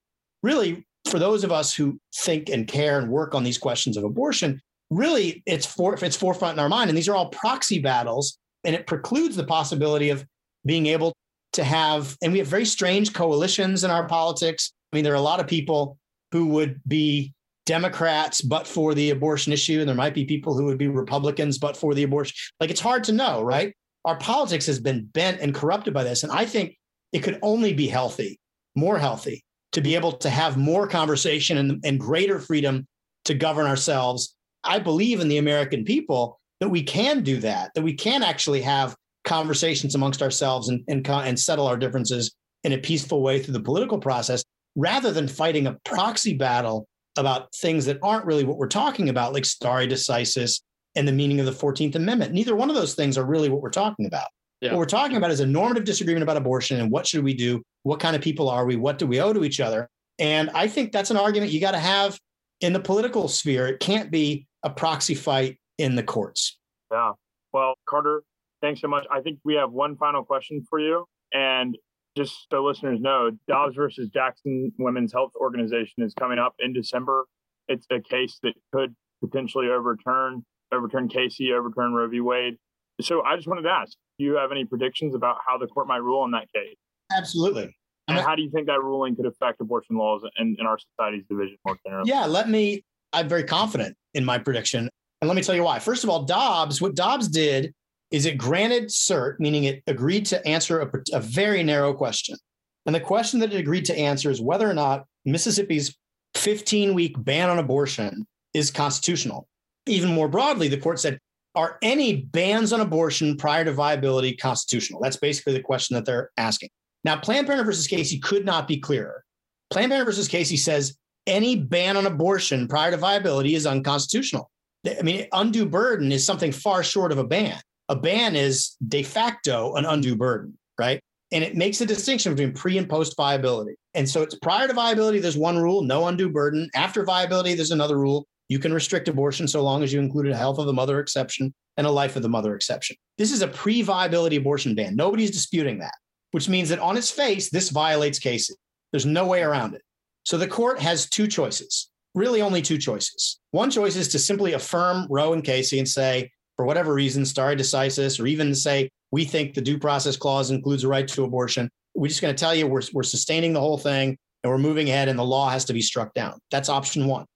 really, 0.42 0.84
for 1.08 1.18
those 1.18 1.44
of 1.44 1.52
us 1.52 1.74
who 1.74 1.98
think 2.16 2.48
and 2.48 2.68
care 2.68 2.98
and 2.98 3.08
work 3.08 3.34
on 3.34 3.44
these 3.44 3.58
questions 3.58 3.96
of 3.96 4.04
abortion, 4.04 4.60
really 4.90 5.42
it's 5.46 5.66
for 5.66 5.94
it's 6.02 6.16
forefront 6.16 6.54
in 6.54 6.60
our 6.60 6.68
mind. 6.68 6.90
And 6.90 6.96
these 6.96 7.08
are 7.08 7.16
all 7.16 7.28
proxy 7.30 7.78
battles, 7.78 8.38
and 8.64 8.74
it 8.74 8.86
precludes 8.86 9.36
the 9.36 9.44
possibility 9.44 10.10
of 10.10 10.24
being 10.64 10.86
able 10.86 11.12
to 11.52 11.64
have, 11.64 12.16
and 12.22 12.32
we 12.32 12.38
have 12.38 12.48
very 12.48 12.64
strange 12.64 13.12
coalitions 13.12 13.84
in 13.84 13.90
our 13.90 14.06
politics. 14.06 14.72
I 14.92 14.96
mean, 14.96 15.04
there 15.04 15.12
are 15.12 15.16
a 15.16 15.20
lot 15.20 15.40
of 15.40 15.46
people 15.46 15.98
who 16.32 16.46
would 16.48 16.80
be 16.86 17.32
Democrats, 17.66 18.40
but 18.40 18.66
for 18.66 18.94
the 18.94 19.10
abortion 19.10 19.52
issue, 19.52 19.80
and 19.80 19.88
there 19.88 19.94
might 19.96 20.14
be 20.14 20.24
people 20.24 20.56
who 20.56 20.64
would 20.64 20.78
be 20.78 20.88
Republicans, 20.88 21.58
but 21.58 21.76
for 21.76 21.94
the 21.94 22.02
abortion. 22.02 22.34
Like 22.58 22.70
it's 22.70 22.80
hard 22.80 23.04
to 23.04 23.12
know, 23.12 23.42
right? 23.42 23.74
Our 24.04 24.16
politics 24.16 24.66
has 24.66 24.80
been 24.80 25.04
bent 25.04 25.40
and 25.40 25.54
corrupted 25.54 25.94
by 25.94 26.04
this. 26.04 26.24
And 26.24 26.32
I 26.32 26.44
think 26.44 26.76
it 27.12 27.20
could 27.20 27.38
only 27.42 27.72
be 27.72 27.86
healthy, 27.86 28.40
more 28.74 28.98
healthy, 28.98 29.44
to 29.72 29.80
be 29.80 29.94
able 29.94 30.12
to 30.12 30.30
have 30.30 30.56
more 30.56 30.88
conversation 30.88 31.58
and, 31.58 31.84
and 31.84 32.00
greater 32.00 32.40
freedom 32.40 32.86
to 33.26 33.34
govern 33.34 33.66
ourselves. 33.66 34.34
I 34.64 34.78
believe 34.78 35.20
in 35.20 35.28
the 35.28 35.38
American 35.38 35.84
people 35.84 36.40
that 36.60 36.68
we 36.68 36.82
can 36.82 37.22
do 37.22 37.38
that, 37.38 37.72
that 37.74 37.82
we 37.82 37.94
can 37.94 38.22
actually 38.22 38.62
have 38.62 38.96
conversations 39.24 39.94
amongst 39.94 40.22
ourselves 40.22 40.68
and, 40.68 40.82
and, 40.88 41.08
and 41.08 41.38
settle 41.38 41.66
our 41.66 41.76
differences 41.76 42.34
in 42.64 42.72
a 42.72 42.78
peaceful 42.78 43.22
way 43.22 43.40
through 43.40 43.54
the 43.54 43.60
political 43.60 43.98
process 43.98 44.44
rather 44.76 45.12
than 45.12 45.28
fighting 45.28 45.66
a 45.66 45.76
proxy 45.84 46.34
battle 46.34 46.86
about 47.16 47.54
things 47.54 47.84
that 47.84 47.98
aren't 48.02 48.24
really 48.24 48.44
what 48.44 48.56
we're 48.56 48.68
talking 48.68 49.08
about, 49.08 49.32
like 49.32 49.44
stare 49.44 49.86
decisis 49.86 50.62
and 50.94 51.06
the 51.06 51.12
meaning 51.12 51.40
of 51.40 51.46
the 51.46 51.52
14th 51.52 51.94
Amendment. 51.94 52.32
Neither 52.32 52.56
one 52.56 52.70
of 52.70 52.76
those 52.76 52.94
things 52.94 53.18
are 53.18 53.24
really 53.24 53.48
what 53.48 53.60
we're 53.60 53.70
talking 53.70 54.06
about. 54.06 54.28
Yeah. 54.60 54.70
What 54.70 54.78
we're 54.78 54.86
talking 54.86 55.16
about 55.16 55.30
is 55.30 55.40
a 55.40 55.46
normative 55.46 55.84
disagreement 55.84 56.22
about 56.22 56.36
abortion 56.36 56.80
and 56.80 56.90
what 56.90 57.06
should 57.06 57.24
we 57.24 57.34
do? 57.34 57.62
What 57.82 58.00
kind 58.00 58.14
of 58.14 58.22
people 58.22 58.48
are 58.48 58.64
we? 58.64 58.76
What 58.76 58.98
do 58.98 59.06
we 59.06 59.20
owe 59.20 59.32
to 59.32 59.44
each 59.44 59.60
other? 59.60 59.88
And 60.18 60.50
I 60.50 60.68
think 60.68 60.92
that's 60.92 61.10
an 61.10 61.16
argument 61.16 61.52
you 61.52 61.60
got 61.60 61.72
to 61.72 61.78
have 61.78 62.18
in 62.60 62.72
the 62.72 62.80
political 62.80 63.28
sphere. 63.28 63.66
It 63.66 63.80
can't 63.80 64.10
be 64.10 64.46
a 64.62 64.70
proxy 64.70 65.14
fight 65.14 65.58
in 65.78 65.96
the 65.96 66.02
courts. 66.02 66.58
Yeah. 66.92 67.12
Well, 67.52 67.74
Carter, 67.86 68.22
thanks 68.62 68.80
so 68.80 68.88
much. 68.88 69.04
I 69.12 69.20
think 69.20 69.38
we 69.44 69.54
have 69.54 69.70
one 69.72 69.96
final 69.96 70.24
question 70.24 70.64
for 70.70 70.80
you. 70.80 71.04
And 71.32 71.76
just 72.16 72.46
so 72.50 72.64
listeners 72.64 73.00
know, 73.00 73.30
Dobbs 73.48 73.76
versus 73.76 74.08
Jackson 74.08 74.72
Women's 74.78 75.12
Health 75.12 75.32
Organization 75.36 76.02
is 76.02 76.14
coming 76.14 76.38
up 76.38 76.54
in 76.58 76.72
December. 76.72 77.24
It's 77.68 77.86
a 77.90 78.00
case 78.00 78.38
that 78.42 78.54
could 78.72 78.94
potentially 79.22 79.68
overturn 79.68 80.44
overturn 80.72 81.08
Casey, 81.08 81.52
overturn 81.52 81.92
Roe 81.92 82.08
v. 82.08 82.20
Wade. 82.20 82.56
So 83.00 83.22
I 83.22 83.36
just 83.36 83.46
wanted 83.46 83.62
to 83.62 83.68
ask, 83.68 83.92
do 84.18 84.24
you 84.24 84.36
have 84.36 84.50
any 84.52 84.64
predictions 84.64 85.14
about 85.14 85.36
how 85.46 85.58
the 85.58 85.66
court 85.66 85.86
might 85.86 86.02
rule 86.02 86.24
in 86.24 86.30
that 86.30 86.46
case? 86.54 86.76
Absolutely. 87.14 87.76
And 88.08 88.18
how 88.18 88.34
do 88.34 88.42
you 88.42 88.50
think 88.50 88.66
that 88.66 88.82
ruling 88.82 89.14
could 89.14 89.26
affect 89.26 89.60
abortion 89.60 89.96
laws 89.96 90.22
in, 90.38 90.56
in 90.58 90.66
our 90.66 90.78
society's 90.78 91.24
division 91.28 91.56
more 91.64 91.76
generally? 91.86 92.08
Yeah, 92.08 92.26
let 92.26 92.48
me, 92.48 92.84
I'm 93.12 93.28
very 93.28 93.44
confident 93.44 93.96
in 94.14 94.24
my 94.24 94.38
prediction. 94.38 94.88
And 95.20 95.28
let 95.28 95.36
me 95.36 95.42
tell 95.42 95.54
you 95.54 95.62
why. 95.62 95.78
First 95.78 96.04
of 96.04 96.10
all, 96.10 96.24
Dobbs, 96.24 96.80
what 96.80 96.94
Dobbs 96.94 97.28
did 97.28 97.72
is 98.12 98.26
it 98.26 98.36
granted 98.36 98.84
cert, 98.84 99.36
meaning 99.40 99.64
it 99.64 99.82
agreed 99.86 100.26
to 100.26 100.46
answer 100.46 100.80
a, 100.80 100.90
a 101.16 101.20
very 101.20 101.62
narrow 101.62 101.94
question. 101.94 102.36
And 102.84 102.94
the 102.94 103.00
question 103.00 103.40
that 103.40 103.52
it 103.52 103.58
agreed 103.58 103.86
to 103.86 103.98
answer 103.98 104.30
is 104.30 104.40
whether 104.40 104.68
or 104.68 104.74
not 104.74 105.06
Mississippi's 105.24 105.96
15 106.34 106.94
week 106.94 107.14
ban 107.18 107.48
on 107.48 107.58
abortion 107.58 108.26
is 108.54 108.70
constitutional. 108.70 109.48
Even 109.86 110.12
more 110.12 110.28
broadly, 110.28 110.68
the 110.68 110.76
court 110.76 111.00
said, 111.00 111.18
are 111.54 111.78
any 111.82 112.16
bans 112.16 112.72
on 112.72 112.80
abortion 112.80 113.36
prior 113.36 113.64
to 113.64 113.72
viability 113.72 114.36
constitutional? 114.36 115.00
That's 115.00 115.16
basically 115.16 115.54
the 115.54 115.62
question 115.62 115.94
that 115.94 116.04
they're 116.04 116.30
asking. 116.36 116.70
Now, 117.04 117.16
Planned 117.16 117.46
Parenthood 117.46 117.66
versus 117.66 117.86
Casey 117.86 118.18
could 118.18 118.44
not 118.44 118.68
be 118.68 118.78
clearer. 118.78 119.24
Planned 119.70 119.90
Parenthood 119.90 120.14
versus 120.14 120.28
Casey 120.28 120.56
says 120.56 120.96
any 121.26 121.56
ban 121.56 121.96
on 121.96 122.06
abortion 122.06 122.68
prior 122.68 122.90
to 122.90 122.96
viability 122.96 123.54
is 123.54 123.66
unconstitutional. 123.66 124.50
I 124.86 125.02
mean, 125.02 125.26
undue 125.32 125.66
burden 125.66 126.10
is 126.10 126.24
something 126.24 126.52
far 126.52 126.82
short 126.82 127.12
of 127.12 127.18
a 127.18 127.24
ban 127.24 127.60
a 127.88 127.96
ban 127.96 128.36
is 128.36 128.76
de 128.88 129.02
facto 129.02 129.74
an 129.74 129.84
undue 129.84 130.16
burden, 130.16 130.56
right? 130.78 131.00
And 131.32 131.42
it 131.42 131.56
makes 131.56 131.80
a 131.80 131.86
distinction 131.86 132.34
between 132.34 132.52
pre 132.52 132.78
and 132.78 132.88
post 132.88 133.16
viability. 133.16 133.74
And 133.94 134.08
so 134.08 134.22
it's 134.22 134.34
prior 134.36 134.68
to 134.68 134.74
viability, 134.74 135.18
there's 135.18 135.36
one 135.36 135.58
rule, 135.58 135.82
no 135.82 136.06
undue 136.06 136.30
burden. 136.30 136.68
After 136.74 137.04
viability, 137.04 137.54
there's 137.54 137.70
another 137.70 137.98
rule. 137.98 138.26
You 138.48 138.58
can 138.58 138.72
restrict 138.72 139.08
abortion 139.08 139.48
so 139.48 139.62
long 139.62 139.82
as 139.82 139.92
you 139.92 140.00
included 140.00 140.32
a 140.32 140.36
health 140.36 140.58
of 140.58 140.66
the 140.66 140.72
mother 140.72 141.00
exception 141.00 141.54
and 141.76 141.86
a 141.86 141.90
life 141.90 142.16
of 142.16 142.22
the 142.22 142.28
mother 142.28 142.54
exception. 142.54 142.96
This 143.18 143.32
is 143.32 143.42
a 143.42 143.48
pre 143.48 143.82
viability 143.82 144.36
abortion 144.36 144.74
ban. 144.74 144.94
Nobody's 144.94 145.30
disputing 145.30 145.78
that, 145.78 145.94
which 146.32 146.48
means 146.48 146.68
that 146.68 146.78
on 146.78 146.96
its 146.96 147.10
face, 147.10 147.50
this 147.50 147.70
violates 147.70 148.18
Casey. 148.18 148.54
There's 148.90 149.06
no 149.06 149.26
way 149.26 149.42
around 149.42 149.74
it. 149.74 149.82
So 150.24 150.36
the 150.36 150.46
court 150.46 150.78
has 150.80 151.08
two 151.08 151.26
choices, 151.26 151.90
really 152.14 152.42
only 152.42 152.62
two 152.62 152.78
choices. 152.78 153.40
One 153.50 153.70
choice 153.70 153.96
is 153.96 154.08
to 154.08 154.18
simply 154.18 154.52
affirm 154.52 155.06
Roe 155.10 155.32
and 155.32 155.42
Casey 155.42 155.78
and 155.78 155.88
say, 155.88 156.30
for 156.56 156.64
whatever 156.64 156.94
reason, 156.94 157.24
stare 157.24 157.56
decisis, 157.56 158.20
or 158.20 158.26
even 158.26 158.54
say 158.54 158.88
We 159.10 159.24
think 159.24 159.54
the 159.54 159.60
due 159.60 159.78
process 159.78 160.16
clause 160.16 160.50
includes 160.50 160.84
a 160.84 160.88
right 160.88 161.06
to 161.08 161.24
abortion. 161.24 161.70
We're 161.94 162.08
just 162.08 162.22
going 162.22 162.34
to 162.34 162.40
tell 162.40 162.54
you 162.54 162.66
we're, 162.66 162.82
we're 162.92 163.02
sustaining 163.02 163.52
the 163.52 163.60
whole 163.60 163.78
thing 163.78 164.16
and 164.42 164.50
we're 164.50 164.58
moving 164.58 164.88
ahead, 164.88 165.08
and 165.08 165.18
the 165.18 165.24
law 165.24 165.50
has 165.50 165.64
to 165.66 165.72
be 165.72 165.82
struck 165.82 166.14
down. 166.14 166.38
That's 166.50 166.68
option 166.68 167.06
one. 167.06 167.26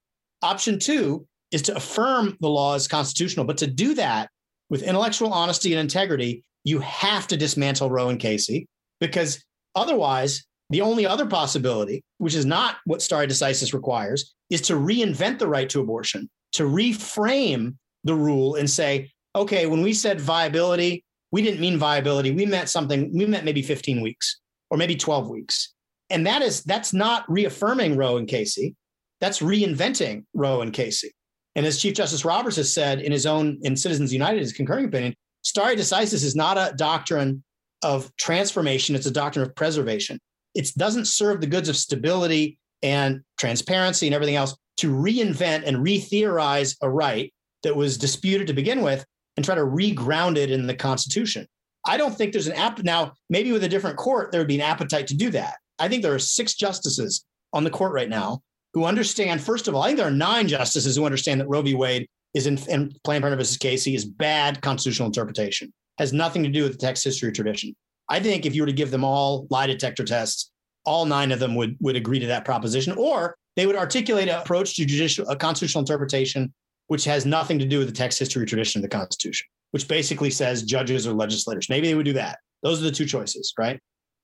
Option 0.43 0.79
two 0.79 1.27
is 1.53 1.63
to 1.63 1.77
affirm 1.77 2.37
the 2.41 2.49
law 2.49 2.75
as 2.75 2.89
constitutional. 2.89 3.45
But 3.45 3.59
to 3.59 3.67
do 3.67 3.95
that 3.95 4.29
with 4.71 4.83
intellectual 4.83 5.33
honesty 5.33 5.73
and 5.73 5.81
integrity, 5.81 6.43
you 6.65 6.81
have 6.81 7.29
to 7.29 7.37
dismantle 7.37 7.91
Roe 7.91 8.09
and 8.09 8.19
Casey 8.19 8.67
because 9.01 9.45
otherwise, 9.77 10.45
the 10.71 10.81
only 10.81 11.07
other 11.07 11.27
possibility, 11.27 12.03
which 12.19 12.35
is 12.35 12.45
not 12.45 12.79
what 12.87 13.03
stare 13.03 13.27
decisis 13.27 13.73
requires, 13.73 14.35
is 14.51 14.61
to 14.63 14.73
reinvent 14.73 15.39
the 15.39 15.47
right 15.47 15.69
to 15.71 15.81
abortion, 15.81 16.29
to 16.53 16.65
reframe 16.65 17.77
the 18.05 18.15
rule 18.15 18.55
and 18.55 18.69
say, 18.69 19.11
okay, 19.35 19.67
when 19.67 19.83
we 19.83 19.93
said 19.93 20.21
viability, 20.21 21.05
we 21.33 21.43
didn't 21.43 21.61
mean 21.61 21.79
viability. 21.79 22.31
We 22.31 22.47
meant 22.47 22.69
something, 22.69 23.11
we 23.17 23.27
meant 23.27 23.45
maybe 23.45 23.63
15 23.63 24.01
weeks 24.01 24.41
or 24.71 24.79
maybe 24.79 24.97
12 24.97 25.29
weeks. 25.29 25.75
And 26.09 26.27
that 26.27 26.43
is 26.43 26.63
that's 26.63 26.93
not 26.93 27.25
reaffirming 27.29 27.97
Roe 27.97 28.17
and 28.17 28.29
Casey. 28.29 28.77
That's 29.21 29.41
reinventing 29.41 30.25
Roe 30.35 30.61
and 30.61 30.73
Casey. 30.73 31.13
And 31.57 31.67
as 31.67 31.81
Chief 31.81 31.95
Justice 31.95 32.25
Roberts 32.25 32.57
has 32.57 32.73
said 32.73 33.01
in 33.01 33.13
his 33.13 33.27
own 33.27 33.59
in 33.63 33.77
Citizens 33.77 34.13
United, 34.13 34.41
his 34.41 34.53
concurring 34.53 34.87
opinion, 34.87 35.15
stare 35.43 35.75
decisis 35.75 36.25
is 36.25 36.37
not 36.37 36.59
a 36.59 36.75
doctrine 36.77 37.43
of 37.83 38.15
transformation, 38.17 38.95
it's 38.95 39.07
a 39.07 39.11
doctrine 39.11 39.45
of 39.45 39.55
preservation. 39.55 40.19
It 40.55 40.71
doesn't 40.77 41.07
serve 41.07 41.41
the 41.41 41.47
goods 41.47 41.69
of 41.69 41.77
stability 41.77 42.59
and 42.83 43.23
transparency 43.39 44.07
and 44.07 44.15
everything 44.15 44.37
else 44.37 44.57
to 44.79 44.93
reinvent 44.93 45.65
and 45.67 45.83
re-theorize 45.83 46.77
a 46.83 46.91
right 46.91 47.33
that 47.67 47.75
was 47.75 47.99
disputed 47.99 48.47
to 48.47 48.53
begin 48.53 48.81
with 48.81 49.05
and 49.37 49.45
try 49.45 49.57
to 49.57 49.63
reground 49.63 50.37
it 50.37 50.53
in 50.53 50.69
the 50.69 50.75
Constitution. 50.75 51.47
I 51.85 51.97
don't 51.97 52.17
think 52.17 52.33
there's 52.33 52.47
an 52.47 52.55
app 52.55 52.83
now. 52.85 53.13
Maybe 53.29 53.51
with 53.51 53.65
a 53.65 53.69
different 53.69 53.97
court, 53.97 54.31
there 54.31 54.41
would 54.41 54.47
be 54.47 54.55
an 54.55 54.61
appetite 54.61 55.09
to 55.09 55.17
do 55.17 55.31
that. 55.31 55.57
I 55.81 55.89
think 55.89 56.03
there 56.03 56.15
are 56.15 56.19
six 56.21 56.55
justices 56.55 57.25
on 57.53 57.65
the 57.65 57.71
court 57.71 57.93
right 57.93 58.09
now 58.09 58.41
who 58.73 58.85
understand, 58.85 59.41
first 59.41 59.67
of 59.67 59.75
all, 59.75 59.83
I 59.83 59.89
think 59.89 59.99
there 59.99 60.07
are 60.07 60.13
nine 60.13 60.47
justices 60.47 60.95
who 60.95 61.05
understand 61.05 61.41
that 61.41 61.49
Roe 61.49 61.63
v. 61.63 61.75
Wade 61.75 62.07
is 62.35 62.47
in, 62.47 62.57
in 62.69 62.93
Planned 63.03 63.23
Parenthood 63.23 63.39
versus 63.39 63.57
Casey 63.57 63.97
is 63.97 64.05
bad 64.05 64.63
constitutional 64.63 65.07
interpretation, 65.07 65.73
has 65.99 66.13
nothing 66.13 66.45
to 66.45 66.49
do 66.49 66.63
with 66.63 66.73
the 66.73 66.79
text 66.79 67.03
history 67.03 67.33
tradition. 67.33 67.75
I 68.09 68.21
think 68.21 68.47
if 68.47 68.55
you 68.55 68.63
were 68.63 68.67
to 68.67 68.73
give 68.73 68.93
them 68.93 69.05
all 69.05 69.49
lie 69.51 69.67
detector 69.67 70.05
tests, 70.05 70.53
all 70.85 71.05
nine 71.05 71.33
of 71.33 71.41
them 71.41 71.57
would, 71.57 71.77
would 71.81 71.97
agree 71.97 72.21
to 72.21 72.27
that 72.27 72.45
proposition, 72.45 72.93
or 72.97 73.37
they 73.57 73.67
would 73.67 73.77
articulate 73.77 74.29
an 74.29 74.41
approach 74.41 74.77
to 74.77 74.85
judicial, 74.85 75.27
a 75.29 75.35
constitutional 75.35 75.83
interpretation 75.83 76.53
which 76.89 77.05
has 77.05 77.27
nothing 77.27 77.59
to 77.59 77.67
do 77.67 77.79
with 77.79 77.89
the 77.89 77.95
text 77.95 78.19
history 78.19 78.47
tradition 78.47 78.79
of 78.79 78.83
the 78.83 78.97
Constitution, 78.97 79.47
which 79.71 79.89
basically 79.89 80.31
says 80.31 80.63
judges 80.63 81.07
or 81.07 81.13
legislators. 81.13 81.69
Maybe 81.69 81.89
they 81.89 81.95
would 81.95 82.07
do 82.07 82.13
that. 82.15 82.39
Those 82.63 82.81
are 82.81 82.85
the 82.85 82.91
two 82.91 83.07
choices, 83.07 83.53
right? 83.59 83.81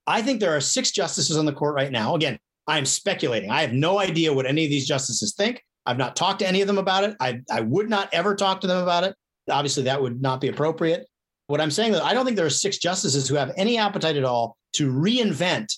I 0.07 0.23
think 0.23 0.41
there 0.41 0.55
are 0.57 0.61
six 0.61 0.91
justices 0.91 1.37
on 1.37 1.47
the 1.47 1.53
court 1.53 1.75
right 1.75 1.93
now. 1.93 2.15
Again, 2.15 2.39
I'm 2.67 2.87
speculating. 2.87 3.51
I 3.51 3.61
have 3.61 3.73
no 3.73 3.99
idea 3.99 4.33
what 4.33 4.47
any 4.47 4.65
of 4.65 4.71
these 4.71 4.87
justices 4.87 5.35
think. 5.35 5.63
I've 5.85 5.99
not 5.99 6.17
talked 6.17 6.41
to 6.41 6.47
any 6.47 6.61
of 6.61 6.69
them 6.69 6.79
about 6.79 7.05
it. 7.05 7.17
I, 7.21 7.41
I 7.51 7.61
would 7.61 7.91
not 7.91 8.09
ever 8.13 8.35
talk 8.35 8.61
to 8.61 8.67
them 8.67 8.83
about 8.83 9.05
it. 9.05 9.17
Obviously, 9.51 9.83
that 9.85 10.01
would 10.01 10.23
not 10.23 10.41
be 10.41 10.49
appropriate. 10.49 11.07
What 11.49 11.61
I'm 11.61 11.73
saying 11.73 11.95
is, 11.95 12.01
I 12.01 12.15
don't 12.15 12.25
think 12.25 12.37
there 12.37 12.47
are 12.47 12.51
six 12.51 12.79
justices 12.79 13.29
who 13.29 13.35
have 13.35 13.53
any 13.57 13.79
appetite 13.79 14.17
at 14.17 14.25
all 14.25 14.57
to 14.75 14.91
reinvent 14.91 15.77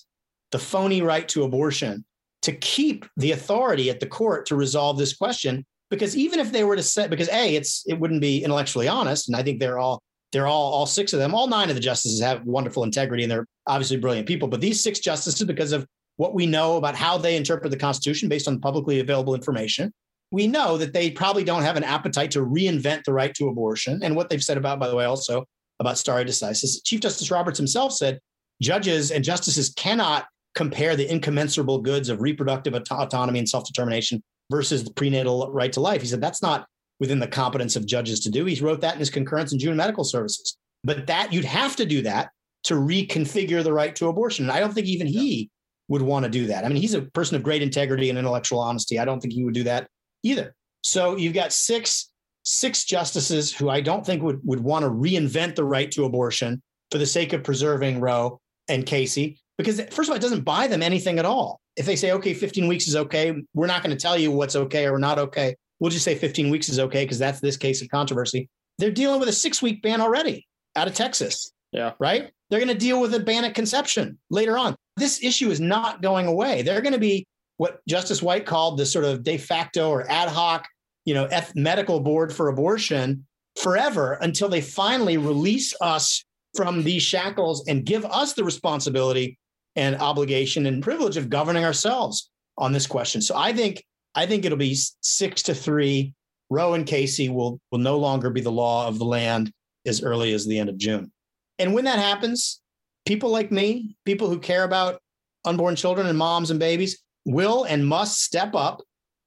the 0.51 0.59
phony 0.59 1.01
right 1.01 1.27
to 1.29 1.43
abortion 1.43 2.05
to 2.43 2.53
keep 2.53 3.05
the 3.17 3.31
authority 3.31 3.89
at 3.89 3.99
the 3.99 4.05
court 4.05 4.45
to 4.45 4.55
resolve 4.55 4.99
this 4.99 5.15
question. 5.15 5.65
Because 5.95 6.15
even 6.15 6.39
if 6.39 6.51
they 6.51 6.63
were 6.63 6.75
to 6.75 6.83
say, 6.83 7.07
because 7.07 7.29
a, 7.29 7.55
it's 7.55 7.83
it 7.87 7.99
wouldn't 7.99 8.21
be 8.21 8.43
intellectually 8.43 8.87
honest, 8.87 9.27
and 9.27 9.35
I 9.35 9.43
think 9.43 9.59
they're 9.59 9.79
all 9.79 10.01
they're 10.31 10.47
all 10.47 10.73
all 10.73 10.85
six 10.85 11.13
of 11.13 11.19
them, 11.19 11.33
all 11.33 11.47
nine 11.47 11.69
of 11.69 11.75
the 11.75 11.81
justices 11.81 12.21
have 12.21 12.43
wonderful 12.43 12.83
integrity 12.83 13.23
and 13.23 13.31
they're 13.31 13.47
obviously 13.67 13.97
brilliant 13.97 14.27
people. 14.27 14.47
But 14.47 14.61
these 14.61 14.81
six 14.81 14.99
justices, 14.99 15.45
because 15.45 15.71
of 15.71 15.85
what 16.17 16.33
we 16.33 16.45
know 16.45 16.77
about 16.77 16.95
how 16.95 17.17
they 17.17 17.35
interpret 17.35 17.71
the 17.71 17.77
Constitution 17.77 18.29
based 18.29 18.47
on 18.47 18.59
publicly 18.59 18.99
available 18.99 19.35
information, 19.35 19.91
we 20.31 20.47
know 20.47 20.77
that 20.77 20.93
they 20.93 21.11
probably 21.11 21.43
don't 21.43 21.63
have 21.63 21.77
an 21.77 21.83
appetite 21.83 22.31
to 22.31 22.39
reinvent 22.39 23.03
the 23.03 23.13
right 23.13 23.33
to 23.35 23.47
abortion. 23.47 24.01
And 24.03 24.15
what 24.15 24.29
they've 24.29 24.43
said 24.43 24.57
about, 24.57 24.79
by 24.79 24.87
the 24.87 24.95
way, 24.95 25.05
also 25.05 25.45
about 25.79 25.97
stare 25.97 26.23
decisis, 26.23 26.83
Chief 26.83 27.01
Justice 27.01 27.31
Roberts 27.31 27.57
himself 27.57 27.93
said 27.93 28.19
judges 28.61 29.11
and 29.11 29.23
justices 29.23 29.69
cannot 29.75 30.25
compare 30.55 30.95
the 30.95 31.09
incommensurable 31.09 31.79
goods 31.79 32.09
of 32.09 32.21
reproductive 32.21 32.73
autonomy 32.73 33.39
and 33.39 33.49
self 33.49 33.65
determination 33.65 34.23
versus 34.51 34.83
the 34.83 34.93
prenatal 34.93 35.51
right 35.51 35.73
to 35.73 35.79
life. 35.79 36.01
He 36.01 36.07
said 36.07 36.21
that's 36.21 36.41
not 36.41 36.67
within 36.99 37.19
the 37.19 37.27
competence 37.27 37.75
of 37.75 37.85
judges 37.85 38.21
to 38.21 38.29
do. 38.29 38.45
He 38.45 38.59
wrote 38.63 38.81
that 38.81 38.93
in 38.93 38.99
his 38.99 39.09
concurrence 39.09 39.51
in 39.51 39.59
June 39.59 39.75
Medical 39.75 40.03
Services. 40.03 40.57
But 40.83 41.07
that 41.07 41.33
you'd 41.33 41.45
have 41.45 41.75
to 41.77 41.85
do 41.85 42.01
that 42.03 42.29
to 42.65 42.75
reconfigure 42.75 43.63
the 43.63 43.73
right 43.73 43.95
to 43.95 44.07
abortion. 44.07 44.45
And 44.45 44.51
I 44.51 44.59
don't 44.59 44.73
think 44.73 44.87
even 44.87 45.07
he 45.07 45.49
would 45.87 46.01
want 46.01 46.25
to 46.25 46.31
do 46.31 46.47
that. 46.47 46.65
I 46.65 46.67
mean, 46.67 46.77
he's 46.77 46.93
a 46.93 47.01
person 47.01 47.35
of 47.35 47.43
great 47.43 47.61
integrity 47.61 48.09
and 48.09 48.17
intellectual 48.17 48.59
honesty. 48.59 48.99
I 48.99 49.05
don't 49.05 49.19
think 49.19 49.33
he 49.33 49.43
would 49.43 49.53
do 49.53 49.63
that 49.63 49.87
either. 50.23 50.55
So 50.83 51.15
you've 51.15 51.33
got 51.33 51.53
six 51.53 52.11
six 52.47 52.85
justices 52.85 53.51
who 53.51 53.69
I 53.69 53.81
don't 53.81 54.05
think 54.05 54.21
would 54.21 54.39
would 54.43 54.59
want 54.59 54.83
to 54.83 54.91
reinvent 54.91 55.55
the 55.55 55.65
right 55.65 55.89
to 55.91 56.05
abortion 56.05 56.61
for 56.91 56.99
the 56.99 57.05
sake 57.05 57.33
of 57.33 57.43
preserving 57.43 57.99
Roe 57.99 58.39
and 58.67 58.85
Casey, 58.85 59.39
because 59.57 59.81
first 59.91 60.07
of 60.07 60.09
all, 60.09 60.15
it 60.15 60.21
doesn't 60.21 60.43
buy 60.43 60.67
them 60.67 60.83
anything 60.83 61.19
at 61.19 61.25
all. 61.25 61.59
If 61.75 61.85
they 61.85 61.95
say, 61.95 62.11
okay, 62.13 62.33
15 62.33 62.67
weeks 62.67 62.87
is 62.87 62.95
okay, 62.95 63.35
we're 63.53 63.67
not 63.67 63.83
going 63.83 63.95
to 63.95 64.01
tell 64.01 64.17
you 64.17 64.31
what's 64.31 64.55
okay 64.55 64.87
or 64.87 64.97
not 64.97 65.19
okay. 65.19 65.55
We'll 65.79 65.91
just 65.91 66.05
say 66.05 66.15
15 66.15 66.49
weeks 66.49 66.69
is 66.69 66.79
okay 66.79 67.03
because 67.03 67.19
that's 67.19 67.41
this 67.41 67.57
case 67.57 67.81
of 67.81 67.89
controversy. 67.89 68.49
They're 68.77 68.91
dealing 68.91 69.19
with 69.19 69.29
a 69.29 69.33
six 69.33 69.61
week 69.61 69.81
ban 69.81 70.01
already 70.01 70.47
out 70.75 70.87
of 70.87 70.93
Texas. 70.93 71.51
Yeah. 71.71 71.93
Right. 71.99 72.31
They're 72.49 72.59
going 72.59 72.69
to 72.69 72.75
deal 72.75 73.01
with 73.01 73.13
a 73.13 73.19
ban 73.19 73.43
at 73.43 73.55
conception 73.55 74.17
later 74.29 74.57
on. 74.57 74.75
This 74.97 75.21
issue 75.23 75.49
is 75.49 75.59
not 75.59 76.01
going 76.01 76.27
away. 76.27 76.61
They're 76.61 76.81
going 76.81 76.93
to 76.93 76.99
be 76.99 77.25
what 77.57 77.79
Justice 77.87 78.21
White 78.21 78.45
called 78.45 78.77
the 78.77 78.85
sort 78.85 79.05
of 79.05 79.23
de 79.23 79.37
facto 79.37 79.89
or 79.89 80.09
ad 80.09 80.29
hoc, 80.29 80.67
you 81.05 81.13
know, 81.13 81.25
F- 81.25 81.55
medical 81.55 81.99
board 81.99 82.33
for 82.33 82.47
abortion 82.47 83.25
forever 83.61 84.13
until 84.21 84.49
they 84.49 84.61
finally 84.61 85.17
release 85.17 85.73
us 85.81 86.23
from 86.55 86.83
these 86.83 87.03
shackles 87.03 87.67
and 87.67 87.85
give 87.85 88.05
us 88.05 88.33
the 88.33 88.43
responsibility 88.43 89.37
and 89.75 89.95
obligation 89.97 90.65
and 90.65 90.83
privilege 90.83 91.17
of 91.17 91.29
governing 91.29 91.65
ourselves 91.65 92.29
on 92.57 92.71
this 92.71 92.87
question. 92.87 93.21
So 93.21 93.35
I 93.35 93.53
think 93.53 93.83
I 94.13 94.25
think 94.25 94.45
it'll 94.45 94.57
be 94.57 94.77
six 95.01 95.43
to 95.43 95.55
three. 95.55 96.13
Roe 96.49 96.73
and 96.73 96.85
Casey 96.85 97.29
will 97.29 97.59
will 97.71 97.79
no 97.79 97.97
longer 97.97 98.29
be 98.29 98.41
the 98.41 98.51
law 98.51 98.87
of 98.87 98.99
the 98.99 99.05
land 99.05 99.51
as 99.85 100.03
early 100.03 100.33
as 100.33 100.45
the 100.45 100.59
end 100.59 100.69
of 100.69 100.77
June. 100.77 101.11
And 101.59 101.73
when 101.73 101.85
that 101.85 101.99
happens, 101.99 102.61
people 103.05 103.29
like 103.29 103.51
me, 103.51 103.95
people 104.05 104.29
who 104.29 104.39
care 104.39 104.63
about 104.63 105.01
unborn 105.45 105.75
children 105.75 106.07
and 106.07 106.17
moms 106.17 106.51
and 106.51 106.59
babies, 106.59 107.01
will 107.25 107.63
and 107.65 107.85
must 107.85 108.21
step 108.21 108.55
up 108.55 108.81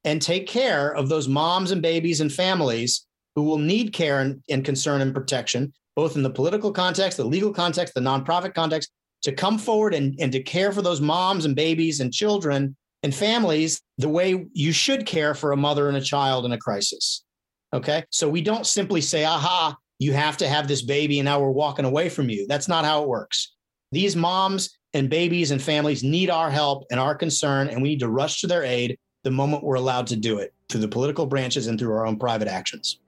and 0.04 0.22
take 0.22 0.46
care 0.46 0.94
of 0.94 1.08
those 1.08 1.28
moms 1.28 1.70
and 1.70 1.82
babies 1.82 2.20
and 2.20 2.32
families 2.32 3.06
who 3.34 3.42
will 3.42 3.58
need 3.58 3.92
care 3.92 4.20
and, 4.20 4.42
and 4.48 4.64
concern 4.64 5.00
and 5.00 5.14
protection, 5.14 5.72
both 5.96 6.16
in 6.16 6.22
the 6.22 6.30
political 6.30 6.72
context, 6.72 7.18
the 7.18 7.24
legal 7.24 7.52
context, 7.52 7.94
the 7.94 8.00
nonprofit 8.00 8.54
context, 8.54 8.90
to 9.22 9.32
come 9.32 9.58
forward 9.58 9.94
and, 9.94 10.14
and 10.20 10.32
to 10.32 10.42
care 10.42 10.72
for 10.72 10.82
those 10.82 11.00
moms 11.00 11.44
and 11.44 11.56
babies 11.56 12.00
and 12.00 12.12
children 12.12 12.76
and 13.02 13.14
families 13.14 13.80
the 13.98 14.08
way 14.08 14.46
you 14.52 14.72
should 14.72 15.06
care 15.06 15.34
for 15.34 15.52
a 15.52 15.56
mother 15.56 15.88
and 15.88 15.96
a 15.96 16.00
child 16.00 16.44
in 16.44 16.52
a 16.52 16.58
crisis. 16.58 17.24
Okay. 17.72 18.04
So 18.10 18.28
we 18.28 18.40
don't 18.40 18.66
simply 18.66 19.00
say, 19.00 19.24
aha, 19.24 19.76
you 19.98 20.12
have 20.12 20.36
to 20.38 20.48
have 20.48 20.68
this 20.68 20.82
baby 20.82 21.18
and 21.18 21.24
now 21.24 21.40
we're 21.40 21.50
walking 21.50 21.84
away 21.84 22.08
from 22.08 22.28
you. 22.28 22.46
That's 22.46 22.68
not 22.68 22.84
how 22.84 23.02
it 23.02 23.08
works. 23.08 23.54
These 23.92 24.16
moms 24.16 24.78
and 24.94 25.10
babies 25.10 25.50
and 25.50 25.60
families 25.60 26.02
need 26.02 26.30
our 26.30 26.50
help 26.50 26.84
and 26.90 26.98
our 26.98 27.14
concern, 27.14 27.68
and 27.68 27.82
we 27.82 27.90
need 27.90 28.00
to 28.00 28.08
rush 28.08 28.40
to 28.40 28.46
their 28.46 28.64
aid 28.64 28.98
the 29.24 29.30
moment 29.30 29.64
we're 29.64 29.74
allowed 29.74 30.06
to 30.08 30.16
do 30.16 30.38
it 30.38 30.54
through 30.68 30.80
the 30.80 30.88
political 30.88 31.26
branches 31.26 31.66
and 31.66 31.78
through 31.78 31.92
our 31.92 32.06
own 32.06 32.18
private 32.18 32.48
actions. 32.48 33.00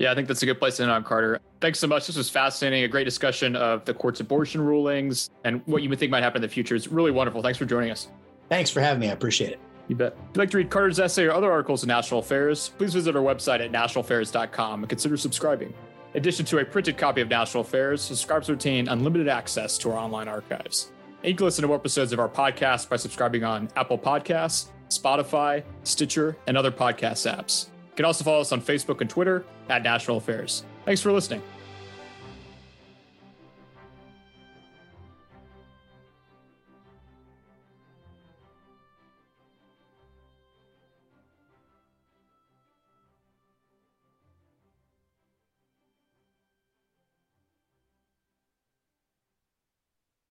Yeah, 0.00 0.10
I 0.10 0.14
think 0.14 0.28
that's 0.28 0.42
a 0.42 0.46
good 0.46 0.58
place 0.58 0.78
to 0.78 0.84
end 0.84 0.92
on, 0.92 1.04
Carter. 1.04 1.40
Thanks 1.60 1.78
so 1.78 1.86
much. 1.86 2.06
This 2.06 2.16
was 2.16 2.30
fascinating. 2.30 2.84
A 2.84 2.88
great 2.88 3.04
discussion 3.04 3.54
of 3.54 3.84
the 3.84 3.92
court's 3.92 4.20
abortion 4.20 4.62
rulings 4.62 5.28
and 5.44 5.60
what 5.66 5.82
you 5.82 5.90
would 5.90 5.98
think 5.98 6.10
might 6.10 6.22
happen 6.22 6.38
in 6.38 6.42
the 6.42 6.48
future. 6.48 6.74
It's 6.74 6.88
really 6.88 7.10
wonderful. 7.10 7.42
Thanks 7.42 7.58
for 7.58 7.66
joining 7.66 7.90
us. 7.90 8.08
Thanks 8.48 8.70
for 8.70 8.80
having 8.80 8.98
me. 8.98 9.10
I 9.10 9.12
appreciate 9.12 9.52
it. 9.52 9.60
You 9.88 9.96
bet. 9.96 10.14
If 10.14 10.18
you'd 10.28 10.38
like 10.38 10.50
to 10.52 10.56
read 10.56 10.70
Carter's 10.70 10.98
essay 10.98 11.24
or 11.24 11.32
other 11.32 11.52
articles 11.52 11.82
in 11.82 11.88
National 11.88 12.20
Affairs, 12.20 12.70
please 12.78 12.94
visit 12.94 13.14
our 13.14 13.22
website 13.22 13.62
at 13.62 13.72
nationalaffairs.com 13.72 14.84
and 14.84 14.88
consider 14.88 15.18
subscribing. 15.18 15.74
In 16.14 16.20
addition 16.20 16.46
to 16.46 16.58
a 16.60 16.64
printed 16.64 16.96
copy 16.96 17.20
of 17.20 17.28
National 17.28 17.60
Affairs, 17.60 18.00
subscribers 18.00 18.48
retain 18.48 18.88
unlimited 18.88 19.28
access 19.28 19.76
to 19.78 19.90
our 19.90 19.98
online 19.98 20.28
archives. 20.28 20.92
And 21.22 21.28
you 21.28 21.36
can 21.36 21.44
listen 21.44 21.60
to 21.60 21.68
more 21.68 21.76
episodes 21.76 22.14
of 22.14 22.20
our 22.20 22.28
podcast 22.30 22.88
by 22.88 22.96
subscribing 22.96 23.44
on 23.44 23.68
Apple 23.76 23.98
Podcasts, 23.98 24.68
Spotify, 24.88 25.62
Stitcher, 25.84 26.38
and 26.46 26.56
other 26.56 26.70
podcast 26.70 27.30
apps. 27.30 27.66
You 28.00 28.04
can 28.04 28.06
also 28.06 28.24
follow 28.24 28.40
us 28.40 28.50
on 28.50 28.62
Facebook 28.62 29.02
and 29.02 29.10
Twitter 29.10 29.44
at 29.68 29.82
National 29.82 30.16
Affairs. 30.16 30.64
Thanks 30.86 31.02
for 31.02 31.12
listening. 31.12 31.42